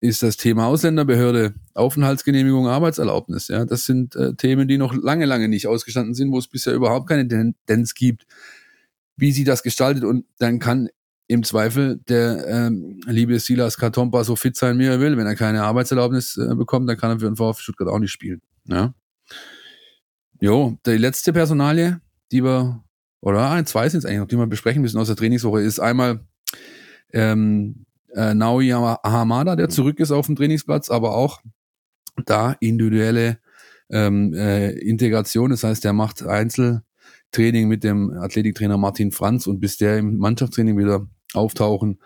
ist 0.01 0.23
das 0.23 0.37
Thema 0.37 0.67
Ausländerbehörde, 0.67 1.55
Aufenthaltsgenehmigung, 1.75 2.69
Arbeitserlaubnis. 2.69 3.49
Ja, 3.49 3.65
das 3.65 3.85
sind 3.85 4.15
äh, 4.15 4.35
Themen, 4.35 4.69
die 4.69 4.79
noch 4.79 4.95
lange, 4.95 5.27
lange 5.27 5.49
nicht 5.49 5.67
ausgestanden 5.67 6.15
sind, 6.15 6.33
wo 6.33 6.39
es 6.39 6.49
bisher 6.49 6.75
überhaupt 6.75 7.09
keine 7.09 7.27
Tendenz 7.27 7.95
gibt, 7.95 8.27
wie 9.17 9.33
sie 9.33 9.45
das 9.45 9.63
gestaltet. 9.63 10.05
Und 10.05 10.27
dann 10.39 10.59
kann 10.59 10.89
im 11.29 11.43
Zweifel 11.43 11.99
der 12.09 12.47
ähm, 12.47 13.01
liebe 13.07 13.39
Silas 13.41 13.77
Katompa 13.77 14.23
so 14.25 14.37
fit 14.37 14.57
sein, 14.57 14.79
wie 14.79 14.87
er 14.87 15.01
will. 15.01 15.17
Wenn 15.17 15.27
er 15.27 15.35
keine 15.35 15.63
Arbeitserlaubnis 15.65 16.37
äh, 16.37 16.55
bekommt, 16.55 16.89
dann 16.89 16.97
kann 16.97 17.11
er 17.11 17.21
für 17.21 17.27
den 17.27 17.37
VfB 17.37 17.63
Stuttgart 17.63 17.89
auch 17.89 17.99
nicht 17.99 18.13
spielen. 18.13 18.41
Ja. 18.65 18.95
Jo, 20.41 20.79
die 20.87 20.99
letzte 20.99 21.33
Personalie, 21.33 22.01
die 22.31 22.45
wir, 22.45 22.85
oder 23.21 23.51
ein, 23.51 23.67
zwei 23.67 23.89
sind 23.89 24.01
es 24.01 24.05
eigentlich 24.05 24.21
noch, 24.21 24.29
die 24.29 24.37
wir 24.37 24.47
besprechen 24.47 24.83
müssen 24.83 24.99
aus 24.99 25.07
der 25.09 25.17
Trainingswoche, 25.17 25.63
ist 25.63 25.81
einmal 25.81 26.21
ähm, 27.13 27.87
äh, 28.15 28.35
Naui 28.35 28.69
Hamada, 28.69 29.57
der 29.57 29.69
zurück 29.69 29.99
ist 29.99 30.13
auf 30.13 30.27
dem 30.27 30.37
Trainingsplatz, 30.37 30.91
aber 30.91 31.15
auch 31.15 31.41
da 32.25 32.57
individuelle 32.61 33.39
ähm, 33.91 34.33
äh, 34.35 34.71
Integration. 34.73 35.51
Das 35.51 35.65
heißt, 35.65 35.85
der 35.85 35.93
macht 35.93 36.23
Einzeltraining 36.23 37.69
mit 37.69 37.85
dem 37.85 38.11
Athletiktrainer 38.13 38.79
Martin 38.79 39.13
Franz 39.13 39.47
und 39.47 39.61
bis 39.61 39.77
der 39.77 39.99
im 39.99 40.19
Mannschaftstraining 40.19 40.79
wieder 40.79 41.07
auftauchen 41.35 42.01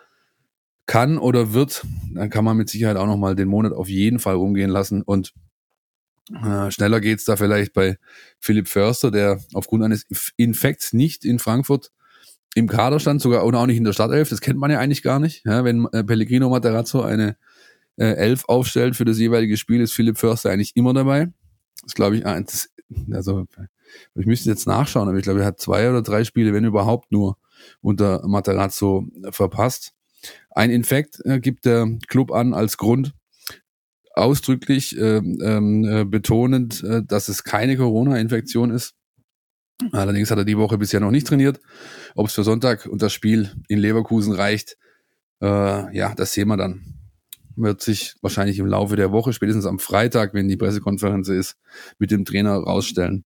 kann 0.87 1.19
oder 1.19 1.53
wird, 1.53 1.87
dann 2.15 2.31
kann 2.31 2.45
man 2.45 2.57
mit 2.57 2.69
Sicherheit 2.69 2.97
auch 2.97 3.07
nochmal 3.07 3.37
den 3.37 3.49
Monat 3.49 3.73
auf 3.73 3.89
jeden 3.89 4.19
Fall 4.19 4.35
rumgehen 4.35 4.71
lassen 4.71 5.03
und 5.03 5.33
äh, 6.33 6.71
schneller 6.71 7.01
geht's 7.01 7.25
da 7.25 7.37
vielleicht 7.37 7.73
bei 7.73 7.99
Philipp 8.39 8.69
Förster, 8.69 9.11
der 9.11 9.41
aufgrund 9.53 9.85
eines 9.85 10.07
Infekts 10.37 10.93
nicht 10.93 11.25
in 11.25 11.39
Frankfurt 11.39 11.91
im 12.55 12.69
Kader 12.69 13.01
stand, 13.01 13.21
sogar 13.21 13.45
oder 13.45 13.61
auch 13.61 13.67
nicht 13.67 13.77
in 13.77 13.85
der 13.85 13.93
Startelf. 13.93 14.29
Das 14.29 14.41
kennt 14.41 14.59
man 14.59 14.71
ja 14.71 14.79
eigentlich 14.79 15.03
gar 15.03 15.21
nicht. 15.21 15.45
Ja, 15.45 15.65
wenn 15.65 15.87
äh, 15.93 16.05
Pellegrino 16.05 16.49
Materazzo 16.49 17.03
eine 17.03 17.37
äh, 17.97 18.15
Elf 18.15 18.45
aufstellt 18.47 18.97
für 18.97 19.05
das 19.05 19.19
jeweilige 19.19 19.57
Spiel, 19.57 19.81
ist 19.81 19.93
Philipp 19.93 20.19
Förster 20.19 20.51
eigentlich 20.51 20.77
immer 20.77 20.93
dabei. 20.93 21.33
Das 21.83 21.95
glaube 21.95 22.17
ich, 22.17 22.27
ah, 22.27 22.41
das, 22.41 22.69
also 23.13 23.47
ich 24.15 24.27
müsste 24.27 24.51
jetzt 24.51 24.67
nachschauen, 24.67 25.09
aber 25.09 25.19
ich 25.19 25.25
glaube, 25.25 25.41
er 25.41 25.47
hat 25.47 25.61
zwei 25.61 25.89
oder 25.89 26.03
drei 26.03 26.25
Spiele, 26.25 26.53
wenn 26.53 26.65
überhaupt 26.65 27.13
nur, 27.13 27.37
unter 27.81 28.27
Materazzo 28.27 29.07
verpasst. 29.31 29.93
Ein 30.51 30.71
Infekt 30.71 31.21
äh, 31.25 31.41
gibt 31.41 31.65
der 31.65 31.87
Club 32.09 32.33
an 32.33 32.55
als 32.55 32.77
Grund 32.77 33.15
ausdrücklich 34.15 34.97
ähm, 34.99 35.85
äh, 35.85 36.05
betonend, 36.05 36.83
äh, 36.83 37.03
dass 37.03 37.29
es 37.29 37.45
keine 37.45 37.77
Corona-Infektion 37.77 38.71
ist. 38.71 38.95
Allerdings 39.93 40.31
hat 40.31 40.39
er 40.39 40.45
die 40.45 40.59
Woche 40.59 40.77
bisher 40.77 41.01
noch 41.01 41.11
nicht 41.11 41.27
trainiert. 41.27 41.61
Ob 42.15 42.27
es 42.27 42.35
für 42.35 42.45
Sonntag 42.45 42.87
und 42.87 43.01
das 43.01 43.13
Spiel 43.13 43.51
in 43.69 43.79
Leverkusen 43.79 44.35
reicht, 44.35 44.77
äh, 45.41 45.97
ja, 45.97 46.15
das 46.15 46.33
sehen 46.33 46.49
wir 46.49 46.57
dann. 46.57 46.83
Wird 47.57 47.81
sich 47.81 48.15
wahrscheinlich 48.21 48.59
im 48.59 48.67
Laufe 48.67 48.97
der 48.97 49.13
Woche, 49.13 49.33
spätestens 49.33 49.67
am 49.67 49.79
Freitag, 49.79 50.35
wenn 50.35 50.49
die 50.49 50.57
Pressekonferenz 50.57 51.29
ist, 51.29 51.57
mit 51.99 52.11
dem 52.11 52.25
Trainer 52.25 52.57
rausstellen. 52.57 53.25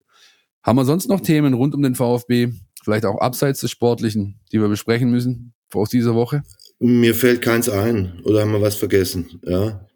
Haben 0.63 0.77
wir 0.77 0.85
sonst 0.85 1.09
noch 1.09 1.21
Themen 1.21 1.55
rund 1.55 1.75
um 1.75 1.83
den 1.83 1.95
VfB, 1.95 2.53
vielleicht 2.85 3.05
auch 3.07 3.21
abseits 3.21 3.61
des 3.61 3.71
Sportlichen, 3.71 4.41
die 4.53 4.61
wir 4.61 4.69
besprechen 4.69 5.11
müssen 5.11 5.55
aus 5.73 5.91
dieser 5.91 6.15
Woche? 6.15 6.43
Mir 6.79 7.15
fällt 7.15 7.43
keins 7.43 7.69
ein 7.69 8.21
oder 8.25 8.43
haben 8.43 8.53
wir 8.53 8.61
was 8.61 8.77
vergessen? 8.77 9.41
Ja, 9.45 9.87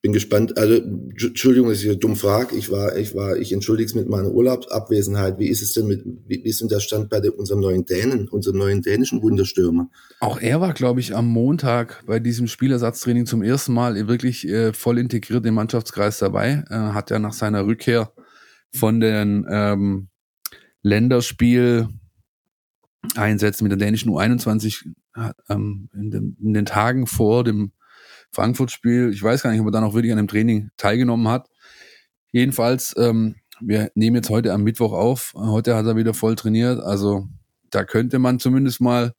bin 0.00 0.12
gespannt. 0.12 0.56
Also 0.56 0.74
Entschuldigung, 0.74 1.70
dass 1.70 1.82
ich 1.82 1.98
dumm 1.98 2.14
frage. 2.14 2.56
Ich 2.56 2.70
war, 2.70 2.96
ich 2.96 3.14
war, 3.14 3.36
ich 3.36 3.52
entschuldige 3.52 3.88
es 3.88 3.94
mit 3.94 4.08
meiner 4.08 4.30
Urlaubsabwesenheit. 4.30 5.38
Wie 5.38 5.48
ist 5.48 5.60
es 5.60 5.72
denn 5.72 5.86
mit, 5.86 6.04
wie, 6.04 6.44
wie 6.44 6.48
ist 6.48 6.60
denn 6.60 6.68
der 6.68 6.80
Stand 6.80 7.10
bei 7.10 7.20
der, 7.20 7.36
unserem 7.36 7.60
neuen 7.60 7.84
Dänen, 7.84 8.28
unserem 8.28 8.58
neuen 8.58 8.82
dänischen 8.82 9.22
Wunderstürmer? 9.22 9.90
Auch 10.20 10.40
er 10.40 10.60
war, 10.60 10.72
glaube 10.72 11.00
ich, 11.00 11.16
am 11.16 11.26
Montag 11.26 12.04
bei 12.06 12.20
diesem 12.20 12.46
Spielersatztraining 12.46 13.26
zum 13.26 13.42
ersten 13.42 13.72
Mal 13.72 14.06
wirklich 14.06 14.46
äh, 14.46 14.72
voll 14.72 14.98
integriert 14.98 15.44
im 15.44 15.54
Mannschaftskreis 15.54 16.18
dabei. 16.18 16.64
Äh, 16.70 16.74
hat 16.74 17.10
ja 17.10 17.18
nach 17.18 17.32
seiner 17.32 17.66
Rückkehr 17.66 18.12
von 18.72 19.00
den 19.00 19.46
ähm, 19.50 20.08
Länderspiel 20.82 21.88
Einsätzen 23.16 23.64
mit 23.64 23.72
der 23.72 23.78
dänischen 23.78 24.10
U21 24.10 24.86
äh, 25.16 25.30
ähm, 25.48 25.88
in, 25.94 26.10
den, 26.10 26.36
in 26.40 26.54
den 26.54 26.66
Tagen 26.66 27.06
vor 27.06 27.44
dem 27.44 27.72
Frankfurt-Spiel. 28.32 29.10
Ich 29.12 29.22
weiß 29.22 29.42
gar 29.42 29.50
nicht, 29.50 29.60
ob 29.60 29.68
er 29.68 29.72
da 29.72 29.80
noch 29.80 29.94
wirklich 29.94 30.12
an 30.12 30.18
dem 30.18 30.28
Training 30.28 30.70
teilgenommen 30.76 31.28
hat. 31.28 31.48
Jedenfalls, 32.30 32.94
ähm, 32.98 33.36
wir 33.60 33.90
nehmen 33.94 34.16
jetzt 34.16 34.30
heute 34.30 34.52
am 34.52 34.62
Mittwoch 34.62 34.92
auf. 34.92 35.32
Heute 35.34 35.74
hat 35.74 35.86
er 35.86 35.96
wieder 35.96 36.14
voll 36.14 36.36
trainiert. 36.36 36.80
Also 36.80 37.26
da 37.70 37.84
könnte 37.84 38.18
man 38.18 38.38
zumindest 38.38 38.80
mal 38.80 39.12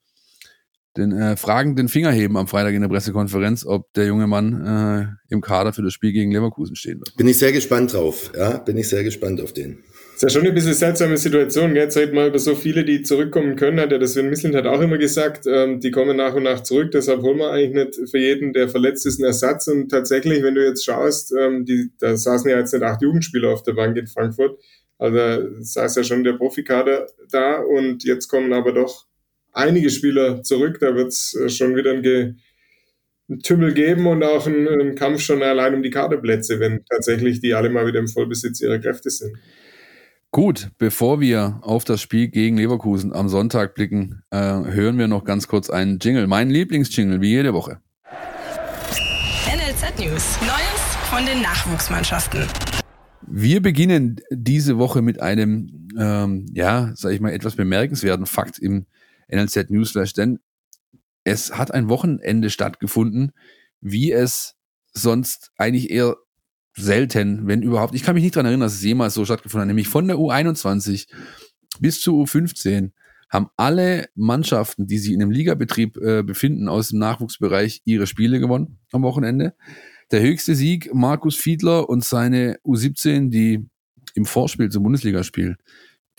den 0.98 1.12
äh, 1.12 1.38
fragenden 1.38 1.88
Finger 1.88 2.12
heben 2.12 2.38
am 2.38 2.48
Freitag 2.48 2.74
in 2.74 2.82
der 2.82 2.90
Pressekonferenz, 2.90 3.66
ob 3.66 3.94
der 3.94 4.06
junge 4.06 4.28
Mann 4.28 4.66
äh, 4.66 5.34
im 5.34 5.42
Kader 5.42 5.72
für 5.72 5.82
das 5.82 5.94
Spiel 5.94 6.12
gegen 6.12 6.32
Leverkusen 6.32 6.76
stehen 6.76 7.00
wird. 7.00 7.16
Bin 7.16 7.28
ich 7.28 7.38
sehr 7.38 7.52
gespannt 7.52 7.94
drauf. 7.94 8.32
Ja, 8.36 8.58
bin 8.58 8.78
ich 8.78 8.90
sehr 8.90 9.04
gespannt 9.04 9.42
auf 9.42 9.54
den. 9.54 9.84
Ist 10.20 10.24
ja 10.24 10.30
schon 10.42 10.46
ein 10.46 10.54
bisschen 10.54 10.74
seltsame 10.74 11.16
Situation. 11.16 11.78
Jetzt 11.78 11.96
reden 11.96 12.14
wir 12.14 12.28
über 12.28 12.40
so 12.40 12.54
viele, 12.54 12.84
die 12.84 13.04
zurückkommen 13.04 13.56
können. 13.56 13.80
Hat 13.80 13.94
ja 13.94 13.98
das 13.98 14.16
Sven 14.16 14.30
Mislint 14.30 14.54
hat 14.54 14.68
auch 14.68 14.82
immer 14.82 14.98
gesagt, 14.98 15.48
ähm, 15.48 15.80
die 15.80 15.92
kommen 15.92 16.18
nach 16.18 16.34
und 16.34 16.44
nach 16.44 16.62
zurück. 16.62 16.92
Deshalb 16.92 17.22
holen 17.22 17.38
wir 17.38 17.52
eigentlich 17.52 17.96
nicht 17.96 18.12
für 18.12 18.18
jeden, 18.18 18.52
der 18.52 18.68
verletzt 18.68 19.06
ist, 19.06 19.20
einen 19.20 19.28
Ersatz. 19.28 19.70
Und 19.70 19.88
tatsächlich, 19.88 20.44
wenn 20.44 20.56
du 20.56 20.66
jetzt 20.66 20.84
schaust, 20.84 21.34
ähm, 21.40 21.64
die, 21.64 21.92
da 22.02 22.18
saßen 22.18 22.52
ja 22.52 22.58
jetzt 22.58 22.74
nicht 22.74 22.84
acht 22.84 23.02
Jugendspieler 23.02 23.48
auf 23.48 23.64
der 23.64 23.72
Bank 23.72 23.96
in 23.96 24.08
Frankfurt. 24.08 24.60
Also 24.98 25.48
saß 25.62 25.96
ja 25.96 26.04
schon 26.04 26.26
der 26.26 26.34
Profikader 26.34 27.08
da 27.32 27.62
und 27.62 28.04
jetzt 28.04 28.28
kommen 28.28 28.52
aber 28.52 28.74
doch 28.74 29.06
einige 29.54 29.90
Spieler 29.90 30.44
zurück. 30.44 30.80
Da 30.82 30.96
wird 30.96 31.14
es 31.14 31.34
äh, 31.34 31.48
schon 31.48 31.78
wieder 31.78 31.92
ein, 31.92 32.02
Ge 32.02 32.34
ein 33.30 33.40
Tümmel 33.40 33.74
geben 33.74 34.06
und 34.06 34.22
auch 34.24 34.48
einen 34.48 34.96
Kampf 34.96 35.22
schon 35.22 35.42
allein 35.42 35.76
um 35.76 35.82
die 35.82 35.92
Kaderplätze, 35.92 36.60
wenn 36.60 36.84
tatsächlich 36.90 37.40
die 37.40 37.54
alle 37.54 37.70
mal 37.70 37.88
wieder 37.88 38.00
im 38.00 38.10
Vollbesitz 38.10 38.60
ihrer 38.60 38.80
Kräfte 38.80 39.10
sind. 39.10 39.38
Gut, 40.32 40.70
bevor 40.78 41.20
wir 41.20 41.58
auf 41.64 41.86
das 41.86 42.04
Spiel 42.04 42.28
gegen 42.28 42.56
Leverkusen 42.56 43.14
am 43.14 43.30
Sonntag 43.30 43.74
blicken, 43.74 44.22
äh, 44.30 44.38
hören 44.38 45.00
wir 45.00 45.08
noch 45.08 45.24
ganz 45.24 45.48
kurz 45.48 45.72
einen 45.72 45.98
Jingle. 45.98 46.28
Mein 46.28 46.52
Lieblingsjingle, 46.52 47.20
wie 47.20 47.30
jede 47.30 47.56
Woche. 47.56 47.82
NLZ 49.48 49.98
News. 49.98 50.40
Neues 50.42 50.96
von 51.10 51.26
den 51.26 51.42
Nachwuchsmannschaften. 51.42 52.46
Wir 53.26 53.60
beginnen 53.60 54.18
diese 54.30 54.78
Woche 54.78 55.02
mit 55.02 55.20
einem, 55.20 55.88
ähm, 55.98 56.46
ja, 56.54 56.92
sag 56.94 57.12
ich 57.12 57.22
mal, 57.22 57.34
etwas 57.34 57.56
bemerkenswerten 57.56 58.28
Fakt 58.28 58.60
im 58.60 58.86
NLZ 59.30 59.72
Newsflash, 59.72 60.14
denn 60.14 60.38
es 61.24 61.58
hat 61.58 61.72
ein 61.74 61.90
Wochenende 61.90 62.52
stattgefunden, 62.52 63.32
wie 63.82 64.12
es 64.12 64.54
sonst 64.94 65.50
eigentlich 65.58 65.90
eher 65.90 66.18
selten, 66.76 67.48
wenn 67.48 67.62
überhaupt. 67.62 67.96
Ich 67.96 68.04
kann 68.04 68.16
mich 68.16 68.24
nicht 68.24 68.36
dran 68.36 68.46
erinnern, 68.46 68.62
dass 68.62 68.76
es 68.76 68.84
jemals 68.84 69.14
so 69.14 69.26
stattgefunden 69.26 69.62
hat. 69.62 69.68
Nämlich 69.68 69.88
von 69.88 70.08
der 70.08 70.18
U21 70.18 71.08
bis 71.80 72.02
zur 72.02 72.16
U15 72.16 72.92
haben 73.30 73.50
alle 73.58 74.08
Mannschaften, 74.16 74.88
die 74.88 74.98
sich 74.98 75.14
in 75.14 75.22
einem 75.22 75.32
Ligabetrieb 75.32 75.98
äh, 75.98 76.24
befinden, 76.24 76.68
aus 76.68 76.90
dem 76.90 77.00
Nachwuchsbereich 77.00 77.82
ihre 77.86 78.08
Spiele 78.08 78.40
gewonnen 78.40 78.80
am 78.92 79.04
Wochenende. 79.04 79.54
Der 80.12 80.22
höchste 80.22 80.56
Sieg, 80.56 80.94
Markus 80.94 81.36
Fiedler 81.36 81.88
und 81.88 82.04
seine 82.04 82.58
U17, 82.66 83.30
die 83.30 83.68
im 84.16 84.26
Vorspiel 84.26 84.70
zum 84.70 84.84
Bundesligaspiel 84.84 85.58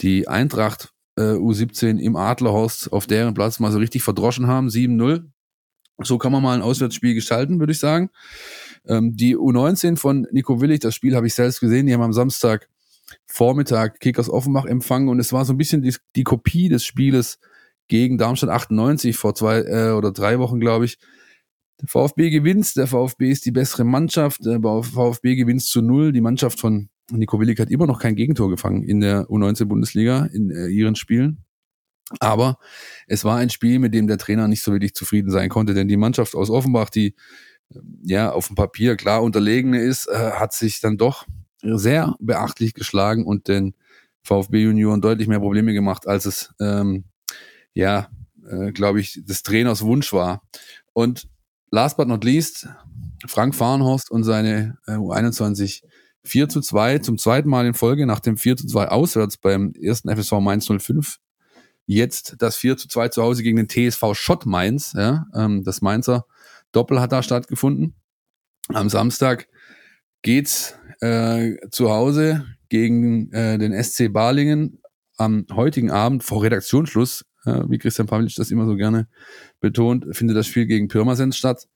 die 0.01 0.29
Eintracht 0.29 0.93
äh, 1.17 1.23
U17 1.23 1.99
im 1.99 2.15
Adlerhorst 2.15 2.93
auf 2.93 3.07
deren 3.09 3.35
Platz 3.35 3.59
mal 3.59 3.73
so 3.73 3.79
richtig 3.79 4.03
verdroschen 4.03 4.47
haben, 4.47 4.69
7-0. 4.69 5.25
So 6.03 6.17
kann 6.19 6.33
man 6.33 6.43
mal 6.43 6.55
ein 6.55 6.63
Auswärtsspiel 6.63 7.15
gestalten, 7.15 7.59
würde 7.59 7.73
ich 7.73 7.81
sagen. 7.81 8.11
Ähm, 8.87 9.17
die 9.17 9.37
U19 9.37 9.97
von 9.97 10.27
Nico 10.31 10.61
Willig, 10.61 10.81
das 10.81 10.95
Spiel 10.95 11.17
habe 11.17 11.27
ich 11.27 11.35
selbst 11.35 11.61
gesehen, 11.61 11.87
die 11.87 11.95
haben 11.95 12.03
am 12.03 12.13
Samstag 12.13 12.69
Vormittag 13.27 14.01
Kickers 14.01 14.31
Offenbach 14.31 14.65
empfangen 14.65 15.09
und 15.09 15.19
es 15.19 15.33
war 15.33 15.45
so 15.45 15.53
ein 15.53 15.59
bisschen 15.59 15.83
die, 15.83 15.95
die 16.17 16.25
Kopie 16.25 16.69
des 16.69 16.85
Spieles 16.85 17.39
gegen 17.89 18.19
Darmstadt 18.19 18.51
98 18.51 19.17
vor 19.17 19.35
zwei 19.35 19.63
äh, 19.63 19.91
oder 19.91 20.13
drei 20.13 20.39
Wochen, 20.39 20.61
glaube 20.61 20.85
ich. 20.85 20.99
Der 21.81 21.89
VfB 21.89 22.31
gewinnt, 22.31 22.77
der 22.77 22.87
VfB 22.87 23.31
ist 23.31 23.47
die 23.47 23.53
bessere 23.53 23.85
Mannschaft, 23.85 24.45
der 24.45 24.61
VfB 24.61 25.35
gewinnt 25.35 25.63
zu 25.63 25.81
null. 25.81 26.13
Die 26.13 26.21
Mannschaft 26.21 26.61
von 26.61 26.91
Nico 27.11 27.41
Willig 27.41 27.59
hat 27.59 27.71
immer 27.71 27.87
noch 27.87 27.99
kein 27.99 28.17
Gegentor 28.17 28.51
gefangen 28.51 28.83
in 28.83 29.01
der 29.01 29.27
U19-Bundesliga 29.29 30.27
in 30.27 30.51
äh, 30.51 30.67
ihren 30.69 30.95
Spielen. 30.95 31.45
Aber 32.19 32.59
es 33.07 33.25
war 33.25 33.37
ein 33.37 33.51
Spiel, 33.51 33.79
mit 33.79 33.95
dem 33.95 34.09
der 34.09 34.19
Trainer 34.19 34.49
nicht 34.49 34.63
so 34.63 34.73
wirklich 34.73 34.95
zufrieden 34.95 35.31
sein 35.31 35.49
konnte, 35.49 35.75
denn 35.75 35.89
die 35.89 35.97
Mannschaft 35.97 36.35
aus 36.35 36.51
Offenbach, 36.51 36.91
die 36.91 37.15
ja 38.03 38.33
auf 38.33 38.49
dem 38.49 38.57
Papier 38.57 38.97
klar 38.97 39.23
unterlegene 39.23 39.81
ist, 39.81 40.07
äh, 40.09 40.33
hat 40.33 40.53
sich 40.53 40.81
dann 40.81 40.97
doch 40.97 41.27
sehr 41.63 42.15
beachtlich 42.21 42.75
geschlagen 42.75 43.25
und 43.27 43.49
den 43.49 43.75
VfB 44.23 44.63
Junioren 44.63 45.01
deutlich 45.01 45.29
mehr 45.29 45.41
Probleme 45.41 45.73
gemacht, 45.73 46.07
als 46.07 46.27
es 46.27 46.55
ähm, 46.61 47.05
ja, 47.75 48.09
äh, 48.49 48.73
glaube 48.73 49.01
ich, 49.01 49.23
des 49.25 49.43
Trainers 49.43 49.83
Wunsch 49.83 50.13
war. 50.13 50.43
Und 50.93 51.29
last 51.71 51.97
but 51.97 52.09
not 52.09 52.25
least, 52.25 52.69
Frank 53.27 53.55
Fahrenhorst 53.55 54.11
und 54.11 54.25
seine 54.25 54.79
äh, 54.87 54.93
U21 54.93 55.83
4 56.25 56.49
zu 56.49 56.61
2 56.61 56.99
zum 56.99 57.19
zweiten 57.19 57.49
Mal 57.49 57.67
in 57.67 57.75
Folge 57.75 58.07
nach 58.07 58.21
dem 58.21 58.37
4 58.37 58.57
zu 58.57 58.67
2 58.67 58.89
auswärts 58.89 59.37
beim 59.39 59.73
ersten 59.81 60.15
FSV 60.15 60.33
Mainz 60.41 60.67
05. 60.67 61.17
Jetzt 61.87 62.37
das 62.39 62.57
4 62.57 62.77
zu 62.77 62.89
2 62.89 63.09
zu 63.09 63.23
Hause 63.23 63.43
gegen 63.43 63.57
den 63.57 63.69
TSV 63.69 64.15
Schott 64.15 64.47
Mainz. 64.47 64.93
Ja, 64.95 65.27
ähm, 65.35 65.65
das 65.65 65.81
Mainzer 65.81 66.27
Doppel 66.73 67.01
hat 67.01 67.13
da 67.13 67.23
stattgefunden. 67.23 67.95
Am 68.69 68.89
Samstag 68.89 69.49
geht's 70.23 70.77
äh, 71.01 71.57
zu 71.71 71.91
Hause 71.91 72.47
gegen 72.69 73.33
äh, 73.33 73.59
den 73.59 73.73
SC 73.83 74.13
Balingen 74.13 74.81
am 75.17 75.47
heutigen 75.53 75.91
Abend 75.91 76.25
vor 76.25 76.43
Redaktionsschluss, 76.43 77.25
äh, 77.45 77.63
wie 77.69 77.79
Christian 77.79 78.07
Pavlic 78.07 78.35
das 78.37 78.51
immer 78.51 78.67
so 78.67 78.77
gerne 78.77 79.09
betont, 79.61 80.07
findet 80.17 80.37
das 80.37 80.47
Spiel 80.47 80.67
gegen 80.67 80.89
Pirmasens 80.89 81.37
statt. 81.37 81.69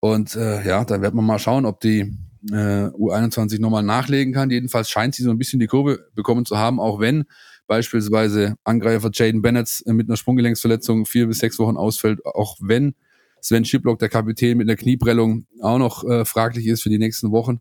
Und 0.00 0.34
äh, 0.36 0.66
ja, 0.66 0.84
da 0.84 1.02
wird 1.02 1.14
man 1.14 1.24
mal 1.24 1.38
schauen, 1.38 1.66
ob 1.66 1.80
die 1.80 2.16
äh, 2.50 2.86
U21 2.88 3.60
nochmal 3.60 3.82
nachlegen 3.82 4.32
kann. 4.32 4.50
Jedenfalls 4.50 4.90
scheint 4.90 5.14
sie 5.14 5.22
so 5.22 5.30
ein 5.30 5.38
bisschen 5.38 5.60
die 5.60 5.66
Kurve 5.66 6.08
bekommen 6.14 6.44
zu 6.44 6.56
haben, 6.56 6.80
auch 6.80 6.98
wenn 6.98 7.24
beispielsweise 7.66 8.56
Angreifer 8.64 9.10
Jaden 9.12 9.42
Bennett 9.42 9.82
mit 9.86 10.08
einer 10.08 10.16
Sprunggelenksverletzung 10.16 11.06
vier 11.06 11.26
bis 11.26 11.38
sechs 11.38 11.58
Wochen 11.58 11.76
ausfällt, 11.76 12.24
auch 12.24 12.56
wenn 12.60 12.94
Sven 13.42 13.64
Schiplock, 13.64 13.98
der 13.98 14.08
Kapitän 14.08 14.56
mit 14.56 14.68
einer 14.68 14.76
Knieprellung, 14.76 15.46
auch 15.60 15.78
noch 15.78 16.04
äh, 16.08 16.24
fraglich 16.24 16.66
ist 16.68 16.82
für 16.82 16.90
die 16.90 16.98
nächsten 16.98 17.32
Wochen. 17.32 17.60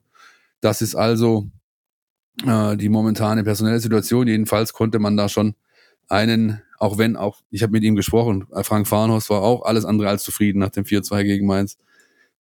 Das 0.62 0.82
ist 0.82 0.94
also 0.96 1.50
äh, 2.46 2.78
die 2.78 2.88
momentane 2.88 3.44
personelle 3.44 3.80
Situation. 3.80 4.28
Jedenfalls 4.28 4.74
konnte 4.74 5.00
man 5.00 5.18
da 5.18 5.28
schon 5.28 5.56
einen, 6.08 6.62
auch 6.78 7.00
wenn 7.00 7.16
auch, 7.16 7.42
ich 7.50 7.64
habe 7.64 7.72
mit 7.72 7.84
ihm 7.84 7.96
gesprochen, 7.96 8.46
Frank 8.62 8.88
Farnhorst 8.88 9.30
war 9.32 9.42
auch 9.42 9.64
alles 9.64 9.84
andere 9.84 10.08
als 10.08 10.24
zufrieden 10.24 10.60
nach 10.60 10.70
dem 10.70 10.84
4-2 10.84 11.24
gegen 11.24 11.48
Mainz. 11.48 11.78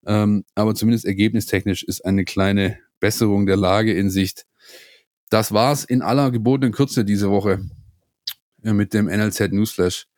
Ähm, 0.06 0.44
aber 0.54 0.74
zumindest 0.74 1.06
ergebnistechnisch 1.06 1.82
ist 1.82 2.04
eine 2.04 2.24
kleine 2.24 2.78
Besserung 3.00 3.46
der 3.46 3.56
Lage 3.56 3.94
in 3.94 4.10
Sicht. 4.10 4.46
Das 5.30 5.52
war's 5.52 5.84
in 5.84 6.02
aller 6.02 6.30
gebotenen 6.30 6.72
Kürze 6.72 7.04
diese 7.04 7.30
Woche 7.30 7.64
äh, 8.62 8.74
mit 8.74 8.92
dem 8.92 9.06
NLZ 9.06 9.52
Newsflash. 9.52 10.09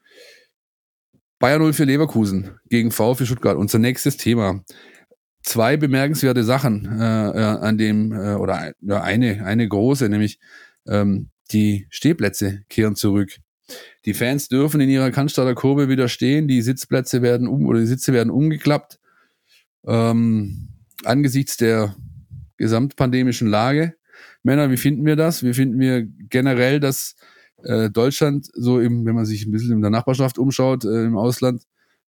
Bayern 1.42 1.60
0 1.60 1.72
für 1.72 1.82
Leverkusen 1.82 2.52
gegen 2.70 2.92
VfB 2.92 3.26
Stuttgart. 3.26 3.56
Unser 3.56 3.80
nächstes 3.80 4.16
Thema. 4.16 4.62
Zwei 5.42 5.76
bemerkenswerte 5.76 6.44
Sachen 6.44 6.86
äh, 7.00 7.30
äh, 7.30 7.42
an 7.42 7.78
dem, 7.78 8.12
äh, 8.12 8.34
oder 8.34 8.74
ja, 8.80 9.02
eine, 9.02 9.44
eine 9.44 9.66
große, 9.66 10.08
nämlich 10.08 10.38
ähm, 10.86 11.30
die 11.50 11.88
Stehplätze 11.90 12.62
kehren 12.68 12.94
zurück. 12.94 13.38
Die 14.04 14.14
Fans 14.14 14.46
dürfen 14.46 14.80
in 14.80 14.88
ihrer 14.88 15.10
Cannstatter 15.10 15.56
Kurve 15.56 15.88
wieder 15.88 16.06
stehen, 16.06 16.46
die 16.46 16.62
Sitzplätze 16.62 17.22
werden 17.22 17.48
um 17.48 17.66
oder 17.66 17.80
die 17.80 17.86
Sitze 17.86 18.12
werden 18.12 18.30
umgeklappt. 18.30 19.00
Ähm, 19.84 20.68
angesichts 21.02 21.56
der 21.56 21.96
gesamtpandemischen 22.56 23.48
Lage. 23.48 23.96
Männer, 24.44 24.70
wie 24.70 24.76
finden 24.76 25.04
wir 25.04 25.16
das? 25.16 25.42
Wie 25.42 25.54
finden 25.54 25.80
wir 25.80 26.06
generell, 26.06 26.78
dass 26.78 27.16
äh, 27.64 27.90
Deutschland, 27.90 28.48
so 28.54 28.80
im, 28.80 29.04
wenn 29.04 29.14
man 29.14 29.26
sich 29.26 29.46
ein 29.46 29.52
bisschen 29.52 29.72
in 29.72 29.82
der 29.82 29.90
Nachbarschaft 29.90 30.38
umschaut, 30.38 30.84
äh, 30.84 31.04
im 31.04 31.16
Ausland, 31.16 31.62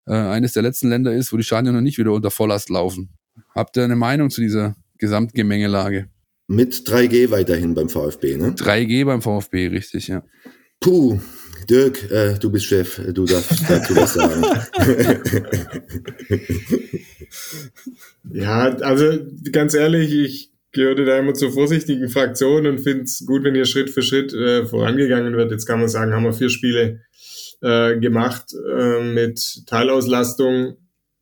äh, 0.07 0.15
eines 0.15 0.53
der 0.53 0.63
letzten 0.63 0.89
Länder 0.89 1.15
ist, 1.15 1.33
wo 1.33 1.37
die 1.37 1.45
Stadien 1.45 1.75
noch 1.75 1.81
nicht 1.81 1.99
wieder 1.99 2.13
unter 2.13 2.31
Volllast 2.31 2.71
laufen. 2.71 3.11
Habt 3.55 3.77
ihr 3.77 3.85
eine 3.85 3.97
Meinung 3.97 4.31
zu 4.31 4.41
dieser 4.41 4.77
Gesamtgemengelage? 4.99 6.09
Mit 6.47 6.87
3G 6.87 7.31
weiterhin 7.31 7.75
beim 7.75 7.89
VfB, 7.89 8.37
ne? 8.37 8.51
3G 8.51 9.05
beim 9.05 9.23
VfB, 9.23 9.69
richtig, 9.69 10.09
ja. 10.09 10.23
Puh, 10.81 11.19
Dirk, 11.71 12.11
äh, 12.11 12.39
du 12.39 12.51
bist 12.51 12.67
Chef, 12.67 13.01
du 13.13 13.25
darfst 13.25 13.63
dazu 13.69 13.97
was 13.97 14.15
sagen. 14.15 14.45
ja, 18.31 18.77
also 18.77 19.19
ganz 19.51 19.73
ehrlich, 19.73 20.13
ich 20.13 20.54
gehörte 20.75 21.05
da 21.05 21.19
immer 21.19 21.35
zur 21.35 21.53
vorsichtigen 21.53 22.09
Fraktion 22.09 22.67
und 22.67 22.81
finde 22.81 23.05
es 23.05 23.25
gut, 23.27 23.45
wenn 23.45 23.55
hier 23.55 23.65
Schritt 23.65 23.91
für 23.91 24.03
Schritt 24.03 24.35
äh, 24.35 24.67
vorangegangen 24.67 25.37
wird. 25.37 25.51
Jetzt 25.51 25.67
kann 25.67 25.81
man 25.81 25.89
sagen, 25.89 26.13
haben 26.13 26.25
wir 26.25 26.33
vier 26.33 26.51
Spiele 26.51 27.01
äh, 27.63 27.99
gemacht 27.99 28.53
äh, 28.53 29.01
mit 29.03 29.63
Teilauslastung. 29.67 30.77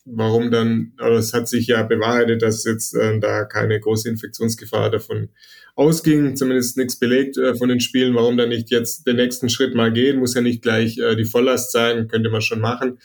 Warum 0.04 0.50
dann, 0.50 0.94
aber 0.98 1.14
es 1.14 1.32
hat 1.32 1.48
sich 1.48 1.68
ja 1.68 1.84
bewahrheitet, 1.84 2.42
dass 2.42 2.64
jetzt 2.64 2.94
äh, 2.96 3.20
da 3.20 3.44
keine 3.44 3.78
große 3.78 4.08
Infektionsgefahr 4.08 4.90
davon 4.90 5.28
ausging, 5.76 6.34
zumindest 6.34 6.76
nichts 6.76 6.98
belegt 6.98 7.36
äh, 7.36 7.54
von 7.54 7.68
den 7.68 7.78
Spielen. 7.78 8.14
Warum 8.16 8.36
dann 8.36 8.48
nicht 8.48 8.70
jetzt 8.70 9.06
den 9.06 9.16
nächsten 9.16 9.48
Schritt 9.48 9.76
mal 9.76 9.92
gehen? 9.92 10.18
Muss 10.18 10.34
ja 10.34 10.40
nicht 10.40 10.62
gleich 10.62 10.98
äh, 10.98 11.14
die 11.14 11.24
Volllast 11.24 11.70
sein, 11.70 12.08
könnte 12.08 12.30
man 12.30 12.42
schon 12.42 12.60
machen. 12.60 12.98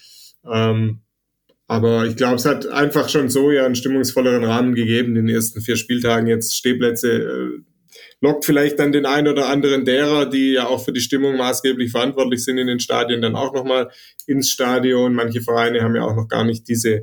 Ähm, 0.43 1.01
aber 1.67 2.05
ich 2.05 2.15
glaube, 2.15 2.35
es 2.35 2.45
hat 2.45 2.67
einfach 2.67 3.09
schon 3.09 3.29
so 3.29 3.51
ja 3.51 3.65
einen 3.65 3.75
stimmungsvolleren 3.75 4.45
Rahmen 4.45 4.73
gegeben, 4.73 5.15
in 5.17 5.27
den 5.27 5.35
ersten 5.35 5.61
vier 5.61 5.75
Spieltagen 5.75 6.27
jetzt 6.27 6.55
Stehplätze. 6.55 7.11
Äh, 7.11 7.61
lockt 8.21 8.45
vielleicht 8.45 8.79
dann 8.79 8.91
den 8.91 9.05
einen 9.05 9.27
oder 9.27 9.49
anderen 9.49 9.85
derer, 9.85 10.27
die 10.27 10.53
ja 10.53 10.67
auch 10.67 10.83
für 10.83 10.93
die 10.93 11.01
Stimmung 11.01 11.37
maßgeblich 11.37 11.91
verantwortlich 11.91 12.43
sind 12.43 12.57
in 12.57 12.67
den 12.67 12.79
Stadien, 12.79 13.21
dann 13.21 13.35
auch 13.35 13.53
nochmal 13.53 13.91
ins 14.25 14.49
Stadion. 14.49 15.13
Manche 15.13 15.41
Vereine 15.41 15.81
haben 15.81 15.95
ja 15.95 16.03
auch 16.03 16.15
noch 16.15 16.27
gar 16.27 16.43
nicht 16.43 16.67
diese 16.67 17.01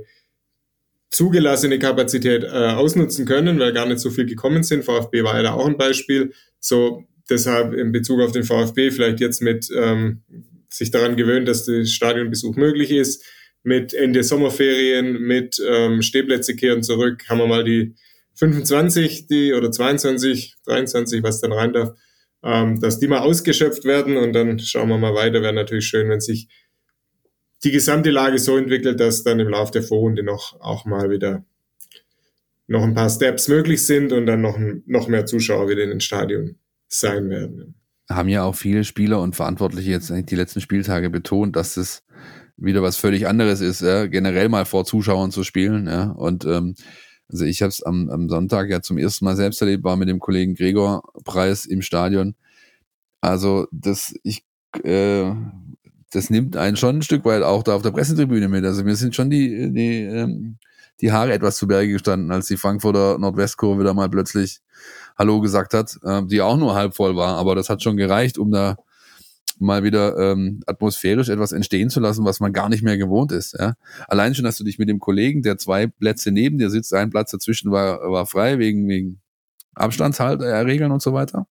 zugelassene 1.11 1.79
Kapazität 1.79 2.43
äh, 2.43 2.49
ausnutzen 2.49 3.27
können, 3.27 3.59
weil 3.59 3.73
gar 3.73 3.87
nicht 3.87 4.01
so 4.01 4.11
viel 4.11 4.27
gekommen 4.27 4.63
sind. 4.63 4.85
VfB 4.85 5.23
war 5.23 5.37
ja 5.37 5.43
da 5.43 5.53
auch 5.53 5.67
ein 5.67 5.77
Beispiel. 5.77 6.33
So 6.59 7.05
deshalb 7.31 7.75
in 7.75 7.93
Bezug 7.93 8.21
auf 8.21 8.33
den 8.33 8.43
VfB 8.45 8.91
vielleicht 8.91 9.21
jetzt 9.21 9.41
mit 9.41 9.69
ähm, 9.77 10.23
sich 10.71 10.91
daran 10.91 11.17
gewöhnt, 11.17 11.47
dass 11.47 11.67
der 11.67 11.85
Stadionbesuch 11.85 12.57
möglich 12.57 12.91
ist 12.91 13.25
mit 13.65 13.95
Ende 13.95 14.23
Sommerferien, 14.23 15.21
mit 15.21 15.61
ähm, 15.67 16.03
Stehplätze 16.03 16.55
kehren 16.55 16.83
zurück, 16.83 17.25
haben 17.29 17.39
wir 17.39 17.47
mal 17.47 17.65
die 17.65 17.95
25, 18.35 19.27
die 19.27 19.53
oder 19.53 19.73
22, 19.73 20.57
23, 20.67 21.23
was 21.23 21.41
dann 21.41 21.53
rein 21.53 21.73
darf, 21.73 21.97
ähm, 22.43 22.79
dass 22.81 22.99
die 23.01 23.09
mal 23.09 23.21
ausgeschöpft 23.21 23.85
werden 23.85 24.17
und 24.17 24.35
dann 24.35 24.59
schauen 24.59 24.91
wir 24.91 24.99
mal 24.99 25.15
weiter. 25.15 25.41
Wäre 25.41 25.55
natürlich 25.55 25.87
schön, 25.87 26.09
wenn 26.11 26.21
sich 26.21 26.49
die 27.65 27.71
gesamte 27.71 28.11
Lage 28.11 28.39
so 28.39 28.57
entwickelt, 28.59 29.01
dass 29.01 29.25
dann 29.25 29.41
im 29.41 29.49
Laufe 29.49 29.73
der 29.73 29.83
Vorrunde 29.83 30.23
noch 30.23 30.61
auch 30.61 30.85
mal 30.85 31.11
wieder 31.11 31.45
noch 32.67 32.83
ein 32.83 32.95
paar 32.95 33.11
Steps 33.11 33.49
möglich 33.49 33.87
sind 33.87 34.13
und 34.13 34.27
dann 34.27 34.43
noch, 34.43 34.59
noch 34.87 35.09
mehr 35.09 35.27
Zuschauer 35.27 35.69
wieder 35.69 35.83
in 35.83 35.91
den 35.91 36.01
Stadion 36.01 36.57
sein 36.89 37.31
werden. 37.31 37.75
Haben 38.11 38.29
ja 38.29 38.45
auch 38.45 38.55
viele 38.55 38.85
Spieler 38.85 39.21
und 39.23 39.37
Verantwortliche 39.37 39.91
jetzt 39.91 40.13
die 40.15 40.37
letzten 40.37 40.61
Spieltage 40.61 41.09
betont, 41.09 41.57
dass 41.57 41.79
es 41.79 42.03
wieder 42.57 42.83
was 42.83 42.97
völlig 42.97 43.27
anderes 43.27 43.61
ist, 43.61 43.81
ja, 43.83 44.07
generell 44.07 44.49
mal 44.49 44.65
vor 44.65 44.85
Zuschauern 44.85 45.31
zu 45.31 45.45
spielen. 45.45 45.87
Ja. 45.87 46.11
Und 46.11 46.45
ähm, 46.45 46.75
also 47.31 47.45
ich 47.45 47.63
habe 47.63 47.71
es 47.71 47.83
am, 47.83 48.11
am 48.11 48.29
Sonntag 48.29 48.71
ja 48.71 48.81
zum 48.83 48.99
ersten 48.99 49.25
Mal 49.25 49.37
selbst 49.37 49.61
erlebt, 49.61 49.85
war 49.85 49.97
mit 49.97 50.09
dem 50.09 50.21
Kollegen 50.21 50.55
Gregor 50.55 51.03
Preis 51.25 51.67
im 51.67 51.83
Stadion. 51.83 52.35
Also 53.21 53.67
das, 53.73 54.15
ich, 54.23 54.45
äh, 54.83 55.33
das 56.13 56.31
nimmt 56.31 56.57
einen 56.57 56.77
schon 56.77 56.99
ein 56.99 57.03
Stück 57.03 57.25
weit 57.25 57.43
auch 57.43 57.63
da 57.63 57.75
auf 57.75 57.83
der 57.83 57.91
Pressetribüne 57.91 58.49
mit. 58.49 58.65
Also 58.65 58.85
mir 58.85 58.97
sind 58.97 59.15
schon 59.15 59.31
die, 59.31 59.73
die, 59.73 60.03
ähm, 60.03 60.59
die 61.01 61.11
Haare 61.11 61.33
etwas 61.33 61.57
zu 61.57 61.67
Berge 61.67 61.93
gestanden, 61.93 62.31
als 62.31 62.47
die 62.47 62.57
Frankfurter 62.57 63.19
Nordwestkurve 63.19 63.83
da 63.83 63.95
mal 63.95 64.11
plötzlich 64.11 64.61
Hallo 65.17 65.41
gesagt 65.41 65.75
hat, 65.75 65.99
äh, 66.05 66.23
die 66.27 66.43
auch 66.43 66.57
nur 66.57 66.75
halb 66.75 66.95
voll 66.95 67.17
war. 67.17 67.37
Aber 67.37 67.55
das 67.55 67.69
hat 67.69 67.83
schon 67.83 67.97
gereicht, 67.97 68.39
um 68.39 68.51
da 68.51 68.77
mal 69.65 69.83
wieder 69.83 70.17
ähm, 70.19 70.61
atmosphärisch 70.67 71.29
etwas 71.29 71.53
entstehen 71.53 71.91
zu 71.91 72.01
lassen, 72.01 72.25
was 72.25 72.41
man 72.41 72.53
gar 72.53 72.69
nicht 72.69 72.83
mehr 72.83 72.97
gewohnt 72.97 73.33
ist. 73.33 73.57
Ja? 73.59 73.75
Allein 74.07 74.35
schon, 74.35 74.45
dass 74.45 74.57
du 74.57 74.65
dich 74.65 74.79
mit 74.79 74.89
dem 74.89 75.01
Kollegen, 75.01 75.43
der 75.43 75.59
zwei 75.59 75.87
Plätze 75.87 76.31
neben 76.31 76.59
dir 76.59 76.71
sitzt, 76.71 76.95
ein 76.95 77.11
Platz 77.11 77.31
dazwischen 77.31 77.73
war, 77.73 78.01
war 78.11 78.27
frei 78.27 78.59
wegen, 78.59 78.89
wegen 78.89 79.21
Abstandserregeln 79.75 80.93
und 80.93 81.03
so 81.03 81.13
weiter. 81.13 81.47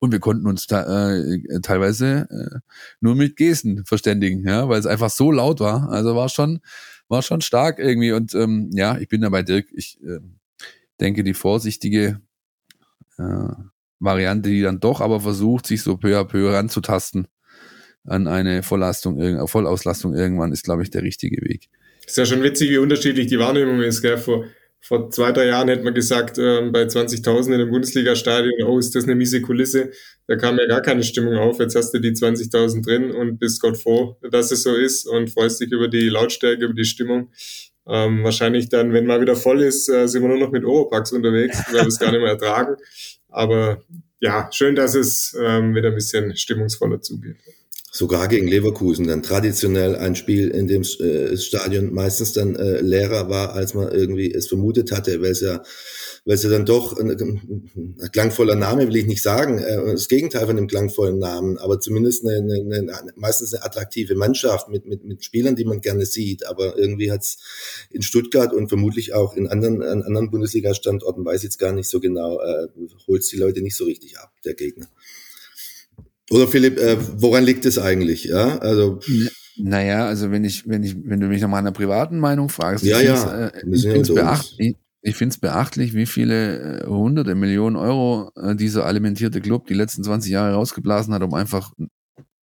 Und 0.00 0.12
wir 0.12 0.20
konnten 0.20 0.46
uns 0.46 0.66
äh, 0.70 1.60
teilweise 1.62 2.28
äh, 2.30 2.58
nur 3.00 3.14
mit 3.14 3.36
Gesten 3.36 3.84
verständigen, 3.86 4.46
ja, 4.46 4.68
weil 4.68 4.78
es 4.78 4.86
einfach 4.86 5.10
so 5.10 5.30
laut 5.30 5.60
war. 5.60 5.88
Also 5.90 6.14
war 6.14 6.28
schon, 6.28 6.60
war 7.08 7.22
schon 7.22 7.40
stark 7.40 7.78
irgendwie. 7.78 8.12
Und 8.12 8.34
ähm, 8.34 8.70
ja, 8.72 8.98
ich 8.98 9.08
bin 9.08 9.22
da 9.22 9.30
bei 9.30 9.42
Dirk. 9.42 9.68
Ich 9.72 9.98
äh, 10.02 10.20
denke, 11.00 11.24
die 11.24 11.34
vorsichtige 11.34 12.20
äh, 13.18 13.54
Variante, 14.04 14.50
die 14.50 14.62
dann 14.62 14.80
doch 14.80 15.00
aber 15.00 15.20
versucht, 15.20 15.66
sich 15.66 15.82
so 15.82 15.96
peu 15.96 16.18
à 16.18 16.24
peu 16.24 16.52
ranzutasten 16.52 17.26
an 18.06 18.28
eine 18.28 18.62
Vollastung, 18.62 19.48
Vollauslastung 19.48 20.14
irgendwann, 20.14 20.52
ist, 20.52 20.64
glaube 20.64 20.82
ich, 20.82 20.90
der 20.90 21.02
richtige 21.02 21.40
Weg. 21.42 21.68
Ist 22.06 22.18
ja 22.18 22.26
schon 22.26 22.42
witzig, 22.42 22.70
wie 22.70 22.78
unterschiedlich 22.78 23.28
die 23.28 23.38
Wahrnehmung 23.38 23.80
ist. 23.80 24.02
Gell? 24.02 24.18
Vor, 24.18 24.44
vor 24.80 25.10
zwei, 25.10 25.32
drei 25.32 25.46
Jahren 25.46 25.68
hätte 25.68 25.84
man 25.84 25.94
gesagt, 25.94 26.36
ähm, 26.38 26.70
bei 26.70 26.82
20.000 26.82 27.46
in 27.46 27.54
einem 27.54 27.70
Bundesliga-Stadion, 27.70 28.52
oh, 28.66 28.78
ist 28.78 28.94
das 28.94 29.04
eine 29.04 29.14
miese 29.14 29.40
Kulisse. 29.40 29.90
Da 30.26 30.36
kam 30.36 30.58
ja 30.58 30.66
gar 30.66 30.82
keine 30.82 31.02
Stimmung 31.02 31.36
auf. 31.36 31.58
Jetzt 31.60 31.74
hast 31.74 31.92
du 31.92 31.98
die 31.98 32.10
20.000 32.10 32.84
drin 32.84 33.10
und 33.10 33.38
bist 33.38 33.62
Gott 33.62 33.78
froh, 33.78 34.18
dass 34.30 34.50
es 34.50 34.62
so 34.62 34.74
ist 34.74 35.06
und 35.06 35.30
freust 35.30 35.60
dich 35.60 35.72
über 35.72 35.88
die 35.88 36.10
Lautstärke, 36.10 36.66
über 36.66 36.74
die 36.74 36.84
Stimmung. 36.84 37.30
Ähm, 37.86 38.24
wahrscheinlich 38.24 38.68
dann, 38.68 38.92
wenn 38.92 39.06
mal 39.06 39.20
wieder 39.20 39.36
voll 39.36 39.62
ist, 39.62 39.88
äh, 39.88 40.06
sind 40.08 40.22
wir 40.22 40.28
nur 40.28 40.38
noch 40.38 40.50
mit 40.50 40.64
Oropax 40.64 41.12
unterwegs, 41.12 41.62
weil 41.70 41.82
wir 41.82 41.88
es 41.88 41.98
gar 41.98 42.12
nicht 42.12 42.20
mehr 42.20 42.30
ertragen. 42.30 42.76
Aber 43.34 43.82
ja, 44.20 44.48
schön, 44.52 44.76
dass 44.76 44.94
es 44.94 45.36
ähm, 45.38 45.74
wieder 45.74 45.88
ein 45.88 45.94
bisschen 45.94 46.36
stimmungsvoller 46.36 47.02
zugeht. 47.02 47.36
Sogar 47.96 48.26
gegen 48.26 48.48
Leverkusen, 48.48 49.06
dann 49.06 49.22
traditionell 49.22 49.94
ein 49.94 50.16
Spiel, 50.16 50.48
in 50.48 50.66
dem 50.66 50.82
äh, 50.82 51.36
Stadion 51.36 51.94
meistens 51.94 52.32
dann 52.32 52.56
äh, 52.56 52.80
leerer 52.80 53.28
war, 53.28 53.52
als 53.52 53.74
man 53.74 53.92
irgendwie 53.92 54.34
es 54.34 54.48
vermutet 54.48 54.90
hatte, 54.90 55.22
weil 55.22 55.30
es 55.30 55.42
ja 55.42 55.62
weil 56.24 56.36
es 56.36 56.42
ja 56.42 56.50
dann 56.50 56.64
doch 56.64 56.96
ein, 56.98 57.10
ein, 57.10 58.10
klangvoller 58.10 58.54
Name 58.54 58.88
will 58.88 58.96
ich 58.96 59.06
nicht 59.06 59.22
sagen, 59.22 59.58
äh, 59.58 59.92
das 59.92 60.08
Gegenteil 60.08 60.46
von 60.46 60.56
einem 60.56 60.68
klangvollen 60.68 61.18
Namen, 61.18 61.58
aber 61.58 61.80
zumindest 61.80 62.26
eine, 62.26 62.38
eine, 62.38 62.78
eine, 62.78 63.12
meistens 63.16 63.52
eine 63.52 63.64
attraktive 63.64 64.14
Mannschaft 64.14 64.68
mit, 64.70 64.86
mit, 64.86 65.04
mit 65.04 65.22
Spielern, 65.22 65.54
die 65.54 65.66
man 65.66 65.82
gerne 65.82 66.06
sieht. 66.06 66.46
Aber 66.46 66.78
irgendwie 66.78 67.12
hat 67.12 67.20
es 67.20 67.38
in 67.90 68.00
Stuttgart 68.00 68.54
und 68.54 68.68
vermutlich 68.68 69.12
auch 69.12 69.36
in 69.36 69.48
anderen, 69.48 69.82
an 69.82 70.02
anderen 70.02 70.30
Bundesliga-Standorten, 70.30 71.24
weiß 71.24 71.40
ich 71.40 71.44
jetzt 71.44 71.58
gar 71.58 71.72
nicht 71.72 71.90
so 71.90 72.00
genau, 72.00 72.40
äh, 72.40 72.68
holt 73.06 73.30
die 73.30 73.36
Leute 73.36 73.60
nicht 73.60 73.76
so 73.76 73.84
richtig 73.84 74.18
ab, 74.18 74.32
der 74.44 74.54
Gegner. 74.54 74.88
Oder 76.30 76.48
Philipp, 76.48 76.78
äh, 76.78 76.96
woran 77.20 77.44
liegt 77.44 77.66
es 77.66 77.78
eigentlich? 77.78 78.24
Ja, 78.24 78.58
also. 78.58 79.00
Naja, 79.56 80.06
also 80.06 80.30
wenn 80.30 80.44
ich, 80.44 80.68
wenn 80.68 80.82
ich, 80.82 80.96
wenn 81.04 81.20
du 81.20 81.28
mich 81.28 81.40
nach 81.40 81.48
meiner 81.48 81.70
privaten 81.70 82.18
Meinung 82.18 82.48
fragst, 82.48 82.84
ja, 82.84 83.00
ja, 83.00 83.48
äh, 83.48 83.62
ich 83.70 83.82
finde 83.82 84.00
es 84.00 84.14
beacht, 84.14 84.56
ich 85.06 85.16
finde 85.16 85.34
es 85.34 85.38
beachtlich, 85.38 85.94
wie 85.94 86.06
viele 86.06 86.80
äh, 86.80 86.86
hunderte 86.86 87.34
Millionen 87.34 87.76
Euro 87.76 88.32
äh, 88.36 88.56
dieser 88.56 88.86
alimentierte 88.86 89.40
Club 89.40 89.66
die 89.66 89.74
letzten 89.74 90.02
20 90.02 90.32
Jahre 90.32 90.54
rausgeblasen 90.54 91.12
hat, 91.12 91.22
um 91.22 91.34
einfach 91.34 91.72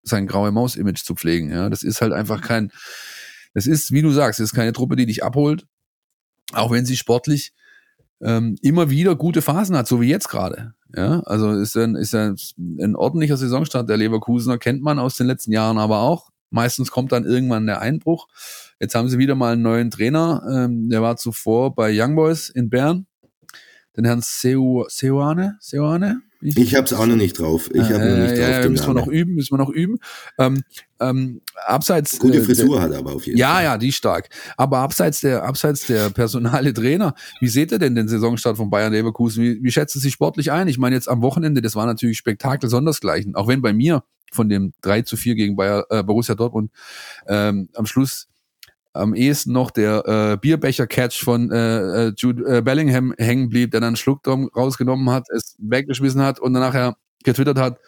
sein 0.02 0.26
graue 0.26 0.52
Maus-Image 0.52 1.02
zu 1.02 1.14
pflegen. 1.14 1.50
Ja, 1.50 1.70
das 1.70 1.82
ist 1.82 2.00
halt 2.00 2.12
einfach 2.12 2.42
kein, 2.42 2.70
das 3.54 3.66
ist, 3.66 3.92
wie 3.92 4.02
du 4.02 4.12
sagst, 4.12 4.38
das 4.38 4.50
ist 4.50 4.54
keine 4.54 4.72
Truppe, 4.72 4.94
die 4.94 5.06
dich 5.06 5.24
abholt, 5.24 5.66
auch 6.52 6.70
wenn 6.70 6.84
sie 6.84 6.96
sportlich 6.96 7.52
ähm, 8.22 8.56
immer 8.62 8.90
wieder 8.90 9.16
gute 9.16 9.42
Phasen 9.42 9.76
hat, 9.76 9.86
so 9.86 10.00
wie 10.00 10.08
jetzt 10.08 10.28
gerade. 10.28 10.74
Ja, 10.94 11.20
also 11.20 11.52
ist 11.52 11.76
ein, 11.76 11.94
ist 11.94 12.14
ein, 12.14 12.36
ein 12.80 12.96
ordentlicher 12.96 13.36
Saisonstart 13.36 13.88
der 13.88 13.96
Leverkusener, 13.96 14.58
kennt 14.58 14.82
man 14.82 14.98
aus 14.98 15.16
den 15.16 15.26
letzten 15.26 15.52
Jahren 15.52 15.78
aber 15.78 16.00
auch. 16.00 16.30
Meistens 16.50 16.90
kommt 16.90 17.12
dann 17.12 17.24
irgendwann 17.24 17.66
der 17.66 17.80
Einbruch. 17.80 18.26
Jetzt 18.80 18.94
haben 18.96 19.08
sie 19.08 19.18
wieder 19.18 19.36
mal 19.36 19.52
einen 19.52 19.62
neuen 19.62 19.90
Trainer. 19.90 20.42
Ähm, 20.52 20.88
der 20.88 21.00
war 21.00 21.16
zuvor 21.16 21.74
bei 21.74 21.90
Young 21.94 22.16
Boys 22.16 22.48
in 22.48 22.70
Bern. 22.70 23.06
Den 23.96 24.04
Herrn 24.04 24.20
Seu, 24.20 24.84
Seuane. 24.88 25.56
Seuane? 25.60 26.22
Ich, 26.42 26.56
ich 26.56 26.74
habe 26.74 26.86
es 26.86 26.92
auch 26.92 27.06
noch 27.06 27.16
nicht 27.16 27.38
drauf. 27.38 27.70
Ich 27.72 27.82
habe 27.82 28.02
äh, 28.02 28.10
noch 28.10 28.22
nicht 28.22 28.38
drauf. 28.40 28.48
Ja, 28.48 28.68
müssen 28.68 28.86
wir 28.86 28.94
noch 28.94 29.06
üben, 29.08 29.34
müssen 29.34 29.52
wir 29.52 29.58
noch 29.58 29.68
üben. 29.68 29.98
Ähm, 30.38 30.62
ähm, 30.98 31.42
abseits 31.66 32.18
gute 32.18 32.38
äh, 32.38 32.42
Frisur 32.42 32.78
äh, 32.78 32.80
hat 32.80 32.92
er 32.92 32.98
aber 32.98 33.14
auf 33.14 33.26
jeden 33.26 33.38
ja, 33.38 33.54
Fall. 33.54 33.64
Ja, 33.64 33.72
ja, 33.72 33.78
die 33.78 33.92
stark. 33.92 34.28
Aber 34.56 34.78
abseits 34.78 35.20
der 35.20 35.44
abseits 35.44 35.86
der 35.86 36.10
personale 36.10 36.72
Trainer, 36.74 37.14
wie 37.40 37.48
seht 37.48 37.72
ihr 37.72 37.78
denn 37.78 37.94
den 37.94 38.08
Saisonstart 38.08 38.56
von 38.56 38.70
Bayern 38.70 38.92
Leverkusen? 38.92 39.44
Wie, 39.44 39.62
wie 39.62 39.70
schätzt 39.70 39.96
ihr 39.96 40.00
sich 40.00 40.14
sportlich 40.14 40.50
ein? 40.50 40.68
Ich 40.68 40.78
meine 40.78 40.96
jetzt 40.96 41.08
am 41.08 41.20
Wochenende, 41.20 41.60
das 41.60 41.76
war 41.76 41.86
natürlich 41.86 42.18
Spektakel 42.18 42.70
sondersgleichen. 42.70 43.34
Auch 43.34 43.48
wenn 43.48 43.60
bei 43.60 43.72
mir 43.72 44.02
von 44.32 44.48
dem 44.48 44.72
3 44.82 45.02
zu 45.02 45.16
4 45.16 45.34
gegen 45.34 45.56
Bayer, 45.56 45.84
äh, 45.90 46.02
Borussia 46.02 46.34
Dortmund 46.34 46.70
ähm, 47.26 47.68
am 47.74 47.86
Schluss 47.86 48.28
am 48.92 49.14
ehesten 49.14 49.52
noch 49.52 49.70
der 49.70 50.06
äh, 50.06 50.36
Bierbecher-Catch 50.36 51.22
von 51.22 51.50
äh, 51.50 52.08
äh, 52.08 52.12
Jude 52.16 52.58
äh, 52.58 52.62
Bellingham 52.62 53.14
hängen 53.18 53.48
blieb, 53.48 53.70
der 53.70 53.80
dann 53.80 53.88
einen 53.88 53.96
Schluck 53.96 54.26
rausgenommen 54.26 55.10
hat, 55.10 55.26
es 55.34 55.56
weggeschmissen 55.58 56.22
hat 56.22 56.40
und 56.40 56.54
dann 56.54 56.62
nachher 56.62 56.96
getwittert 57.22 57.58
hat, 57.58 57.78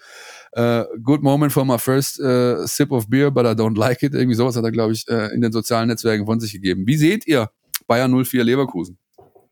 uh, 0.57 0.85
good 1.03 1.23
moment 1.23 1.53
for 1.53 1.65
my 1.65 1.79
first 1.79 2.21
uh, 2.21 2.67
sip 2.67 2.93
of 2.93 3.09
beer, 3.09 3.31
but 3.31 3.47
I 3.47 3.55
don't 3.55 3.79
like 3.79 4.03
it. 4.03 4.15
Irgendwie 4.15 4.35
sowas 4.35 4.57
hat 4.57 4.65
er, 4.65 4.71
glaube 4.71 4.93
ich, 4.93 5.07
uh, 5.11 5.29
in 5.35 5.41
den 5.41 5.53
sozialen 5.53 5.89
Netzwerken 5.89 6.27
von 6.27 6.41
sich 6.41 6.53
gegeben. 6.53 6.87
Wie 6.87 6.97
seht 6.97 7.27
ihr 7.27 7.51
Bayern 7.87 8.13
04 8.13 8.45
Leverkusen? 8.45 8.99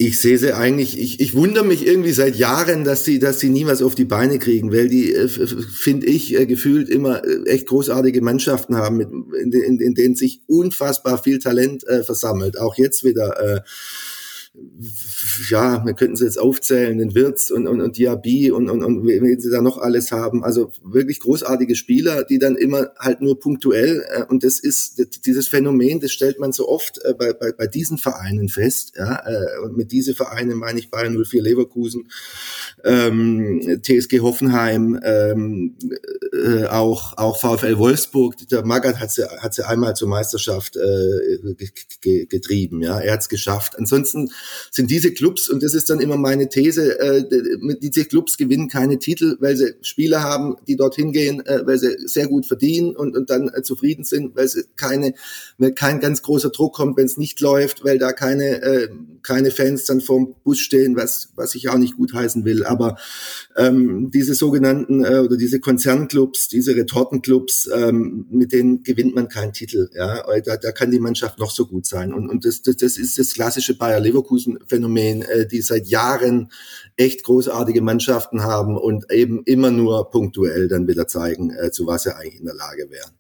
Ich 0.03 0.19
sehe 0.19 0.39
sie 0.39 0.55
eigentlich, 0.55 0.99
ich, 0.99 1.21
ich 1.21 1.35
wundere 1.35 1.63
mich 1.63 1.87
irgendwie 1.87 2.13
seit 2.13 2.35
Jahren, 2.35 2.85
dass 2.85 3.05
sie, 3.05 3.19
dass 3.19 3.39
sie 3.39 3.51
nie 3.51 3.67
was 3.67 3.83
auf 3.83 3.95
die 3.95 4.07
Beine 4.07 4.39
kriegen, 4.39 4.73
weil 4.73 4.89
die, 4.89 5.13
äh, 5.13 5.29
finde 5.29 6.07
ich, 6.07 6.35
äh, 6.35 6.47
gefühlt 6.47 6.89
immer 6.89 7.23
äh, 7.23 7.43
echt 7.45 7.67
großartige 7.67 8.23
Mannschaften 8.23 8.77
haben, 8.77 8.97
mit, 8.97 9.11
in, 9.11 9.53
in, 9.53 9.79
in 9.79 9.95
denen 9.95 10.15
sich 10.15 10.41
unfassbar 10.47 11.23
viel 11.23 11.39
Talent 11.39 11.87
äh, 11.87 12.03
versammelt. 12.03 12.59
Auch 12.59 12.79
jetzt 12.79 13.05
wieder. 13.05 13.57
Äh, 13.57 13.61
ja, 15.49 15.85
wir 15.87 15.95
könnten 15.95 16.17
sie 16.17 16.25
jetzt 16.25 16.39
aufzählen, 16.39 16.99
den 16.99 17.15
Wirtz 17.15 17.51
und, 17.51 17.69
und, 17.69 17.81
und 17.81 17.97
Diaby 17.97 18.51
und, 18.51 18.69
und, 18.69 18.83
und 18.83 19.07
wenn 19.07 19.41
sie 19.41 19.51
da 19.51 19.63
noch 19.63 19.79
alles 19.79 20.11
haben. 20.11 20.43
Also 20.43 20.73
wirklich 20.83 21.21
großartige 21.21 21.77
Spieler, 21.77 22.25
die 22.25 22.41
dann 22.41 22.57
immer 22.57 22.91
halt 22.99 23.21
nur 23.21 23.39
punktuell, 23.39 24.05
äh, 24.11 24.25
und 24.25 24.43
das 24.43 24.59
ist 24.59 25.25
dieses 25.25 25.47
Phänomen, 25.47 26.01
das 26.01 26.11
stellt 26.11 26.41
man 26.41 26.53
so 26.53 26.69
oft 26.69 26.99
äh, 27.05 27.15
bei, 27.15 27.33
bei, 27.33 27.53
bei 27.53 27.69
diesen 27.69 27.97
Vereinen 27.97 28.49
fest. 28.49 28.95
Ja, 28.97 29.23
äh, 29.25 29.61
und 29.65 29.77
mit 29.77 29.93
diesen 29.93 30.17
Vereinen 30.17 30.59
meine 30.59 30.81
ich 30.81 30.91
Bayern 30.91 31.17
04 31.23 31.43
Leverkusen, 31.43 32.11
ähm, 32.85 33.81
TSG 33.83 34.19
Hoffenheim, 34.21 34.99
ähm, 35.05 35.77
äh, 36.33 36.65
auch, 36.65 37.17
auch 37.19 37.39
VfL 37.41 37.79
Wolfsburg. 37.79 38.37
Der 38.49 38.65
Magath 38.65 38.99
hat 38.99 39.13
sie, 39.13 39.25
hat 39.25 39.55
sie 39.55 39.65
einmal 39.65 39.95
zur 39.95 40.09
Meisterschaft 40.09 40.77
äh, 40.77 41.55
getrieben. 42.27 42.83
Ja, 42.83 42.99
er 42.99 43.13
hat 43.13 43.21
es 43.21 43.29
geschafft. 43.29 43.79
Ansonsten 43.79 44.31
sind 44.71 44.91
diese 44.91 45.13
Clubs, 45.13 45.49
und 45.49 45.63
das 45.63 45.75
ist 45.75 45.91
dann 45.91 46.01
immer 46.01 46.17
meine 46.17 46.49
These, 46.49 46.99
äh, 46.99 47.25
diese 47.81 48.05
Clubs 48.05 48.37
gewinnen 48.37 48.69
keine 48.69 48.99
Titel, 48.99 49.37
weil 49.41 49.57
sie 49.57 49.75
Spieler 49.83 50.23
haben, 50.23 50.57
die 50.67 50.77
dorthin 50.77 51.13
gehen, 51.13 51.45
äh, 51.47 51.67
weil 51.67 51.79
sie 51.79 51.97
sehr 52.07 52.29
gut 52.29 52.47
verdienen 52.47 52.97
und, 52.97 53.17
und 53.17 53.31
dann 53.31 53.51
äh, 53.55 53.63
zufrieden 53.63 54.05
sind, 54.05 54.37
weil 54.37 54.49
sie 54.49 54.65
keine, 54.77 55.15
weil 55.59 55.73
kein 55.73 56.01
ganz 56.01 56.23
großer 56.23 56.51
Druck 56.51 56.75
kommt, 56.75 56.97
wenn 56.97 57.07
es 57.07 57.17
nicht 57.17 57.41
läuft, 57.41 57.85
weil 57.85 57.99
da 57.99 58.13
keine, 58.13 58.63
äh, 58.63 58.89
keine 59.23 59.51
Fans 59.51 59.85
dann 59.85 60.01
vorm 60.01 60.35
Bus 60.45 60.59
stehen, 60.59 60.97
was, 60.97 61.31
was 61.37 61.55
ich 61.55 61.69
auch 61.69 61.79
nicht 61.79 61.97
gut 61.97 62.13
heißen 62.15 62.45
will. 62.45 62.65
Aber 62.65 62.97
ähm, 63.57 64.11
diese 64.13 64.35
sogenannten 64.35 65.05
äh, 65.05 65.19
oder 65.19 65.37
diese 65.37 65.61
Konzernclubs, 65.61 66.49
diese 66.49 66.75
Retortenclubs, 66.75 67.69
ähm, 67.75 68.27
mit 68.31 68.53
denen 68.53 68.83
gewinnt 68.83 69.15
man 69.15 69.29
keinen 69.29 69.53
Titel. 69.53 69.91
Ja, 69.95 70.25
da, 70.45 70.57
da 70.57 70.73
kann 70.73 70.91
die 70.91 71.01
Mannschaft 71.01 71.39
noch 71.39 71.51
so 71.51 71.67
gut 71.67 71.87
sein. 71.87 72.13
Und, 72.13 72.29
und 72.29 72.45
das, 72.45 72.63
das, 72.63 72.77
das 72.77 72.97
ist 72.97 73.19
das 73.19 73.35
klassische 73.35 73.77
Bayer 73.77 74.01
Leverkusen-Phänomen, 74.31 75.22
äh, 75.22 75.47
die 75.47 75.61
seit 75.61 75.87
Jahren 75.87 76.51
echt 76.97 77.24
großartige 77.24 77.83
Mannschaften 77.83 78.43
haben 78.43 78.76
und 78.76 79.11
eben 79.12 79.43
immer 79.45 79.70
nur 79.70 80.11
punktuell 80.11 80.68
dann 80.68 80.89
wieder 80.89 81.07
zeigen, 81.07 81.51
äh, 81.51 81.70
zu 81.70 81.87
was 81.87 82.05
sie 82.05 82.14
eigentlich 82.14 82.39
in 82.39 82.47
der 82.47 82.55
Lage 82.55 82.91
wären. 82.91 83.12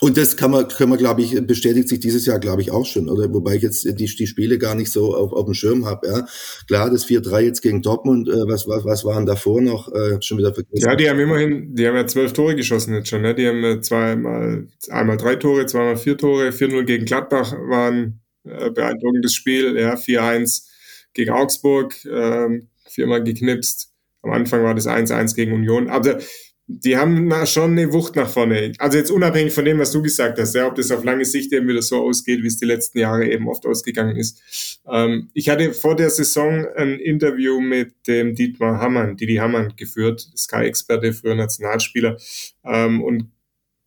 Und 0.00 0.16
das 0.16 0.36
kann 0.36 0.50
man, 0.50 0.66
können 0.66 0.90
wir, 0.90 0.96
glaube 0.96 1.20
ich, 1.20 1.46
bestätigt 1.46 1.88
sich 1.88 2.00
dieses 2.00 2.26
Jahr, 2.26 2.40
glaube 2.40 2.62
ich, 2.62 2.72
auch 2.72 2.86
schon, 2.86 3.08
oder? 3.08 3.32
Wobei 3.32 3.56
ich 3.56 3.62
jetzt 3.62 3.84
die, 3.84 3.94
die 3.94 4.26
Spiele 4.26 4.58
gar 4.58 4.74
nicht 4.74 4.90
so 4.90 5.14
auf, 5.14 5.32
auf 5.32 5.44
dem 5.44 5.54
Schirm 5.54 5.84
habe, 5.84 6.08
ja. 6.08 6.26
Klar, 6.66 6.90
das 6.90 7.06
4-3 7.06 7.40
jetzt 7.40 7.60
gegen 7.60 7.82
Dortmund, 7.82 8.26
äh, 8.26 8.48
was, 8.48 8.66
was, 8.66 8.84
was 8.84 9.04
waren 9.04 9.26
davor 9.26 9.60
noch? 9.60 9.92
Äh, 9.92 10.20
schon 10.20 10.38
wieder 10.38 10.54
vergessen. 10.54 10.88
Ja, 10.88 10.96
die 10.96 11.08
haben 11.08 11.20
immerhin, 11.20 11.74
die 11.76 11.86
haben 11.86 11.94
ja 11.94 12.06
zwölf 12.06 12.32
Tore 12.32 12.56
geschossen 12.56 12.94
jetzt 12.94 13.10
schon, 13.10 13.22
ne? 13.22 13.34
Die 13.34 13.46
haben 13.46 13.82
zweimal, 13.82 14.66
einmal 14.88 15.18
drei 15.18 15.36
Tore, 15.36 15.66
zweimal 15.66 15.96
vier 15.98 16.16
Tore, 16.16 16.48
4-0 16.48 16.82
gegen 16.84 17.04
Gladbach 17.04 17.52
waren 17.68 18.21
äh, 18.44 18.70
beeindruckendes 18.70 19.34
Spiel, 19.34 19.76
ja, 19.78 19.94
4-1 19.94 20.66
gegen 21.14 21.30
Augsburg, 21.30 22.04
äh, 22.04 22.60
viermal 22.88 23.22
geknipst. 23.22 23.92
Am 24.22 24.30
Anfang 24.32 24.62
war 24.62 24.74
das 24.74 24.86
1-1 24.86 25.34
gegen 25.34 25.52
Union. 25.52 25.88
Aber 25.88 26.18
die 26.66 26.96
haben 26.96 27.30
schon 27.46 27.72
eine 27.72 27.92
Wucht 27.92 28.16
nach 28.16 28.28
vorne. 28.28 28.72
Also 28.78 28.96
jetzt 28.96 29.10
unabhängig 29.10 29.52
von 29.52 29.64
dem, 29.64 29.78
was 29.78 29.92
du 29.92 30.00
gesagt 30.00 30.38
hast, 30.38 30.54
ja, 30.54 30.66
ob 30.66 30.76
das 30.76 30.90
auf 30.90 31.04
lange 31.04 31.24
Sicht 31.24 31.52
eben 31.52 31.68
wieder 31.68 31.82
so 31.82 32.02
ausgeht, 32.02 32.42
wie 32.42 32.46
es 32.46 32.58
die 32.58 32.66
letzten 32.66 32.98
Jahre 32.98 33.28
eben 33.28 33.48
oft 33.48 33.66
ausgegangen 33.66 34.16
ist. 34.16 34.80
Ähm, 34.90 35.28
ich 35.34 35.48
hatte 35.48 35.74
vor 35.74 35.96
der 35.96 36.10
Saison 36.10 36.66
ein 36.76 36.98
Interview 36.98 37.60
mit 37.60 38.06
dem 38.06 38.34
Dietmar 38.34 38.80
Hammann, 38.80 39.16
Didi 39.16 39.36
Hammann 39.36 39.74
geführt, 39.76 40.26
Sky-Experte, 40.36 41.12
früher 41.12 41.34
Nationalspieler, 41.34 42.16
ähm, 42.64 43.02
und 43.02 43.30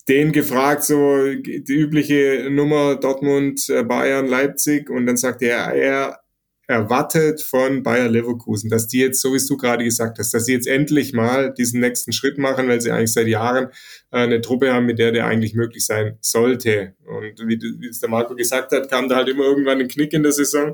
den 0.08 0.32
gefragt, 0.32 0.84
so 0.84 1.18
die 1.34 1.74
übliche 1.74 2.48
Nummer 2.52 2.96
Dortmund, 2.96 3.68
äh, 3.70 3.84
Bayern, 3.84 4.28
Leipzig, 4.28 4.90
und 4.90 5.06
dann 5.08 5.18
sagte 5.18 5.46
er, 5.46 5.74
er 5.74 6.20
erwartet 6.68 7.42
von 7.42 7.84
Bayer 7.84 8.10
Leverkusen, 8.10 8.70
dass 8.70 8.88
die 8.88 9.00
jetzt, 9.00 9.22
so 9.22 9.34
wie 9.34 9.48
du 9.48 9.58
gerade 9.58 9.84
gesagt 9.84 10.18
hast, 10.18 10.34
dass 10.34 10.46
sie 10.46 10.54
jetzt 10.54 10.68
endlich 10.68 11.14
mal 11.14 11.54
diesen 11.54 11.80
nächsten 11.80 12.12
Schritt 12.12 12.38
machen, 12.38 12.68
weil 12.68 12.82
sie 12.82 12.92
eigentlich 12.92 13.14
seit 13.14 13.28
Jahren 13.28 13.68
äh, 14.12 14.18
eine 14.18 14.42
Truppe 14.42 14.74
haben, 14.74 14.86
mit 14.86 14.98
der 14.98 15.12
der 15.12 15.28
eigentlich 15.28 15.54
möglich 15.54 15.86
sein 15.86 16.18
sollte. 16.22 16.96
Und 17.06 17.40
wie, 17.48 17.60
wie 17.80 17.88
es 17.88 18.00
der 18.00 18.10
Marco 18.10 18.36
gesagt 18.36 18.72
hat, 18.72 18.90
kam 18.90 19.10
da 19.10 19.18
halt 19.18 19.30
immer 19.30 19.44
irgendwann 19.44 19.80
ein 19.80 19.88
Knick 19.88 20.14
in 20.14 20.24
der 20.24 20.32
Saison. 20.32 20.74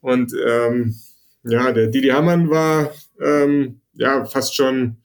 Und 0.00 0.34
ähm, 0.46 0.94
ja, 1.44 1.72
der 1.72 1.88
Didi 1.88 2.08
Hamann 2.08 2.50
war 2.50 2.92
ähm, 3.20 3.80
ja 3.94 4.24
fast 4.26 4.54
schon 4.54 5.01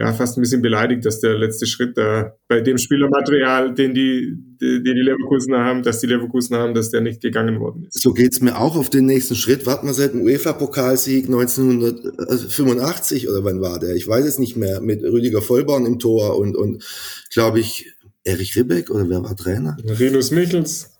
ja, 0.00 0.14
fast 0.14 0.38
ein 0.38 0.40
bisschen 0.40 0.62
beleidigt, 0.62 1.04
dass 1.04 1.20
der 1.20 1.36
letzte 1.36 1.66
Schritt 1.66 1.98
da 1.98 2.32
bei 2.48 2.62
dem 2.62 2.78
Spielermaterial, 2.78 3.74
den 3.74 3.92
die, 3.92 4.34
die, 4.58 4.82
die 4.82 4.92
Leverkusener 4.92 5.62
haben, 5.62 5.82
dass 5.82 6.00
die 6.00 6.06
Leverkusener 6.06 6.60
haben, 6.60 6.72
dass 6.72 6.90
der 6.90 7.02
nicht 7.02 7.20
gegangen 7.20 7.60
worden 7.60 7.84
ist. 7.84 8.00
So 8.00 8.14
geht's 8.14 8.40
mir 8.40 8.58
auch 8.58 8.76
auf 8.76 8.88
den 8.88 9.04
nächsten 9.04 9.34
Schritt. 9.34 9.66
Warten 9.66 9.86
wir 9.86 9.92
seit 9.92 10.14
dem 10.14 10.22
UEFA-Pokalsieg 10.22 11.26
1985 11.26 13.28
oder 13.28 13.44
wann 13.44 13.60
war 13.60 13.78
der? 13.78 13.94
Ich 13.94 14.08
weiß 14.08 14.24
es 14.24 14.38
nicht 14.38 14.56
mehr. 14.56 14.80
Mit 14.80 15.02
Rüdiger 15.02 15.42
Vollborn 15.42 15.84
im 15.84 15.98
Tor 15.98 16.38
und, 16.38 16.56
und 16.56 16.82
glaube 17.30 17.60
ich, 17.60 17.92
Erich 18.24 18.56
Ribbeck 18.56 18.88
oder 18.88 19.06
wer 19.06 19.22
war 19.22 19.36
Trainer? 19.36 19.76
Rinus 19.84 20.30
Michels. 20.30 20.92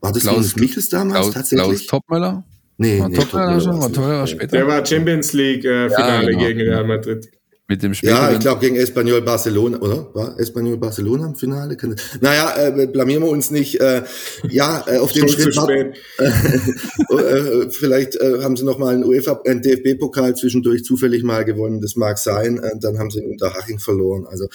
War 0.00 0.14
das 0.14 0.22
Klaus- 0.22 0.36
Rinus 0.36 0.56
Michels 0.56 0.88
damals 0.88 1.20
Klaus, 1.20 1.34
tatsächlich? 1.34 1.66
Klaus 1.66 1.86
Topmöller? 1.86 2.46
nee, 2.78 2.98
War 2.98 3.10
nee, 3.10 3.16
Topmöller 3.16 3.58
Topmöller 3.58 3.60
schon? 3.60 3.80
War. 3.82 3.92
Topmöller 3.92 4.26
später? 4.26 4.56
Der 4.56 4.66
war 4.66 4.86
Champions 4.86 5.34
League 5.34 5.66
äh, 5.66 5.90
Finale 5.90 6.28
genau. 6.28 6.38
gegen 6.46 6.60
Real 6.60 6.86
Madrid. 6.86 7.28
Mit 7.70 7.82
dem 7.82 7.92
Ja, 7.92 7.98
späteren 7.98 8.32
ich 8.32 8.40
glaube 8.40 8.60
gegen 8.62 8.76
Espanyol 8.76 9.20
Barcelona, 9.20 9.78
oder? 9.78 10.08
War 10.14 10.40
Espanyol 10.40 10.78
Barcelona 10.78 11.26
im 11.26 11.34
Finale? 11.34 11.76
Naja, 12.22 12.56
äh, 12.56 12.86
blamieren 12.86 13.22
wir 13.22 13.28
uns 13.28 13.50
nicht. 13.50 13.78
Äh, 13.78 14.04
ja, 14.48 14.82
äh, 14.86 14.96
auf 14.96 15.12
zu 15.12 15.28
Schritt 15.28 15.54
war, 15.54 15.64
spät. 15.64 15.94
äh, 16.18 17.70
vielleicht 17.70 18.16
äh, 18.16 18.42
haben 18.42 18.56
sie 18.56 18.64
noch 18.64 18.78
mal 18.78 18.94
einen 18.94 19.04
UEFA, 19.04 19.42
einen 19.46 19.60
DFB-Pokal 19.60 20.34
zwischendurch 20.34 20.82
zufällig 20.82 21.22
mal 21.24 21.44
gewonnen. 21.44 21.82
Das 21.82 21.94
mag 21.94 22.16
sein. 22.16 22.58
Äh, 22.58 22.78
dann 22.80 22.98
haben 22.98 23.10
sie 23.10 23.18
in 23.18 23.30
Unterhaching 23.32 23.78
verloren. 23.78 24.24
Also 24.26 24.48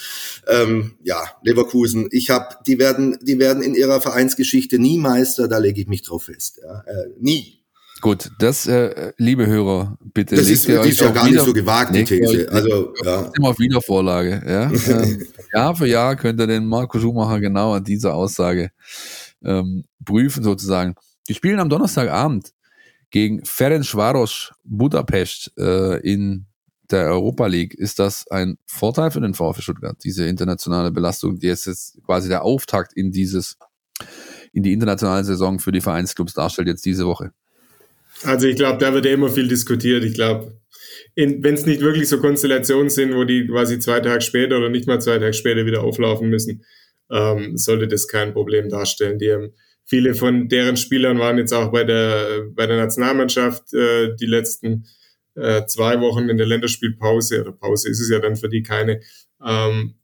ähm, 0.48 0.96
ja, 1.04 1.24
Leverkusen. 1.44 2.08
Ich 2.10 2.32
habe, 2.32 2.56
die 2.66 2.80
werden, 2.80 3.20
die 3.22 3.38
werden 3.38 3.62
in 3.62 3.76
ihrer 3.76 4.02
Vereinsgeschichte 4.02 4.80
nie 4.80 4.98
Meister. 4.98 5.48
Da 5.48 5.60
lege 5.60 5.80
ich 5.80 5.88
mich 5.88 6.02
drauf 6.02 6.24
fest. 6.24 6.62
Ja, 6.64 6.80
äh, 6.88 7.10
nie. 7.20 7.63
Gut, 8.04 8.32
das, 8.38 8.68
äh, 8.68 9.14
liebe 9.16 9.48
Hörer, 9.48 9.98
bitte 10.14 10.36
Das 10.36 10.50
ist, 10.50 10.68
ist 10.68 11.00
ja 11.00 11.12
gar 11.12 11.26
nicht 11.26 11.40
so 11.40 11.54
gewagt 11.54 11.96
die 11.96 12.04
These. 12.04 12.52
Also 12.52 12.94
ja. 13.02 13.32
immer 13.38 13.48
auf 13.48 13.60
Wiedervorlage. 13.60 14.44
Ja? 14.46 14.70
ähm, 15.04 15.26
Jahr 15.54 15.74
für 15.74 15.88
Jahr 15.88 16.18
könnt 16.18 16.38
ihr 16.42 16.48
den 16.48 16.66
Marco 16.66 17.00
Schumacher 17.00 17.40
genau 17.40 17.72
an 17.72 17.86
dieser 17.86 18.14
Aussage 18.14 18.72
ähm, 19.42 19.86
prüfen 20.04 20.44
sozusagen. 20.44 20.96
Die 21.30 21.34
spielen 21.34 21.62
am 21.62 21.70
Donnerstagabend 21.70 22.52
gegen 23.10 23.42
Ferencváros 23.46 24.52
Budapest 24.66 25.54
äh, 25.58 26.02
in 26.02 26.48
der 26.92 27.06
Europa 27.06 27.48
League. 27.48 27.74
Ist 27.74 28.00
das 28.00 28.28
ein 28.28 28.58
Vorteil 28.66 29.12
für 29.12 29.22
den 29.22 29.34
VfB 29.34 29.62
Stuttgart, 29.62 29.96
diese 30.04 30.28
internationale 30.28 30.92
Belastung, 30.92 31.40
die 31.40 31.48
jetzt, 31.48 31.68
jetzt 31.68 32.04
quasi 32.06 32.28
der 32.28 32.44
Auftakt 32.44 32.92
in 32.92 33.14
dieses 33.14 33.58
in 34.52 34.62
die 34.62 34.74
internationale 34.74 35.24
Saison 35.24 35.58
für 35.58 35.72
die 35.72 35.82
Vereinsclubs 35.82 36.34
darstellt 36.34 36.68
jetzt 36.68 36.86
diese 36.86 37.06
Woche? 37.06 37.32
Also 38.24 38.48
ich 38.48 38.56
glaube, 38.56 38.78
da 38.80 38.94
wird 38.94 39.06
ja 39.06 39.12
immer 39.12 39.30
viel 39.30 39.48
diskutiert. 39.48 40.04
Ich 40.04 40.14
glaube, 40.14 40.60
wenn 41.16 41.54
es 41.54 41.66
nicht 41.66 41.82
wirklich 41.82 42.10
so 42.10 42.20
Konstellationen 42.20 42.90
sind, 42.90 43.16
wo 43.16 43.24
die 43.24 43.48
quasi 43.48 43.80
zwei 43.80 44.00
Tage 44.00 44.22
später 44.22 44.58
oder 44.58 44.70
nicht 44.70 44.88
mal 44.88 45.02
zwei 45.02 45.20
Tage 45.20 45.34
später 45.34 45.66
wieder 45.66 45.84
auflaufen 45.84 46.30
müssen, 46.30 46.64
ähm, 47.12 47.58
sollte 47.58 47.88
das 47.88 48.08
kein 48.08 48.34
Problem 48.34 48.70
darstellen. 48.70 49.20
Die 49.20 49.32
haben, 49.32 49.54
viele 49.86 50.16
von 50.16 50.50
deren 50.50 50.78
Spielern 50.78 51.20
waren 51.20 51.38
jetzt 51.38 51.54
auch 51.54 51.72
bei 51.72 51.84
der, 51.84 52.46
bei 52.52 52.66
der 52.66 52.78
Nationalmannschaft 52.78 53.74
äh, 53.74 54.16
die 54.16 54.26
letzten 54.26 54.86
äh, 55.36 55.66
zwei 55.66 56.00
Wochen 56.00 56.30
in 56.30 56.38
der 56.38 56.48
Länderspielpause, 56.48 57.42
oder 57.42 57.52
Pause 57.52 57.90
ist 57.90 58.00
es 58.00 58.10
ja 58.10 58.20
dann 58.20 58.36
für 58.36 58.50
die 58.50 58.64
keine. 58.64 59.02
Ähm, 59.46 59.96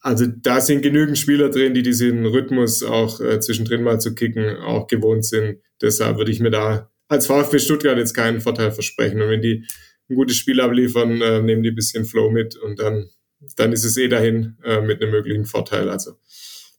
also 0.00 0.26
da 0.26 0.60
sind 0.60 0.82
genügend 0.82 1.18
Spieler 1.18 1.50
drin, 1.50 1.74
die 1.74 1.82
diesen 1.82 2.26
Rhythmus 2.26 2.82
auch 2.82 3.20
äh, 3.20 3.40
zwischendrin 3.40 3.82
mal 3.82 4.00
zu 4.00 4.14
kicken 4.14 4.56
auch 4.58 4.86
gewohnt 4.86 5.24
sind. 5.24 5.60
Deshalb 5.80 6.18
würde 6.18 6.30
ich 6.30 6.40
mir 6.40 6.50
da 6.50 6.90
als 7.08 7.26
VfB 7.26 7.58
Stuttgart 7.58 7.98
jetzt 7.98 8.14
keinen 8.14 8.40
Vorteil 8.40 8.72
versprechen. 8.72 9.22
Und 9.22 9.28
wenn 9.28 9.42
die 9.42 9.64
ein 10.08 10.16
gutes 10.16 10.36
Spiel 10.36 10.60
abliefern, 10.60 11.20
äh, 11.20 11.42
nehmen 11.42 11.62
die 11.62 11.70
ein 11.70 11.74
bisschen 11.74 12.04
Flow 12.04 12.30
mit 12.30 12.56
und 12.56 12.78
dann, 12.78 13.10
dann 13.56 13.72
ist 13.72 13.84
es 13.84 13.96
eh 13.96 14.08
dahin 14.08 14.56
äh, 14.64 14.80
mit 14.80 15.02
einem 15.02 15.10
möglichen 15.10 15.44
Vorteil. 15.44 15.88
Also 15.88 16.12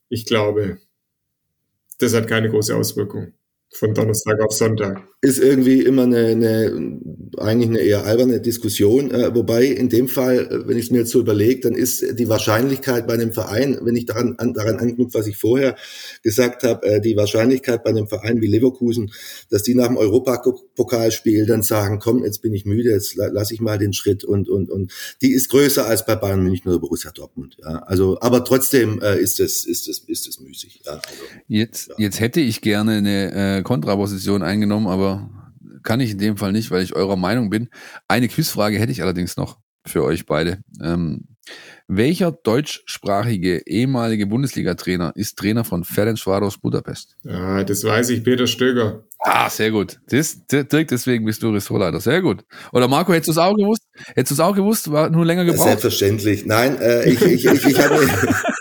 ich 0.09 0.25
glaube, 0.25 0.79
das 1.99 2.13
hat 2.13 2.27
keine 2.27 2.49
große 2.49 2.75
Auswirkung 2.75 3.33
von 3.73 3.93
Donnerstag 3.93 4.39
auf 4.41 4.53
Sonntag. 4.53 5.03
ist 5.21 5.39
irgendwie 5.39 5.81
immer 5.81 6.03
eine, 6.03 6.27
eine 6.27 6.99
eigentlich 7.37 7.69
eine 7.69 7.79
eher 7.79 8.05
alberne 8.05 8.39
Diskussion. 8.39 9.11
Äh, 9.11 9.35
wobei 9.35 9.65
in 9.65 9.89
dem 9.89 10.07
Fall, 10.07 10.39
äh, 10.39 10.67
wenn 10.67 10.77
ich 10.77 10.85
es 10.85 10.91
mir 10.91 10.99
jetzt 10.99 11.11
so 11.11 11.19
überlege, 11.19 11.61
dann 11.61 11.73
ist 11.73 12.03
die 12.17 12.29
Wahrscheinlichkeit 12.29 13.05
bei 13.07 13.13
einem 13.13 13.33
Verein, 13.33 13.77
wenn 13.81 13.95
ich 13.95 14.05
daran, 14.05 14.35
an, 14.37 14.53
daran 14.53 14.77
anknüpfe, 14.77 15.19
was 15.19 15.27
ich 15.27 15.37
vorher 15.37 15.75
gesagt 16.23 16.63
habe, 16.63 16.87
äh, 16.87 17.01
die 17.01 17.15
Wahrscheinlichkeit 17.17 17.83
bei 17.83 17.89
einem 17.91 18.07
Verein 18.07 18.41
wie 18.41 18.47
Leverkusen, 18.47 19.11
dass 19.49 19.63
die 19.63 19.75
nach 19.75 19.87
dem 19.87 19.97
Europapokalspiel 19.97 21.45
dann 21.45 21.61
sagen, 21.61 21.99
komm, 21.99 22.23
jetzt 22.23 22.41
bin 22.41 22.53
ich 22.53 22.65
müde, 22.65 22.91
jetzt 22.91 23.15
la, 23.15 23.27
lasse 23.27 23.53
ich 23.53 23.61
mal 23.61 23.77
den 23.77 23.93
Schritt 23.93 24.23
und 24.23 24.49
und 24.49 24.69
und 24.69 24.91
die 25.21 25.33
ist 25.33 25.49
größer 25.49 25.85
als 25.85 26.05
bei 26.05 26.15
Bayern 26.15 26.43
München 26.43 26.69
oder 26.69 26.79
Borussia 26.79 27.11
Dortmund. 27.11 27.57
Ja, 27.61 27.79
also, 27.79 28.17
aber 28.21 28.43
trotzdem 28.45 29.01
äh, 29.01 29.19
ist 29.19 29.39
es 29.39 29.65
ist 29.65 29.87
es 29.87 29.99
ist 29.99 30.27
es 30.27 30.39
müßig. 30.39 30.81
Ja, 30.85 30.93
also. 30.93 31.03
Jetzt, 31.47 31.89
Ja. 31.89 31.95
jetzt 31.97 32.19
hätte 32.19 32.39
ich 32.39 32.61
gerne 32.61 32.93
eine 32.93 33.56
Kontraposition 33.63 34.43
eingenommen, 34.43 34.87
aber 34.87 35.29
kann 35.83 35.99
ich 35.99 36.11
in 36.11 36.17
dem 36.17 36.37
Fall 36.37 36.51
nicht, 36.51 36.71
weil 36.71 36.83
ich 36.83 36.95
eurer 36.95 37.15
Meinung 37.15 37.49
bin. 37.49 37.69
Eine 38.07 38.27
Quizfrage 38.27 38.77
hätte 38.77 38.91
ich 38.91 39.01
allerdings 39.01 39.37
noch 39.37 39.59
für 39.85 40.03
euch 40.03 40.25
beide. 40.25 40.59
Ähm, 40.81 41.27
welcher 41.87 42.33
deutschsprachige 42.33 43.65
ehemalige 43.65 44.27
Bundesliga-Trainer 44.27 45.13
ist 45.15 45.37
Trainer 45.37 45.63
von 45.63 45.85
Ferencváros 45.85 46.57
Budapest? 46.57 47.15
Ja, 47.23 47.63
das 47.63 47.85
weiß 47.85 48.09
ich, 48.09 48.25
Peter 48.25 48.47
Stöger. 48.47 49.05
Ah, 49.19 49.49
sehr 49.49 49.71
gut. 49.71 49.99
Das, 50.09 50.45
direkt 50.45 50.91
deswegen 50.91 51.23
bist 51.23 51.41
du 51.41 51.49
Ressortleiter. 51.49 52.01
Sehr 52.01 52.21
gut. 52.21 52.43
Oder 52.73 52.89
Marco, 52.89 53.13
hättest 53.13 53.29
du 53.29 53.31
es 53.31 53.37
auch 53.37 53.55
gewusst? 53.55 53.83
Hättest 54.15 54.31
du 54.31 54.33
es 54.33 54.39
auch 54.41 54.55
gewusst? 54.55 54.91
War 54.91 55.09
nur 55.09 55.25
länger 55.25 55.45
gebraucht? 55.45 55.67
Selbstverständlich. 55.67 56.45
Nein, 56.45 56.77
äh, 56.81 57.09
ich, 57.09 57.21
ich, 57.21 57.45
ich, 57.45 57.65
ich 57.65 57.79
habe 57.79 57.99
mich, 57.99 58.11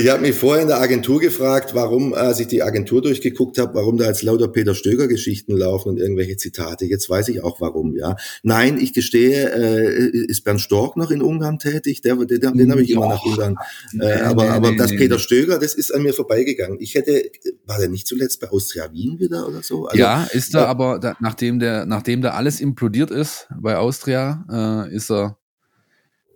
ich 0.00 0.08
hab 0.08 0.20
mich 0.20 0.34
vorher 0.34 0.62
in 0.62 0.68
der 0.68 0.80
Agentur 0.80 1.20
gefragt, 1.20 1.74
warum, 1.74 2.14
als 2.14 2.40
ich 2.40 2.46
die 2.46 2.62
Agentur 2.62 3.02
durchgeguckt 3.02 3.58
habe, 3.58 3.74
warum 3.74 3.98
da 3.98 4.06
jetzt 4.06 4.22
lauter 4.22 4.48
Peter 4.48 4.74
Stöger-Geschichten 4.74 5.56
laufen 5.56 5.90
und 5.90 5.98
irgendwelche 5.98 6.36
Zitate. 6.36 6.86
Jetzt 6.86 7.08
weiß 7.10 7.28
ich 7.28 7.42
auch 7.42 7.60
warum, 7.60 7.96
ja. 7.96 8.16
Nein, 8.42 8.78
ich 8.80 8.92
gestehe, 8.92 9.50
äh, 9.52 10.08
ist 10.26 10.44
Bernd 10.44 10.60
Stork 10.60 10.96
noch 10.96 11.10
in 11.10 11.22
Ungarn 11.22 11.58
tätig? 11.58 12.00
Der, 12.00 12.16
den, 12.16 12.40
den 12.40 12.70
habe 12.70 12.82
ich 12.82 12.90
immer 12.90 13.08
nach 13.08 13.24
Ungarn. 13.24 13.56
Äh, 14.00 14.20
aber 14.22 14.44
nee, 14.44 14.50
aber 14.50 14.70
nee, 14.70 14.76
das 14.76 14.90
nee. 14.90 14.98
Peter 14.98 15.18
Stöger, 15.18 15.58
das 15.58 15.74
ist 15.74 15.94
an 15.94 16.02
mir 16.02 16.14
vorbeigegangen. 16.14 16.78
Ich 16.80 16.94
hätte, 16.94 17.30
war 17.66 17.78
der 17.78 17.88
nicht 17.88 18.06
zuletzt 18.06 18.40
bei 18.40 18.48
Austria 18.50 18.92
Wien 18.92 19.18
wieder 19.18 19.46
oder 19.46 19.62
so? 19.62 19.86
Also, 19.86 19.98
ja, 19.98 20.24
ist 20.32 20.54
er 20.54 20.62
äh, 20.62 20.66
aber, 20.66 20.98
da, 20.98 21.16
nachdem 21.20 21.58
der, 21.58 21.86
nachdem 21.86 22.22
da 22.22 22.30
alles 22.30 22.60
implodiert 22.60 23.10
ist 23.10 23.48
bei 23.60 23.76
Austria, 23.76 24.86
äh, 24.88 24.94
ist 24.94 25.10
er, 25.10 25.39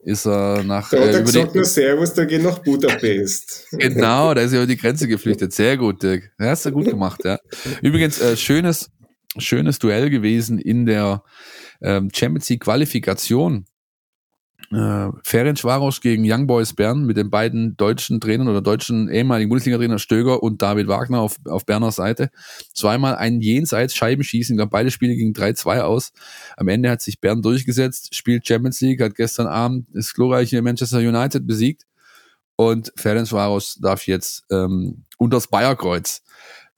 ist 0.04 0.26
er 0.26 0.62
nach, 0.62 0.90
Da 0.90 0.98
hat 0.98 1.04
äh, 1.04 1.10
er 1.12 1.20
über 1.20 1.32
gesagt, 1.32 1.54
nur 1.54 1.64
Servus, 1.64 2.12
da 2.12 2.24
geht 2.24 2.42
nach 2.42 2.58
Budapest. 2.58 3.66
Genau, 3.72 4.34
da 4.34 4.42
ist 4.42 4.52
er 4.52 4.58
über 4.58 4.66
die 4.66 4.76
Grenze 4.76 5.08
geflüchtet. 5.08 5.52
Sehr 5.52 5.76
gut, 5.76 6.02
Dirk. 6.02 6.30
Ja, 6.38 6.46
hast 6.46 6.66
du 6.66 6.72
gut 6.72 6.86
gemacht, 6.86 7.24
ja. 7.24 7.38
Übrigens, 7.82 8.20
äh, 8.20 8.36
schönes, 8.36 8.90
schönes 9.38 9.78
Duell 9.78 10.10
gewesen 10.10 10.58
in 10.58 10.86
der 10.86 11.22
ähm, 11.82 12.10
Champions 12.14 12.48
League 12.48 12.62
Qualifikation. 12.62 13.64
Äh, 14.70 15.10
Ferencváros 15.22 16.00
gegen 16.00 16.24
Young 16.26 16.46
Boys 16.46 16.72
Bern 16.72 17.04
mit 17.04 17.16
den 17.16 17.30
beiden 17.30 17.76
deutschen 17.76 18.20
Trainern 18.20 18.48
oder 18.48 18.62
deutschen 18.62 19.08
ehemaligen 19.08 19.48
Bundesliga-Trainer 19.48 19.98
Stöger 19.98 20.42
und 20.42 20.62
David 20.62 20.88
Wagner 20.88 21.20
auf, 21.20 21.36
auf 21.46 21.66
Berner 21.66 21.92
Seite. 21.92 22.30
Zweimal 22.72 23.16
ein 23.16 23.40
jenseits 23.40 23.94
Scheibenschießen, 23.94 24.56
glaube, 24.56 24.70
beide 24.70 24.90
Spiele 24.90 25.14
gingen 25.14 25.34
3-2 25.34 25.80
aus. 25.80 26.12
Am 26.56 26.68
Ende 26.68 26.90
hat 26.90 27.02
sich 27.02 27.20
Bern 27.20 27.42
durchgesetzt, 27.42 28.14
spielt 28.14 28.46
Champions 28.46 28.80
League, 28.80 29.00
hat 29.00 29.14
gestern 29.14 29.46
Abend 29.46 29.88
das 29.92 30.14
glorreiche 30.14 30.62
Manchester 30.62 30.98
United 30.98 31.46
besiegt 31.46 31.84
und 32.56 32.92
Ferencváros 32.96 33.78
darf 33.80 34.06
jetzt 34.06 34.44
ähm, 34.50 35.04
unters 35.18 35.48
Bayerkreuz. 35.48 36.22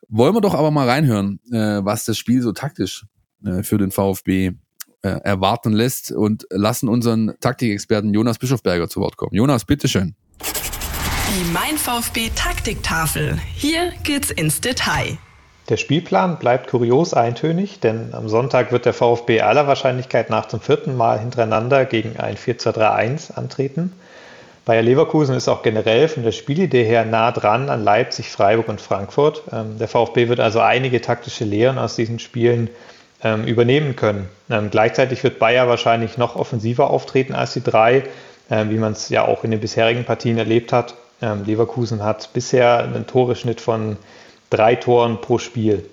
Wollen 0.08 0.34
wir 0.34 0.40
doch 0.40 0.54
aber 0.54 0.70
mal 0.70 0.88
reinhören, 0.88 1.40
äh, 1.50 1.84
was 1.84 2.04
das 2.04 2.16
Spiel 2.16 2.42
so 2.42 2.52
taktisch 2.52 3.06
äh, 3.44 3.62
für 3.62 3.78
den 3.78 3.90
VfB 3.90 4.52
äh, 5.02 5.08
erwarten 5.08 5.72
lässt 5.72 6.12
und 6.12 6.46
lassen 6.50 6.88
unseren 6.88 7.34
Taktikexperten 7.40 8.12
Jonas 8.12 8.38
Bischofberger 8.38 8.88
zu 8.88 9.00
Wort 9.00 9.16
kommen. 9.16 9.34
Jonas, 9.34 9.64
bitteschön. 9.64 10.14
Die 10.40 11.52
Mein 11.52 11.76
VfB 11.76 12.30
Taktiktafel. 12.34 13.38
Hier 13.54 13.92
geht's 14.04 14.30
ins 14.30 14.60
Detail. 14.60 15.18
Der 15.68 15.76
Spielplan 15.76 16.38
bleibt 16.38 16.70
kurios 16.70 17.12
eintönig, 17.12 17.80
denn 17.80 18.14
am 18.14 18.28
Sonntag 18.28 18.70
wird 18.70 18.86
der 18.86 18.94
VfB 18.94 19.40
aller 19.40 19.66
Wahrscheinlichkeit 19.66 20.30
nach 20.30 20.46
zum 20.46 20.60
vierten 20.60 20.96
Mal 20.96 21.18
hintereinander 21.18 21.84
gegen 21.84 22.16
ein 22.18 22.36
4-2-3-1 22.36 23.34
antreten. 23.34 23.92
Bayer 24.64 24.82
Leverkusen 24.82 25.34
ist 25.34 25.48
auch 25.48 25.62
generell 25.62 26.08
von 26.08 26.22
der 26.22 26.32
Spielidee 26.32 26.84
her 26.84 27.04
nah 27.04 27.32
dran 27.32 27.68
an 27.68 27.82
Leipzig, 27.82 28.30
Freiburg 28.30 28.68
und 28.68 28.80
Frankfurt. 28.80 29.42
Ähm, 29.52 29.78
der 29.78 29.88
VfB 29.88 30.28
wird 30.28 30.40
also 30.40 30.60
einige 30.60 31.00
taktische 31.00 31.44
Lehren 31.44 31.78
aus 31.78 31.96
diesen 31.96 32.18
Spielen 32.20 32.70
übernehmen 33.22 33.96
können. 33.96 34.28
Ähm, 34.50 34.68
gleichzeitig 34.70 35.24
wird 35.24 35.38
Bayer 35.38 35.68
wahrscheinlich 35.68 36.18
noch 36.18 36.36
offensiver 36.36 36.90
auftreten 36.90 37.34
als 37.34 37.54
die 37.54 37.62
drei, 37.62 38.04
wie 38.48 38.76
man 38.76 38.92
es 38.92 39.08
ja 39.08 39.24
auch 39.24 39.42
in 39.42 39.50
den 39.50 39.58
bisherigen 39.58 40.04
Partien 40.04 40.38
erlebt 40.38 40.72
hat. 40.72 40.94
Leverkusen 41.20 42.04
hat 42.04 42.32
bisher 42.34 42.78
einen 42.78 43.06
Toreschnitt 43.06 43.60
von 43.60 43.96
drei 44.50 44.76
Toren 44.76 45.20
pro 45.20 45.38
Spiel. 45.38 45.84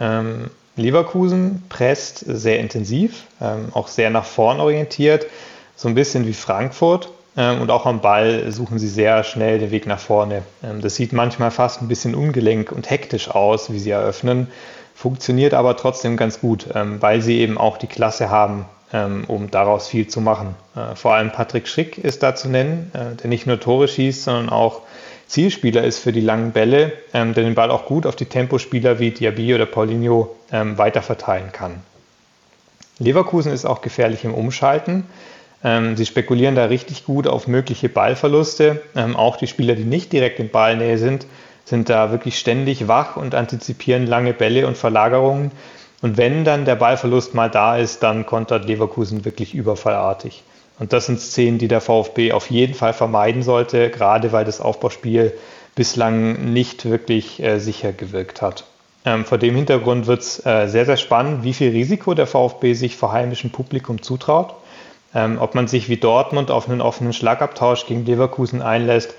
Ähm, 0.00 0.50
Leverkusen 0.76 1.64
presst 1.68 2.18
sehr 2.20 2.60
intensiv, 2.60 3.24
ähm, 3.40 3.68
auch 3.72 3.88
sehr 3.88 4.10
nach 4.10 4.24
vorn 4.24 4.60
orientiert, 4.60 5.26
so 5.76 5.88
ein 5.88 5.94
bisschen 5.94 6.26
wie 6.26 6.34
Frankfurt. 6.34 7.10
Ähm, 7.36 7.60
und 7.60 7.70
auch 7.70 7.84
am 7.84 8.00
Ball 8.00 8.50
suchen 8.50 8.78
sie 8.78 8.88
sehr 8.88 9.24
schnell 9.24 9.58
den 9.58 9.70
Weg 9.70 9.86
nach 9.86 9.98
vorne. 9.98 10.42
Ähm, 10.62 10.80
das 10.80 10.94
sieht 10.94 11.12
manchmal 11.12 11.50
fast 11.50 11.82
ein 11.82 11.88
bisschen 11.88 12.14
ungelenk 12.14 12.72
und 12.72 12.88
hektisch 12.88 13.28
aus, 13.28 13.72
wie 13.72 13.78
sie 13.78 13.90
eröffnen, 13.90 14.48
funktioniert 14.98 15.54
aber 15.54 15.76
trotzdem 15.76 16.16
ganz 16.16 16.40
gut, 16.40 16.66
ähm, 16.74 17.00
weil 17.00 17.22
sie 17.22 17.38
eben 17.38 17.56
auch 17.56 17.78
die 17.78 17.86
Klasse 17.86 18.30
haben, 18.30 18.64
ähm, 18.92 19.22
um 19.28 19.48
daraus 19.48 19.86
viel 19.86 20.08
zu 20.08 20.20
machen. 20.20 20.56
Äh, 20.74 20.96
vor 20.96 21.14
allem 21.14 21.30
Patrick 21.30 21.68
Schick 21.68 21.98
ist 21.98 22.24
da 22.24 22.34
zu 22.34 22.48
nennen, 22.48 22.90
äh, 22.94 23.14
der 23.14 23.30
nicht 23.30 23.46
nur 23.46 23.60
Tore 23.60 23.86
schießt, 23.86 24.24
sondern 24.24 24.48
auch 24.48 24.82
Zielspieler 25.28 25.84
ist 25.84 26.00
für 26.00 26.10
die 26.10 26.20
langen 26.20 26.50
Bälle, 26.50 26.92
ähm, 27.14 27.32
der 27.32 27.44
den 27.44 27.54
Ball 27.54 27.70
auch 27.70 27.86
gut 27.86 28.06
auf 28.06 28.16
die 28.16 28.24
Tempospieler 28.24 28.98
wie 28.98 29.12
Diaby 29.12 29.54
oder 29.54 29.66
Paulinho 29.66 30.34
ähm, 30.50 30.78
weiterverteilen 30.78 31.52
kann. 31.52 31.80
Leverkusen 32.98 33.52
ist 33.52 33.66
auch 33.66 33.82
gefährlich 33.82 34.24
im 34.24 34.34
Umschalten. 34.34 35.04
Ähm, 35.62 35.96
sie 35.96 36.06
spekulieren 36.06 36.56
da 36.56 36.64
richtig 36.64 37.04
gut 37.04 37.28
auf 37.28 37.46
mögliche 37.46 37.88
Ballverluste. 37.88 38.82
Ähm, 38.96 39.14
auch 39.14 39.36
die 39.36 39.46
Spieler, 39.46 39.76
die 39.76 39.84
nicht 39.84 40.12
direkt 40.12 40.40
in 40.40 40.50
Ballnähe 40.50 40.98
sind, 40.98 41.26
sind 41.68 41.88
da 41.90 42.10
wirklich 42.10 42.38
ständig 42.38 42.88
wach 42.88 43.16
und 43.16 43.34
antizipieren 43.34 44.06
lange 44.06 44.32
Bälle 44.32 44.66
und 44.66 44.76
Verlagerungen. 44.76 45.50
Und 46.00 46.16
wenn 46.16 46.44
dann 46.44 46.64
der 46.64 46.76
Ballverlust 46.76 47.34
mal 47.34 47.50
da 47.50 47.76
ist, 47.76 48.02
dann 48.02 48.26
kontert 48.26 48.66
Leverkusen 48.66 49.24
wirklich 49.24 49.54
überfallartig. 49.54 50.42
Und 50.78 50.92
das 50.92 51.06
sind 51.06 51.20
Szenen, 51.20 51.58
die 51.58 51.68
der 51.68 51.80
VfB 51.80 52.32
auf 52.32 52.50
jeden 52.50 52.74
Fall 52.74 52.92
vermeiden 52.92 53.42
sollte, 53.42 53.90
gerade 53.90 54.32
weil 54.32 54.44
das 54.44 54.60
Aufbauspiel 54.60 55.32
bislang 55.74 56.52
nicht 56.52 56.84
wirklich 56.84 57.42
äh, 57.42 57.58
sicher 57.58 57.92
gewirkt 57.92 58.42
hat. 58.42 58.64
Ähm, 59.04 59.24
vor 59.24 59.38
dem 59.38 59.54
Hintergrund 59.54 60.06
wird 60.06 60.22
es 60.22 60.44
äh, 60.44 60.66
sehr, 60.66 60.86
sehr 60.86 60.96
spannend, 60.96 61.42
wie 61.42 61.52
viel 61.52 61.70
Risiko 61.70 62.14
der 62.14 62.26
VfB 62.26 62.74
sich 62.74 62.96
vor 62.96 63.12
heimischem 63.12 63.50
Publikum 63.50 64.02
zutraut. 64.02 64.54
Ähm, 65.14 65.38
ob 65.40 65.54
man 65.54 65.68
sich 65.68 65.88
wie 65.88 65.96
Dortmund 65.96 66.50
auf 66.50 66.68
einen 66.68 66.82
offenen 66.82 67.12
Schlagabtausch 67.12 67.86
gegen 67.86 68.04
Leverkusen 68.04 68.60
einlässt 68.60 69.14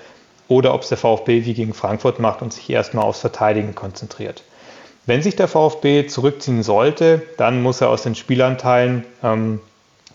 oder 0.50 0.74
ob 0.74 0.82
es 0.82 0.90
der 0.90 0.98
VfB 0.98 1.46
wie 1.46 1.54
gegen 1.54 1.72
Frankfurt 1.72 2.18
macht 2.18 2.42
und 2.42 2.52
sich 2.52 2.68
erstmal 2.68 3.06
aufs 3.06 3.20
Verteidigen 3.20 3.74
konzentriert. 3.74 4.42
Wenn 5.06 5.22
sich 5.22 5.36
der 5.36 5.48
VfB 5.48 6.06
zurückziehen 6.06 6.62
sollte, 6.62 7.22
dann 7.38 7.62
muss 7.62 7.80
er 7.80 7.88
aus 7.88 8.02
den 8.02 8.14
Spielanteilen 8.14 9.06
ähm, 9.22 9.60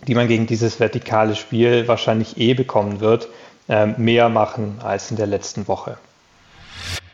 die 0.08 0.16
man 0.16 0.28
gegen 0.28 0.46
dieses 0.46 0.80
vertikale 0.80 1.36
Spiel 1.36 1.88
wahrscheinlich 1.88 2.38
eh 2.38 2.54
bekommen 2.54 3.00
wird, 3.00 3.28
ähm, 3.68 3.96
mehr 3.98 4.30
machen 4.30 4.76
als 4.84 5.12
in 5.12 5.18
der 5.18 5.28
letzten 5.28 5.68
Woche. 5.68 5.98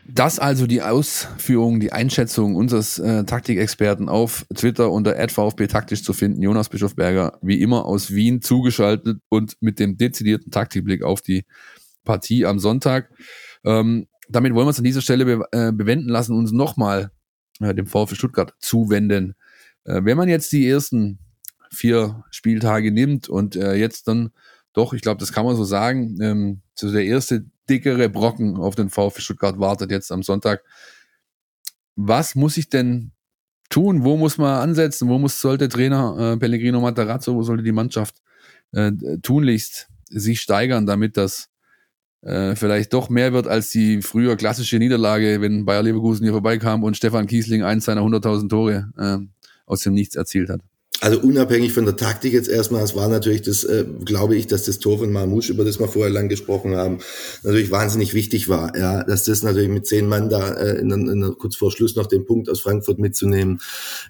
Das 0.04 0.40
also 0.40 0.66
die 0.66 0.82
Ausführung, 0.82 1.78
die 1.78 1.92
Einschätzung 1.92 2.56
unseres 2.56 2.98
äh, 2.98 3.24
Taktikexperten 3.24 4.08
auf 4.08 4.44
Twitter 4.54 4.90
unter 4.90 5.14
VfB 5.28 5.68
taktisch 5.68 6.02
zu 6.02 6.12
finden. 6.12 6.42
Jonas 6.42 6.68
Bischofberger, 6.68 7.38
wie 7.40 7.62
immer 7.62 7.86
aus 7.86 8.12
Wien 8.12 8.42
zugeschaltet 8.42 9.18
und 9.28 9.56
mit 9.60 9.78
dem 9.78 9.96
dezidierten 9.96 10.50
Taktikblick 10.50 11.04
auf 11.04 11.22
die 11.22 11.44
Partie 12.04 12.46
am 12.46 12.58
Sonntag. 12.58 13.10
Ähm, 13.64 14.06
damit 14.28 14.54
wollen 14.54 14.66
wir 14.66 14.70
es 14.70 14.78
an 14.78 14.84
dieser 14.84 15.02
Stelle 15.02 15.24
be 15.24 15.44
äh, 15.52 15.72
bewenden 15.72 16.08
lassen, 16.08 16.36
uns 16.36 16.52
nochmal 16.52 17.10
äh, 17.60 17.74
dem 17.74 17.86
VfB 17.86 18.14
Stuttgart 18.14 18.54
zuwenden. 18.58 19.34
Äh, 19.84 20.00
wenn 20.04 20.16
man 20.16 20.28
jetzt 20.28 20.52
die 20.52 20.66
ersten 20.68 21.18
vier 21.70 22.24
Spieltage 22.30 22.92
nimmt 22.92 23.28
und 23.28 23.56
äh, 23.56 23.74
jetzt 23.74 24.08
dann 24.08 24.30
doch, 24.72 24.94
ich 24.94 25.02
glaube, 25.02 25.20
das 25.20 25.32
kann 25.32 25.44
man 25.44 25.56
so 25.56 25.64
sagen, 25.64 26.18
ähm, 26.22 26.62
so 26.74 26.90
der 26.90 27.04
erste 27.04 27.44
dickere 27.68 28.08
Brocken 28.08 28.56
auf 28.56 28.74
den 28.74 28.88
VfB 28.88 29.20
Stuttgart 29.20 29.58
wartet 29.58 29.90
jetzt 29.90 30.10
am 30.12 30.22
Sonntag. 30.22 30.62
Was 31.94 32.34
muss 32.34 32.56
ich 32.56 32.68
denn 32.68 33.12
tun? 33.68 34.04
Wo 34.04 34.16
muss 34.16 34.38
man 34.38 34.60
ansetzen? 34.60 35.08
Wo 35.08 35.18
muss 35.18 35.40
sollte 35.40 35.68
Trainer 35.68 36.16
äh, 36.18 36.36
Pellegrino 36.38 36.80
Matarazzo, 36.80 37.34
wo 37.34 37.42
sollte 37.42 37.62
die 37.62 37.72
Mannschaft 37.72 38.22
äh, 38.72 38.92
tunlichst 39.22 39.88
sich 40.08 40.40
steigern, 40.40 40.86
damit 40.86 41.16
das 41.16 41.51
äh, 42.22 42.56
vielleicht 42.56 42.92
doch 42.92 43.08
mehr 43.08 43.32
wird 43.32 43.46
als 43.46 43.70
die 43.70 44.00
früher 44.02 44.36
klassische 44.36 44.78
Niederlage, 44.78 45.40
wenn 45.40 45.64
Bayer 45.64 45.82
Leverkusen 45.82 46.24
hier 46.24 46.32
vorbeikam 46.32 46.84
und 46.84 46.96
Stefan 46.96 47.26
Kiesling 47.26 47.62
eins 47.62 47.84
seiner 47.84 48.02
100.000 48.02 48.48
Tore 48.48 48.92
äh, 48.96 49.18
aus 49.66 49.80
dem 49.80 49.94
Nichts 49.94 50.16
erzielt 50.16 50.48
hat. 50.48 50.60
Also 51.02 51.18
unabhängig 51.18 51.72
von 51.72 51.84
der 51.84 51.96
Taktik 51.96 52.32
jetzt 52.32 52.48
erstmal, 52.48 52.84
es 52.84 52.94
war 52.94 53.08
natürlich 53.08 53.42
das, 53.42 53.64
äh, 53.64 53.84
glaube 54.04 54.36
ich, 54.36 54.46
dass 54.46 54.66
das 54.66 54.78
Tor 54.78 55.00
von 55.00 55.10
Marmouche, 55.10 55.52
über 55.52 55.64
das 55.64 55.80
wir 55.80 55.88
vorher 55.88 56.12
lang 56.12 56.28
gesprochen 56.28 56.76
haben, 56.76 56.98
natürlich 57.42 57.72
wahnsinnig 57.72 58.14
wichtig 58.14 58.48
war. 58.48 58.76
Ja, 58.78 59.02
dass 59.02 59.24
das 59.24 59.42
natürlich 59.42 59.68
mit 59.68 59.84
zehn 59.84 60.06
Mann 60.06 60.28
da 60.28 60.52
äh, 60.52 60.78
in, 60.78 60.92
in, 60.92 61.34
kurz 61.38 61.56
vor 61.56 61.72
Schluss 61.72 61.96
noch 61.96 62.06
den 62.06 62.24
Punkt 62.24 62.48
aus 62.48 62.60
Frankfurt 62.60 63.00
mitzunehmen, 63.00 63.60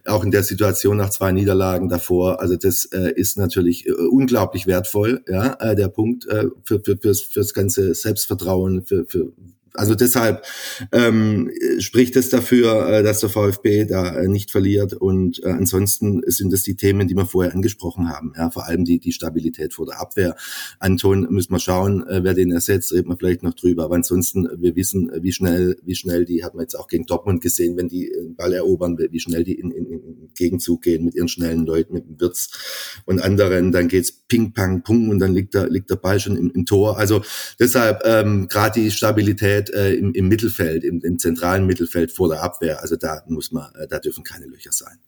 auch 0.05 0.22
in 0.22 0.30
der 0.30 0.43
Situation 0.43 0.99
nach 0.99 1.09
zwei 1.09 1.32
Niederlagen 1.32 1.88
davor. 1.88 2.43
Also 2.43 2.57
das 2.57 2.84
äh, 2.93 3.14
ist 3.16 3.38
natürlich 3.38 3.88
äh, 3.88 3.93
unglaublich 3.93 4.66
wertvoll, 4.66 5.24
ja, 5.26 5.55
äh, 5.61 5.74
der 5.74 5.88
Punkt 5.88 6.26
äh, 6.26 6.49
für, 6.62 6.78
für, 6.80 6.99
fürs, 6.99 7.22
fürs 7.22 7.55
ganze 7.55 7.95
Selbstvertrauen, 7.95 8.82
für, 8.82 9.07
für 9.07 9.32
also 9.74 9.94
deshalb 9.94 10.44
ähm, 10.92 11.50
spricht 11.78 12.16
es 12.16 12.28
dafür, 12.28 12.88
äh, 12.88 13.02
dass 13.02 13.20
der 13.20 13.28
VfB 13.28 13.86
da 13.86 14.14
äh, 14.14 14.28
nicht 14.28 14.50
verliert. 14.50 14.92
Und 14.94 15.42
äh, 15.44 15.48
ansonsten 15.48 16.22
sind 16.26 16.52
es 16.52 16.62
die 16.62 16.76
Themen, 16.76 17.08
die 17.08 17.16
wir 17.16 17.26
vorher 17.26 17.52
angesprochen 17.52 18.08
haben. 18.08 18.32
Ja, 18.36 18.50
vor 18.50 18.66
allem 18.66 18.84
die, 18.84 18.98
die 18.98 19.12
Stabilität 19.12 19.74
vor 19.74 19.86
der 19.86 20.00
Abwehr. 20.00 20.36
Anton 20.78 21.26
müssen 21.30 21.52
wir 21.52 21.58
schauen, 21.58 22.06
äh, 22.06 22.22
wer 22.22 22.34
den 22.34 22.52
ersetzt, 22.52 22.92
reden 22.92 23.08
wir 23.08 23.16
vielleicht 23.16 23.42
noch 23.42 23.54
drüber. 23.54 23.84
Aber 23.84 23.94
ansonsten, 23.94 24.48
wir 24.58 24.76
wissen, 24.76 25.10
äh, 25.10 25.22
wie 25.22 25.32
schnell, 25.32 25.78
wie 25.84 25.94
schnell 25.94 26.24
die, 26.24 26.44
hat 26.44 26.54
man 26.54 26.62
jetzt 26.62 26.74
auch 26.74 26.88
gegen 26.88 27.06
Dortmund 27.06 27.40
gesehen, 27.40 27.76
wenn 27.76 27.88
die 27.88 28.12
den 28.14 28.36
Ball 28.36 28.52
erobern, 28.52 28.98
wie 28.98 29.20
schnell 29.20 29.44
die 29.44 29.54
in, 29.54 29.70
in, 29.70 29.86
in 29.86 30.30
Gegenzug 30.34 30.82
gehen 30.82 31.04
mit 31.04 31.14
ihren 31.14 31.28
schnellen 31.28 31.66
Leuten, 31.66 31.94
mit 31.94 32.06
dem 32.06 32.20
Wirtz 32.20 33.02
und 33.04 33.20
anderen. 33.22 33.72
Dann 33.72 33.88
geht's 33.88 34.12
Ping, 34.12 34.52
Pang, 34.52 34.82
Pung 34.82 35.08
und 35.10 35.18
dann 35.18 35.32
liegt 35.32 35.54
der, 35.54 35.68
liegt 35.68 35.90
der 35.90 35.96
Ball 35.96 36.20
schon 36.20 36.36
im, 36.36 36.50
im 36.50 36.66
Tor. 36.66 36.98
Also 36.98 37.22
deshalb 37.58 38.02
ähm, 38.04 38.48
gerade 38.48 38.80
die 38.80 38.90
Stabilität 38.90 39.61
komplett 39.62 39.74
äh, 39.74 39.94
im, 39.94 40.12
im 40.14 40.28
Mittelfeld, 40.28 40.84
im, 40.84 41.00
im 41.02 41.18
zentralen 41.18 41.66
Mittelfeld 41.66 42.12
vor 42.12 42.28
der 42.28 42.42
Abwehr. 42.42 42.80
Also 42.80 42.96
da 42.96 43.22
muss 43.26 43.52
man, 43.52 43.70
äh, 43.74 43.86
da 43.88 43.98
dürfen 43.98 44.24
keine 44.24 44.46
Löcher 44.46 44.72
sein. 44.72 44.98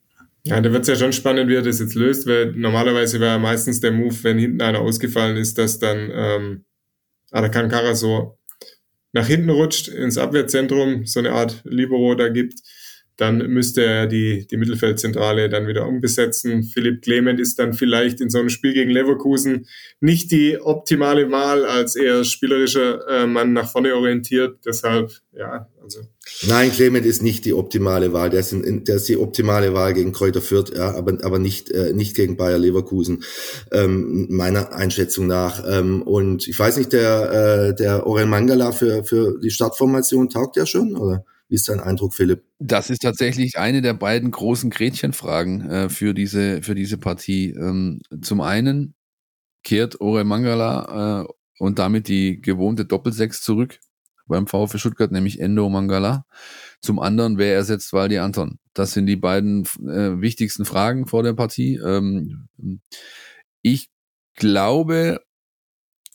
Ja, 0.46 0.60
da 0.60 0.70
wird 0.72 0.82
es 0.82 0.88
ja 0.88 0.96
schon 0.96 1.14
spannend, 1.14 1.48
wie 1.48 1.54
er 1.54 1.62
das 1.62 1.80
jetzt 1.80 1.94
löst, 1.94 2.26
weil 2.26 2.52
normalerweise 2.52 3.18
war 3.18 3.28
ja 3.28 3.38
meistens 3.38 3.80
der 3.80 3.92
Move, 3.92 4.14
wenn 4.22 4.38
hinten 4.38 4.60
einer 4.60 4.80
ausgefallen 4.80 5.38
ist, 5.38 5.56
dass 5.56 5.78
dann 5.78 6.10
ähm, 6.12 6.64
Arakan 7.30 7.70
Kara 7.70 7.94
so 7.94 8.38
nach 9.12 9.26
hinten 9.26 9.48
rutscht 9.48 9.88
ins 9.88 10.18
Abwehrzentrum, 10.18 11.06
so 11.06 11.20
eine 11.20 11.32
Art 11.32 11.62
Libero 11.64 12.14
da 12.14 12.28
gibt 12.28 12.60
dann 13.16 13.38
müsste 13.48 13.84
er 13.84 14.06
die, 14.06 14.46
die 14.48 14.56
Mittelfeldzentrale 14.56 15.48
dann 15.48 15.68
wieder 15.68 15.86
umbesetzen. 15.86 16.64
Philipp 16.64 17.02
Clement 17.02 17.38
ist 17.38 17.58
dann 17.58 17.72
vielleicht 17.72 18.20
in 18.20 18.28
so 18.28 18.38
einem 18.38 18.48
Spiel 18.48 18.74
gegen 18.74 18.90
Leverkusen 18.90 19.66
nicht 20.00 20.32
die 20.32 20.58
optimale 20.60 21.30
Wahl 21.30 21.64
als 21.64 21.94
eher 21.94 22.24
spielerischer 22.24 23.06
äh, 23.08 23.26
Mann 23.26 23.52
nach 23.52 23.70
vorne 23.70 23.94
orientiert. 23.94 24.58
Deshalb, 24.66 25.12
ja, 25.32 25.68
also. 25.80 26.00
Nein, 26.48 26.72
Clement 26.72 27.06
ist 27.06 27.22
nicht 27.22 27.44
die 27.44 27.54
optimale 27.54 28.12
Wahl. 28.12 28.30
Der 28.30 28.40
ist, 28.40 28.52
in, 28.52 28.84
der 28.84 28.96
ist 28.96 29.08
die 29.08 29.16
optimale 29.16 29.74
Wahl 29.74 29.94
gegen 29.94 30.12
Kräuter 30.12 30.40
Fürth, 30.40 30.72
ja, 30.74 30.92
aber, 30.94 31.18
aber 31.22 31.38
nicht, 31.38 31.70
äh, 31.70 31.92
nicht 31.92 32.16
gegen 32.16 32.36
Bayer 32.36 32.58
Leverkusen, 32.58 33.22
ähm, 33.70 34.26
meiner 34.30 34.72
Einschätzung 34.72 35.28
nach. 35.28 35.62
Ähm, 35.68 36.02
und 36.02 36.48
ich 36.48 36.58
weiß 36.58 36.78
nicht, 36.78 36.92
der, 36.92 37.68
äh, 37.70 37.74
der 37.76 38.06
Orel 38.08 38.26
Mangala 38.26 38.72
für, 38.72 39.04
für 39.04 39.38
die 39.38 39.50
Startformation 39.50 40.30
taugt 40.30 40.56
ja 40.56 40.66
schon, 40.66 40.96
oder? 40.96 41.24
Wie 41.48 41.56
ist 41.56 41.68
dein 41.68 41.80
Eindruck, 41.80 42.14
Philipp? 42.14 42.44
Das 42.58 42.90
ist 42.90 43.02
tatsächlich 43.02 43.58
eine 43.58 43.82
der 43.82 43.94
beiden 43.94 44.30
großen 44.30 44.70
Gretchenfragen 44.70 45.70
äh, 45.70 45.88
für, 45.88 46.14
diese, 46.14 46.62
für 46.62 46.74
diese 46.74 46.98
Partie. 46.98 47.50
Ähm, 47.50 48.00
zum 48.22 48.40
einen 48.40 48.94
kehrt 49.62 50.00
Ore 50.00 50.24
Mangala 50.24 51.22
äh, 51.22 51.32
und 51.58 51.78
damit 51.78 52.08
die 52.08 52.40
gewohnte 52.40 52.84
Doppelsechs 52.84 53.42
zurück 53.42 53.78
beim 54.26 54.46
VfB 54.46 54.78
Stuttgart, 54.78 55.12
nämlich 55.12 55.40
Endo 55.40 55.68
Mangala. 55.68 56.24
Zum 56.80 56.98
anderen, 56.98 57.38
wer 57.38 57.54
ersetzt 57.54 57.92
Waldi 57.92 58.18
Anton? 58.18 58.58
Das 58.72 58.92
sind 58.92 59.06
die 59.06 59.16
beiden 59.16 59.64
äh, 59.86 60.20
wichtigsten 60.20 60.64
Fragen 60.64 61.06
vor 61.06 61.22
der 61.22 61.34
Partie. 61.34 61.76
Ähm, 61.76 62.48
ich 63.62 63.88
glaube, 64.34 65.20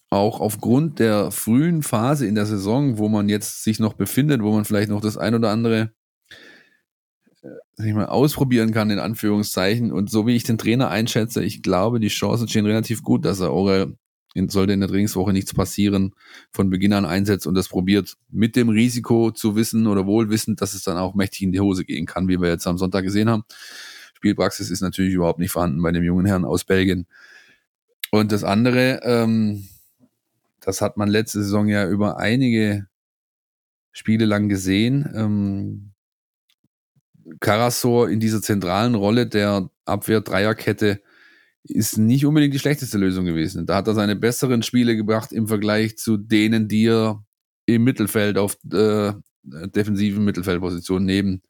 auch 0.10 0.40
aufgrund 0.40 1.00
der 1.00 1.32
frühen 1.32 1.84
Phase 1.84 2.26
in 2.26 2.36
der 2.36 2.46
Saison, 2.46 2.98
wo 2.98 3.10
man 3.10 3.30
jetzt 3.30 3.64
sich 3.64 3.80
noch 3.80 3.94
befindet, 3.94 4.42
wo 4.42 4.52
man 4.52 4.66
vielleicht 4.66 4.90
noch 4.90 5.02
das 5.02 5.18
ein 5.18 5.36
oder 5.36 5.52
andere 5.52 5.92
sag 7.74 7.88
ich 7.88 7.94
mal, 7.94 8.08
ausprobieren 8.08 8.74
kann, 8.74 8.90
in 8.90 9.00
Anführungszeichen. 9.00 9.92
Und 9.92 10.10
so 10.10 10.28
wie 10.28 10.36
ich 10.36 10.44
den 10.44 10.58
Trainer 10.58 10.90
einschätze, 10.90 11.44
ich 11.44 11.62
glaube, 11.62 12.00
die 12.00 12.10
Chancen 12.10 12.50
stehen 12.50 12.66
relativ 12.66 13.04
gut, 13.04 13.24
dass 13.24 13.40
er 13.40 13.54
Ore 13.54 13.96
sollte 14.48 14.74
in 14.74 14.80
der 14.80 14.90
Trainingswoche 14.90 15.34
nichts 15.34 15.54
passieren, 15.54 16.14
von 16.52 16.70
Beginn 16.70 16.94
an 16.94 17.06
einsetzt 17.06 17.48
und 17.48 17.56
das 17.56 17.68
probiert 17.68 18.16
mit 18.30 18.56
dem 18.56 18.70
Risiko 18.70 19.32
zu 19.32 19.56
wissen 19.56 19.88
oder 19.88 20.06
wohlwissend, 20.06 20.62
dass 20.62 20.74
es 20.74 20.84
dann 20.84 20.98
auch 20.98 21.16
mächtig 21.16 21.42
in 21.42 21.52
die 21.52 21.60
Hose 21.60 21.84
gehen 21.84 22.06
kann, 22.06 22.28
wie 22.28 22.40
wir 22.40 22.50
jetzt 22.50 22.68
am 22.68 22.78
Sonntag 22.78 23.04
gesehen 23.04 23.30
haben. 23.30 23.44
Spielpraxis 24.14 24.70
ist 24.70 24.82
natürlich 24.82 25.14
überhaupt 25.14 25.40
nicht 25.40 25.52
vorhanden 25.52 25.82
bei 25.82 25.92
dem 25.92 26.04
jungen 26.04 26.26
Herrn 26.26 26.46
aus 26.46 26.64
Belgien. 26.64 27.08
Und 28.12 28.32
das 28.32 28.44
andere, 28.44 29.00
ähm, 29.04 29.68
das 30.62 30.82
hat 30.82 30.98
man 30.98 31.10
letzte 31.10 31.42
Saison 31.42 31.68
ja 31.68 31.88
über 31.88 32.18
einige 32.18 32.88
Spiele 33.92 34.26
lang 34.26 34.50
gesehen. 34.50 35.10
Ähm, 35.16 35.94
Karasor 37.40 38.10
in 38.10 38.20
dieser 38.20 38.42
zentralen 38.42 38.96
Rolle 38.96 39.28
der 39.28 39.70
Abwehr-Dreierkette 39.86 41.02
ist 41.64 41.98
nicht 41.98 42.26
unbedingt 42.26 42.54
die 42.54 42.60
schlechteste 42.60 42.98
Lösung 42.98 43.26
gewesen. 43.26 43.66
Da 43.66 43.76
hat 43.76 43.88
er 43.88 43.94
seine 43.94 44.16
besseren 44.16 44.64
Spiele 44.64 44.96
gebracht 44.96 45.32
im 45.32 45.48
Vergleich 45.48 45.98
zu 45.98 46.18
denen, 46.18 46.68
die 46.68 46.88
er 46.88 47.24
im 47.66 47.84
Mittelfeld 47.84 48.38
auf 48.38 48.58
äh, 48.72 49.14
defensiven 49.44 50.24
Mittelfeldposition 50.24 51.06
neben 51.06 51.42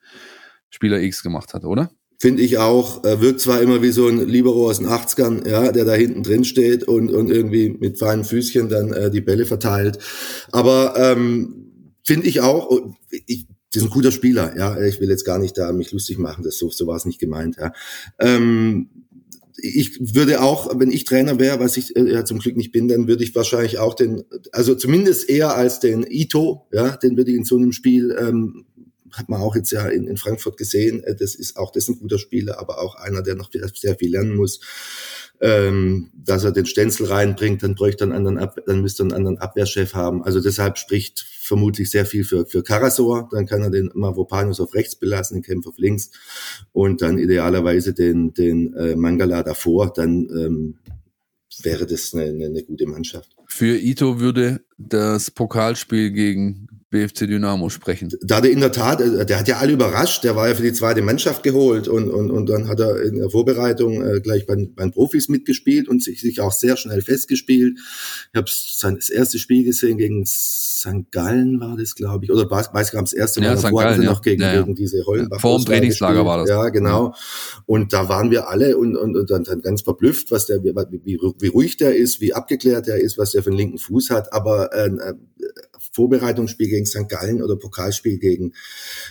Spieler 0.69 0.99
X 1.01 1.23
gemacht 1.23 1.53
hat, 1.53 1.63
oder? 1.63 1.91
Finde 2.21 2.43
ich 2.43 2.57
auch. 2.57 3.03
Er 3.05 3.21
wirkt 3.21 3.39
zwar 3.39 3.61
immer 3.61 3.81
wie 3.81 3.91
so 3.91 4.07
ein 4.07 4.27
Libero 4.27 4.69
aus 4.69 4.79
den 4.79 4.87
80ern, 4.87 5.47
ja, 5.49 5.71
der 5.71 5.85
da 5.85 5.93
hinten 5.93 6.23
drin 6.23 6.43
steht 6.43 6.83
und, 6.83 7.11
und 7.11 7.31
irgendwie 7.31 7.77
mit 7.79 7.97
feinen 7.97 8.25
Füßchen 8.25 8.67
dann 8.67 8.91
äh, 8.91 9.09
die 9.09 9.21
Bälle 9.21 9.45
verteilt. 9.45 9.99
Aber 10.51 10.95
ähm, 10.97 11.93
finde 12.03 12.27
ich 12.27 12.41
auch, 12.41 12.69
ich 13.25 13.47
das 13.71 13.83
ist 13.83 13.89
ein 13.89 13.93
guter 13.93 14.11
Spieler, 14.11 14.57
ja. 14.57 14.81
Ich 14.81 14.99
will 14.99 15.09
jetzt 15.09 15.25
gar 15.25 15.37
nicht 15.37 15.57
da 15.57 15.71
mich 15.71 15.91
lustig 15.91 16.17
machen, 16.17 16.43
das 16.43 16.57
so, 16.57 16.69
so 16.69 16.87
war 16.87 16.95
es 16.95 17.05
nicht 17.05 17.19
gemeint, 17.19 17.57
ja. 17.57 17.71
Ähm, 18.19 18.89
ich 19.61 20.15
würde 20.15 20.41
auch, 20.41 20.79
wenn 20.79 20.91
ich 20.91 21.03
Trainer 21.03 21.37
wäre, 21.37 21.59
was 21.59 21.77
ich 21.77 21.95
äh, 21.95 22.11
ja 22.11 22.25
zum 22.25 22.39
Glück 22.39 22.57
nicht 22.57 22.71
bin, 22.71 22.87
dann 22.87 23.07
würde 23.07 23.23
ich 23.23 23.35
wahrscheinlich 23.35 23.77
auch 23.77 23.93
den, 23.93 24.23
also 24.51 24.73
zumindest 24.75 25.29
eher 25.29 25.55
als 25.55 25.79
den 25.79 26.05
Ito, 26.09 26.67
ja, 26.71 26.97
den 26.97 27.17
würde 27.17 27.31
ich 27.31 27.37
in 27.37 27.43
so 27.43 27.57
einem 27.57 27.71
Spiel, 27.71 28.15
ähm, 28.19 28.65
hat 29.13 29.29
man 29.29 29.41
auch 29.41 29.55
jetzt 29.55 29.71
ja 29.71 29.87
in, 29.87 30.07
in 30.07 30.17
Frankfurt 30.17 30.57
gesehen, 30.57 31.03
äh, 31.03 31.15
das 31.15 31.35
ist 31.35 31.57
auch 31.57 31.71
das 31.71 31.87
ein 31.87 31.99
guter 31.99 32.19
Spieler, 32.19 32.59
aber 32.59 32.79
auch 32.79 32.95
einer, 32.95 33.21
der 33.21 33.35
noch 33.35 33.49
sehr 33.51 33.95
viel 33.95 34.11
lernen 34.11 34.35
muss 34.35 34.59
ähm, 35.41 36.11
dass 36.13 36.43
er 36.43 36.51
den 36.51 36.65
Stenzel 36.65 37.05
reinbringt, 37.05 37.63
dann 37.63 37.75
bräuchte 37.75 38.03
einen 38.03 38.13
anderen 38.13 38.37
Ab 38.37 38.57
dann 38.65 38.81
müsste 38.81 39.03
er 39.03 39.05
einen 39.05 39.13
anderen 39.13 39.37
Abwehrchef 39.37 39.93
haben. 39.93 40.23
Also 40.23 40.41
deshalb 40.41 40.77
spricht 40.77 41.25
vermutlich 41.39 41.89
sehr 41.89 42.05
viel 42.05 42.23
für, 42.23 42.45
für 42.45 42.61
Karasor. 42.61 43.29
Dann 43.31 43.45
kann 43.45 43.63
er 43.63 43.69
den 43.69 43.89
Mavropanos 43.93 44.59
auf 44.59 44.73
rechts 44.73 44.95
belassen, 44.95 45.37
den 45.37 45.43
Kämpfer 45.43 45.69
auf 45.69 45.77
links 45.77 46.11
und 46.73 47.01
dann 47.01 47.17
idealerweise 47.17 47.93
den, 47.93 48.33
den 48.33 48.73
äh, 48.73 48.95
Mangala 48.95 49.43
davor. 49.43 49.93
Dann 49.93 50.27
ähm, 50.29 50.77
wäre 51.63 51.87
das 51.87 52.13
eine, 52.13 52.25
eine, 52.25 52.45
eine 52.45 52.63
gute 52.63 52.85
Mannschaft. 52.85 53.35
Für 53.47 53.77
Ito 53.77 54.19
würde 54.19 54.61
das 54.77 55.31
Pokalspiel 55.31 56.11
gegen 56.11 56.67
BFC 56.89 57.27
Dynamo 57.27 57.69
sprechen. 57.69 58.09
Da 58.21 58.37
hat 58.37 58.45
er 58.45 58.51
in 58.51 58.61
der 58.61 58.71
Tat, 58.71 58.99
äh, 58.99 59.25
der 59.25 59.39
hat 59.39 59.47
ja 59.47 59.57
alle 59.57 59.73
überrascht, 59.73 60.23
der 60.23 60.35
war 60.35 60.47
ja 60.47 60.55
für 60.55 60.63
die 60.63 60.73
zweite 60.73 61.01
Mannschaft 61.01 61.43
geholt 61.43 61.87
und, 61.87 62.09
und, 62.09 62.31
und 62.31 62.49
dann 62.49 62.67
hat 62.67 62.79
er 62.79 63.03
in 63.03 63.17
der 63.17 63.29
Vorbereitung 63.29 64.01
äh, 64.03 64.19
gleich 64.21 64.47
bei, 64.47 64.55
den 64.55 64.91
Profis 64.91 65.29
mitgespielt 65.29 65.87
und 65.87 66.03
sich, 66.03 66.21
sich 66.21 66.41
auch 66.41 66.51
sehr 66.51 66.77
schnell 66.77 67.01
festgespielt. 67.01 67.77
Ich 68.33 68.37
habe 68.37 68.47
sein 68.49 68.95
das 68.95 69.09
erste 69.09 69.37
Spiel 69.37 69.65
gesehen 69.65 69.97
gegen 69.97 70.25
St. 70.25 71.11
Gallen 71.11 71.59
war 71.59 71.77
das, 71.77 71.93
glaube 71.93 72.25
ich, 72.25 72.31
oder 72.31 72.49
weiß, 72.49 72.73
weiß 72.73 72.91
gar 72.91 73.01
nicht, 73.01 73.13
das 73.13 73.19
erste 73.19 73.41
Mal, 73.41 73.47
ja, 73.47 73.57
St. 73.57 73.71
Gallen, 73.71 74.01
ja. 74.01 74.09
noch 74.09 74.21
gegen, 74.23 74.41
ja, 74.41 74.53
ja. 74.53 74.61
gegen 74.61 74.73
diese 74.73 75.05
Hollenbach. 75.05 75.39
Vor 75.41 75.59
dem 75.59 75.65
Trainingslager 75.65 76.25
war 76.25 76.39
das. 76.39 76.49
Ja, 76.49 76.69
genau. 76.69 77.13
Und 77.67 77.93
da 77.93 78.09
waren 78.09 78.31
wir 78.31 78.49
alle 78.49 78.77
und, 78.77 78.95
und, 78.95 79.15
und 79.15 79.29
dann, 79.29 79.43
dann 79.43 79.61
ganz 79.61 79.83
verblüfft, 79.83 80.31
was 80.31 80.47
der, 80.47 80.63
wie, 80.63 80.73
wie, 81.03 81.19
wie 81.39 81.47
ruhig 81.47 81.77
der 81.77 81.95
ist, 81.95 82.19
wie 82.19 82.33
abgeklärt 82.33 82.87
der 82.87 82.99
ist, 82.99 83.19
was 83.19 83.31
der 83.31 83.43
für 83.43 83.49
einen 83.49 83.57
linken 83.57 83.77
Fuß 83.77 84.09
hat, 84.09 84.33
aber 84.33 84.73
äh 84.73 85.13
Vorbereitungsspiel 85.91 86.69
gegen 86.69 86.85
St. 86.85 87.07
Gallen 87.07 87.41
oder 87.41 87.55
Pokalspiel 87.55 88.19
gegen, 88.19 88.53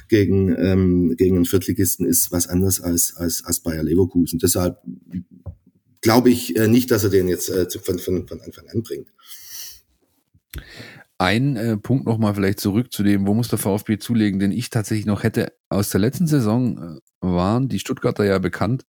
gegen, 0.09 0.55
ähm, 0.59 1.17
gegen 1.17 1.37
einen 1.37 1.45
Viertligisten 1.45 2.07
ist 2.07 2.33
was 2.33 2.47
anderes 2.47 2.81
als, 2.81 3.15
als, 3.17 3.45
als 3.45 3.61
Bayer 3.61 3.83
Leverkusen. 3.83 4.39
Deshalb 4.39 4.79
glaube 6.01 6.31
ich 6.31 6.57
äh, 6.57 6.69
nicht, 6.69 6.91
dass 6.91 7.05
er 7.05 7.11
den 7.11 7.29
jetzt 7.29 7.49
äh, 7.49 7.69
von, 7.71 7.99
von, 7.99 8.27
von 8.27 8.41
Anfang 8.41 8.69
an 8.69 8.83
bringt. 8.83 9.09
Ein 11.19 11.57
äh, 11.57 11.77
Punkt 11.77 12.07
nochmal 12.07 12.35
vielleicht 12.35 12.61
zurück 12.61 12.93
zu 12.93 13.03
dem, 13.03 13.27
wo 13.27 13.35
muss 13.35 13.49
der 13.49 13.59
VfB 13.59 13.99
zulegen, 13.99 14.39
den 14.39 14.53
ich 14.53 14.71
tatsächlich 14.71 15.07
noch 15.07 15.25
hätte. 15.25 15.53
Aus 15.69 15.91
der 15.91 16.01
letzten 16.01 16.29
Saison 16.29 16.79
äh, 16.79 17.01
waren 17.21 17.69
die 17.69 17.79
Stuttgarter 17.79 18.25
ja 18.25 18.39
bekannt, 18.39 18.85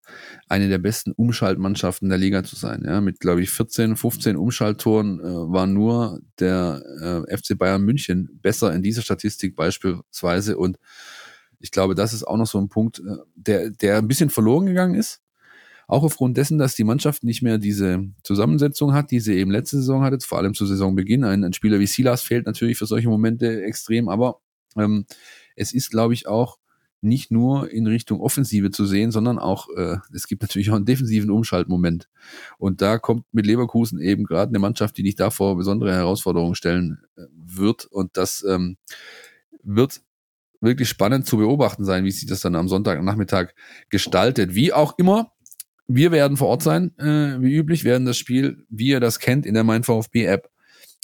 eine 0.48 0.68
der 0.68 0.78
besten 0.78 1.12
Umschaltmannschaften 1.12 2.08
der 2.08 2.18
Liga 2.18 2.44
zu 2.44 2.56
sein. 2.56 2.84
Ja, 2.86 3.00
mit, 3.00 3.18
glaube 3.20 3.42
ich, 3.42 3.50
14, 3.50 3.96
15 3.96 4.36
Umschalttoren 4.36 5.20
äh, 5.20 5.24
war 5.24 5.66
nur 5.66 6.20
der 6.38 7.26
äh, 7.28 7.36
FC 7.36 7.58
Bayern 7.58 7.82
München 7.82 8.28
besser 8.40 8.72
in 8.72 8.82
dieser 8.82 9.02
Statistik 9.02 9.56
beispielsweise. 9.56 10.56
Und 10.56 10.78
ich 11.58 11.72
glaube, 11.72 11.94
das 11.94 12.12
ist 12.12 12.24
auch 12.24 12.36
noch 12.36 12.46
so 12.46 12.58
ein 12.58 12.68
Punkt, 12.68 13.00
äh, 13.00 13.16
der, 13.34 13.70
der 13.70 13.98
ein 13.98 14.08
bisschen 14.08 14.30
verloren 14.30 14.66
gegangen 14.66 14.94
ist. 14.94 15.20
Auch 15.88 16.04
aufgrund 16.04 16.36
dessen, 16.36 16.56
dass 16.56 16.76
die 16.76 16.84
Mannschaft 16.84 17.24
nicht 17.24 17.42
mehr 17.42 17.58
diese 17.58 18.04
Zusammensetzung 18.22 18.92
hat, 18.92 19.10
die 19.10 19.18
sie 19.18 19.34
eben 19.34 19.50
letzte 19.50 19.78
Saison 19.78 20.04
hatte, 20.04 20.24
vor 20.24 20.38
allem 20.38 20.54
zu 20.54 20.64
Saisonbeginn. 20.64 21.24
Ein, 21.24 21.42
ein 21.42 21.52
Spieler 21.52 21.80
wie 21.80 21.88
Silas 21.88 22.22
fehlt 22.22 22.46
natürlich 22.46 22.78
für 22.78 22.86
solche 22.86 23.08
Momente 23.08 23.64
extrem, 23.64 24.08
aber 24.08 24.40
ähm, 24.76 25.04
es 25.56 25.72
ist, 25.72 25.90
glaube 25.90 26.14
ich, 26.14 26.28
auch 26.28 26.58
nicht 27.02 27.30
nur 27.30 27.70
in 27.70 27.86
Richtung 27.86 28.20
Offensive 28.20 28.70
zu 28.70 28.84
sehen, 28.84 29.10
sondern 29.10 29.38
auch, 29.38 29.68
äh, 29.76 29.96
es 30.12 30.26
gibt 30.26 30.42
natürlich 30.42 30.70
auch 30.70 30.76
einen 30.76 30.84
defensiven 30.84 31.30
Umschaltmoment. 31.30 32.08
Und 32.58 32.82
da 32.82 32.98
kommt 32.98 33.24
mit 33.32 33.46
Leverkusen 33.46 34.00
eben 34.00 34.24
gerade 34.24 34.50
eine 34.50 34.58
Mannschaft, 34.58 34.96
die 34.96 35.02
dich 35.02 35.14
davor 35.14 35.56
besondere 35.56 35.92
Herausforderungen 35.92 36.54
stellen 36.54 37.02
äh, 37.16 37.22
wird. 37.34 37.86
Und 37.86 38.16
das 38.16 38.44
ähm, 38.48 38.76
wird 39.62 40.02
wirklich 40.60 40.88
spannend 40.88 41.26
zu 41.26 41.38
beobachten 41.38 41.84
sein, 41.84 42.04
wie 42.04 42.10
sich 42.10 42.26
das 42.26 42.40
dann 42.40 42.54
am 42.54 42.68
Sonntagnachmittag 42.68 43.54
gestaltet. 43.88 44.54
Wie 44.54 44.72
auch 44.72 44.98
immer, 44.98 45.32
wir 45.88 46.12
werden 46.12 46.36
vor 46.36 46.48
Ort 46.48 46.62
sein, 46.62 46.96
äh, 46.98 47.40
wie 47.40 47.54
üblich, 47.54 47.84
werden 47.84 48.04
das 48.04 48.18
Spiel, 48.18 48.64
wie 48.68 48.88
ihr 48.88 49.00
das 49.00 49.18
kennt, 49.18 49.46
in 49.46 49.54
der 49.54 49.64
Mein 49.64 49.84
VfB 49.84 50.24
App 50.24 50.50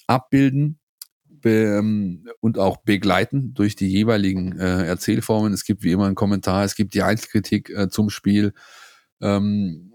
abbilden 0.07 0.79
und 2.41 2.59
auch 2.59 2.79
begleiten 2.79 3.55
durch 3.55 3.77
die 3.77 3.89
jeweiligen 3.89 4.59
äh, 4.59 4.87
Erzählformen. 4.87 5.53
Es 5.53 5.65
gibt 5.65 5.83
wie 5.83 5.93
immer 5.93 6.07
einen 6.07 6.15
Kommentar, 6.15 6.65
es 6.65 6.75
gibt 6.75 6.95
die 6.95 7.03
Einzelkritik 7.03 7.71
äh, 7.71 7.89
zum 7.89 8.11
Spiel. 8.11 8.53
Ähm, 9.21 9.93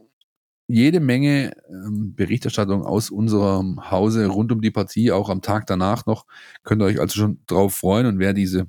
jede 0.67 0.99
Menge 0.99 1.51
ähm, 1.69 2.15
Berichterstattung 2.15 2.83
aus 2.83 3.09
unserem 3.09 3.91
Hause 3.91 4.27
rund 4.27 4.51
um 4.51 4.61
die 4.61 4.71
Partie, 4.71 5.11
auch 5.11 5.29
am 5.29 5.41
Tag 5.41 5.67
danach 5.67 6.05
noch. 6.05 6.25
Könnt 6.63 6.81
ihr 6.81 6.85
euch 6.85 6.99
also 6.99 7.19
schon 7.19 7.41
drauf 7.47 7.75
freuen 7.75 8.05
und 8.05 8.19
wer 8.19 8.33
diese 8.33 8.67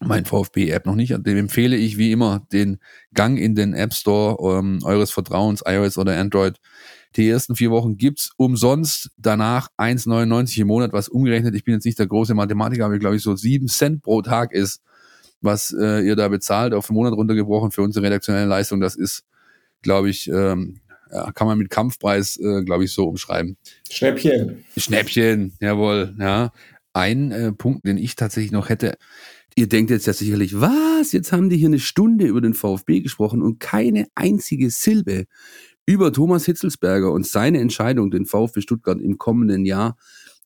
mein 0.00 0.24
VfB-App 0.26 0.86
noch 0.86 0.94
nicht. 0.94 1.14
Dem 1.18 1.36
empfehle 1.36 1.76
ich 1.76 1.96
wie 1.96 2.12
immer 2.12 2.46
den 2.52 2.78
Gang 3.14 3.38
in 3.38 3.54
den 3.54 3.72
App 3.74 3.94
Store 3.94 4.58
ähm, 4.58 4.80
eures 4.84 5.10
Vertrauens, 5.10 5.62
iOS 5.66 5.96
oder 5.96 6.18
Android. 6.18 6.58
Die 7.14 7.28
ersten 7.28 7.56
vier 7.56 7.70
Wochen 7.70 7.96
gibt's 7.96 8.32
umsonst, 8.36 9.10
danach 9.16 9.68
1,99 9.78 10.60
im 10.60 10.68
Monat, 10.68 10.92
was 10.92 11.08
umgerechnet, 11.08 11.54
ich 11.54 11.64
bin 11.64 11.74
jetzt 11.74 11.84
nicht 11.84 11.98
der 11.98 12.06
große 12.06 12.34
Mathematiker, 12.34 12.86
aber 12.86 12.94
ich 12.94 13.00
glaube 13.00 13.16
ich 13.16 13.22
so 13.22 13.36
sieben 13.36 13.68
Cent 13.68 14.02
pro 14.02 14.22
Tag 14.22 14.52
ist, 14.52 14.82
was 15.40 15.74
äh, 15.78 16.00
ihr 16.00 16.16
da 16.16 16.28
bezahlt, 16.28 16.74
auf 16.74 16.88
den 16.88 16.94
Monat 16.94 17.14
runtergebrochen 17.14 17.70
für 17.70 17.82
unsere 17.82 18.04
redaktionelle 18.06 18.46
Leistung. 18.46 18.80
Das 18.80 18.96
ist, 18.96 19.24
glaube 19.82 20.10
ich, 20.10 20.28
ähm, 20.28 20.80
ja, 21.12 21.30
kann 21.32 21.46
man 21.46 21.58
mit 21.58 21.70
Kampfpreis, 21.70 22.38
äh, 22.38 22.64
glaube 22.64 22.84
ich, 22.84 22.92
so 22.92 23.08
umschreiben. 23.08 23.56
Schnäppchen. 23.90 24.64
Schnäppchen, 24.76 25.54
jawohl, 25.60 26.14
ja. 26.18 26.52
Ein 26.92 27.30
äh, 27.30 27.52
Punkt, 27.52 27.86
den 27.86 27.98
ich 27.98 28.16
tatsächlich 28.16 28.52
noch 28.52 28.70
hätte, 28.70 28.96
Ihr 29.58 29.68
denkt 29.68 29.90
jetzt 29.90 30.06
ja 30.06 30.12
sicherlich, 30.12 30.60
was? 30.60 31.12
Jetzt 31.12 31.32
haben 31.32 31.48
die 31.48 31.56
hier 31.56 31.68
eine 31.68 31.78
Stunde 31.78 32.26
über 32.26 32.42
den 32.42 32.52
VfB 32.52 33.00
gesprochen 33.00 33.40
und 33.40 33.58
keine 33.58 34.06
einzige 34.14 34.68
Silbe 34.68 35.24
über 35.86 36.12
Thomas 36.12 36.44
Hitzelsberger 36.44 37.12
und 37.12 37.26
seine 37.26 37.60
Entscheidung, 37.60 38.10
den 38.10 38.26
VfB 38.26 38.60
Stuttgart 38.60 39.00
im 39.00 39.18
kommenden 39.18 39.64
Jahr 39.64 39.96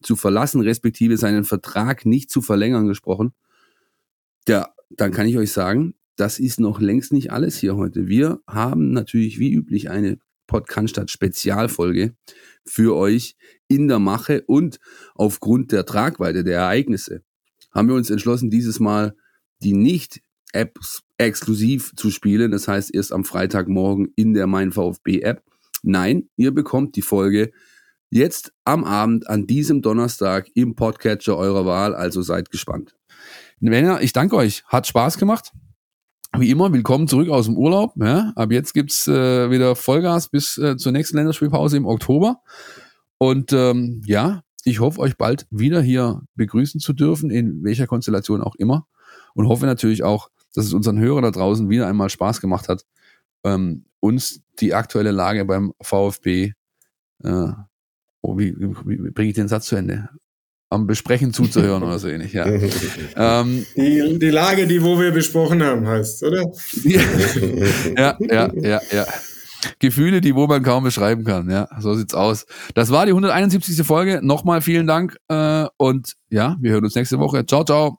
zu 0.02 0.16
verlassen, 0.16 0.60
respektive 0.60 1.16
seinen 1.16 1.44
Vertrag 1.44 2.06
nicht 2.06 2.30
zu 2.30 2.42
verlängern 2.42 2.86
gesprochen. 2.86 3.32
Ja, 4.46 4.68
dann 4.90 5.12
kann 5.12 5.26
ich 5.26 5.38
euch 5.38 5.52
sagen, 5.52 5.94
das 6.16 6.38
ist 6.38 6.60
noch 6.60 6.80
längst 6.80 7.12
nicht 7.12 7.32
alles 7.32 7.56
hier 7.56 7.76
heute. 7.76 8.06
Wir 8.06 8.40
haben 8.46 8.92
natürlich 8.92 9.38
wie 9.38 9.52
üblich 9.52 9.90
eine 9.90 10.18
Podcast 10.46 11.10
Spezialfolge 11.10 12.14
für 12.66 12.96
euch 12.96 13.36
in 13.68 13.88
der 13.88 13.98
Mache 14.00 14.42
und 14.46 14.78
aufgrund 15.14 15.72
der 15.72 15.86
Tragweite 15.86 16.44
der 16.44 16.58
Ereignisse 16.58 17.22
haben 17.70 17.88
wir 17.88 17.94
uns 17.94 18.10
entschlossen, 18.10 18.50
dieses 18.50 18.80
Mal 18.80 19.14
die 19.62 19.74
nicht 19.74 20.22
Apps 20.52 21.02
exklusiv 21.18 21.92
zu 21.96 22.10
spielen. 22.10 22.50
Das 22.50 22.68
heißt, 22.68 22.94
erst 22.94 23.12
am 23.12 23.24
Freitagmorgen 23.24 24.12
in 24.16 24.34
der 24.34 24.46
Mein 24.46 24.72
VfB 24.72 25.20
App. 25.20 25.42
Nein, 25.82 26.28
ihr 26.36 26.52
bekommt 26.52 26.96
die 26.96 27.02
Folge 27.02 27.52
jetzt 28.10 28.52
am 28.64 28.84
Abend 28.84 29.28
an 29.28 29.46
diesem 29.46 29.82
Donnerstag 29.82 30.48
im 30.54 30.74
Podcatcher 30.74 31.36
eurer 31.36 31.64
Wahl. 31.64 31.94
Also 31.94 32.22
seid 32.22 32.50
gespannt. 32.50 32.96
Männer, 33.60 34.02
ich 34.02 34.12
danke 34.12 34.36
euch. 34.36 34.64
Hat 34.66 34.86
Spaß 34.86 35.18
gemacht. 35.18 35.52
Wie 36.38 36.50
immer, 36.50 36.72
willkommen 36.72 37.08
zurück 37.08 37.28
aus 37.28 37.46
dem 37.46 37.56
Urlaub. 37.56 37.94
Ja, 37.96 38.32
ab 38.36 38.52
jetzt 38.52 38.72
gibt's 38.72 39.08
äh, 39.08 39.50
wieder 39.50 39.74
Vollgas 39.74 40.28
bis 40.28 40.58
äh, 40.58 40.76
zur 40.76 40.92
nächsten 40.92 41.16
Länderspielpause 41.16 41.76
im 41.76 41.86
Oktober. 41.86 42.40
Und 43.18 43.52
ähm, 43.52 44.00
ja, 44.06 44.42
ich 44.64 44.80
hoffe, 44.80 45.00
euch 45.00 45.16
bald 45.16 45.46
wieder 45.50 45.82
hier 45.82 46.22
begrüßen 46.36 46.80
zu 46.80 46.92
dürfen, 46.92 47.30
in 47.30 47.64
welcher 47.64 47.86
Konstellation 47.86 48.42
auch 48.42 48.54
immer. 48.54 48.86
Und 49.34 49.48
hoffe 49.48 49.66
natürlich 49.66 50.04
auch, 50.04 50.30
dass 50.54 50.66
es 50.66 50.72
unseren 50.72 50.98
Hörern 50.98 51.22
da 51.22 51.30
draußen 51.30 51.68
wieder 51.68 51.86
einmal 51.86 52.10
Spaß 52.10 52.40
gemacht 52.40 52.68
hat, 52.68 52.84
ähm, 53.44 53.84
uns 54.00 54.40
die 54.60 54.74
aktuelle 54.74 55.10
Lage 55.10 55.44
beim 55.44 55.72
VfB, 55.80 56.52
äh, 57.22 57.52
oh, 58.22 58.38
wie, 58.38 58.54
wie, 58.58 59.04
wie 59.04 59.10
bringe 59.10 59.30
ich 59.30 59.34
den 59.34 59.48
Satz 59.48 59.66
zu 59.66 59.76
Ende? 59.76 60.08
Am 60.72 60.86
Besprechen 60.86 61.32
zuzuhören 61.32 61.82
oder 61.82 61.98
so 61.98 62.08
ähnlich, 62.08 62.32
ja. 62.32 62.46
ähm, 63.16 63.66
die, 63.76 64.18
die 64.18 64.30
Lage, 64.30 64.66
die 64.66 64.82
wo 64.82 65.00
wir 65.00 65.10
besprochen 65.10 65.62
haben, 65.62 65.86
heißt, 65.86 66.22
oder? 66.22 66.44
ja, 67.96 68.16
ja, 68.20 68.52
ja, 68.54 68.80
ja. 68.92 69.06
Gefühle, 69.78 70.20
die 70.20 70.34
wo 70.34 70.46
man 70.46 70.62
kaum 70.62 70.84
beschreiben 70.84 71.24
kann. 71.24 71.50
Ja, 71.50 71.68
so 71.80 71.94
sieht's 71.94 72.14
aus. 72.14 72.46
Das 72.74 72.90
war 72.90 73.04
die 73.04 73.12
171. 73.12 73.86
Folge. 73.86 74.20
Nochmal 74.22 74.62
vielen 74.62 74.86
Dank 74.86 75.16
äh, 75.28 75.66
und 75.76 76.14
ja, 76.30 76.56
wir 76.60 76.72
hören 76.72 76.84
uns 76.84 76.94
nächste 76.94 77.18
Woche. 77.18 77.44
Ciao, 77.44 77.64
ciao. 77.64 77.98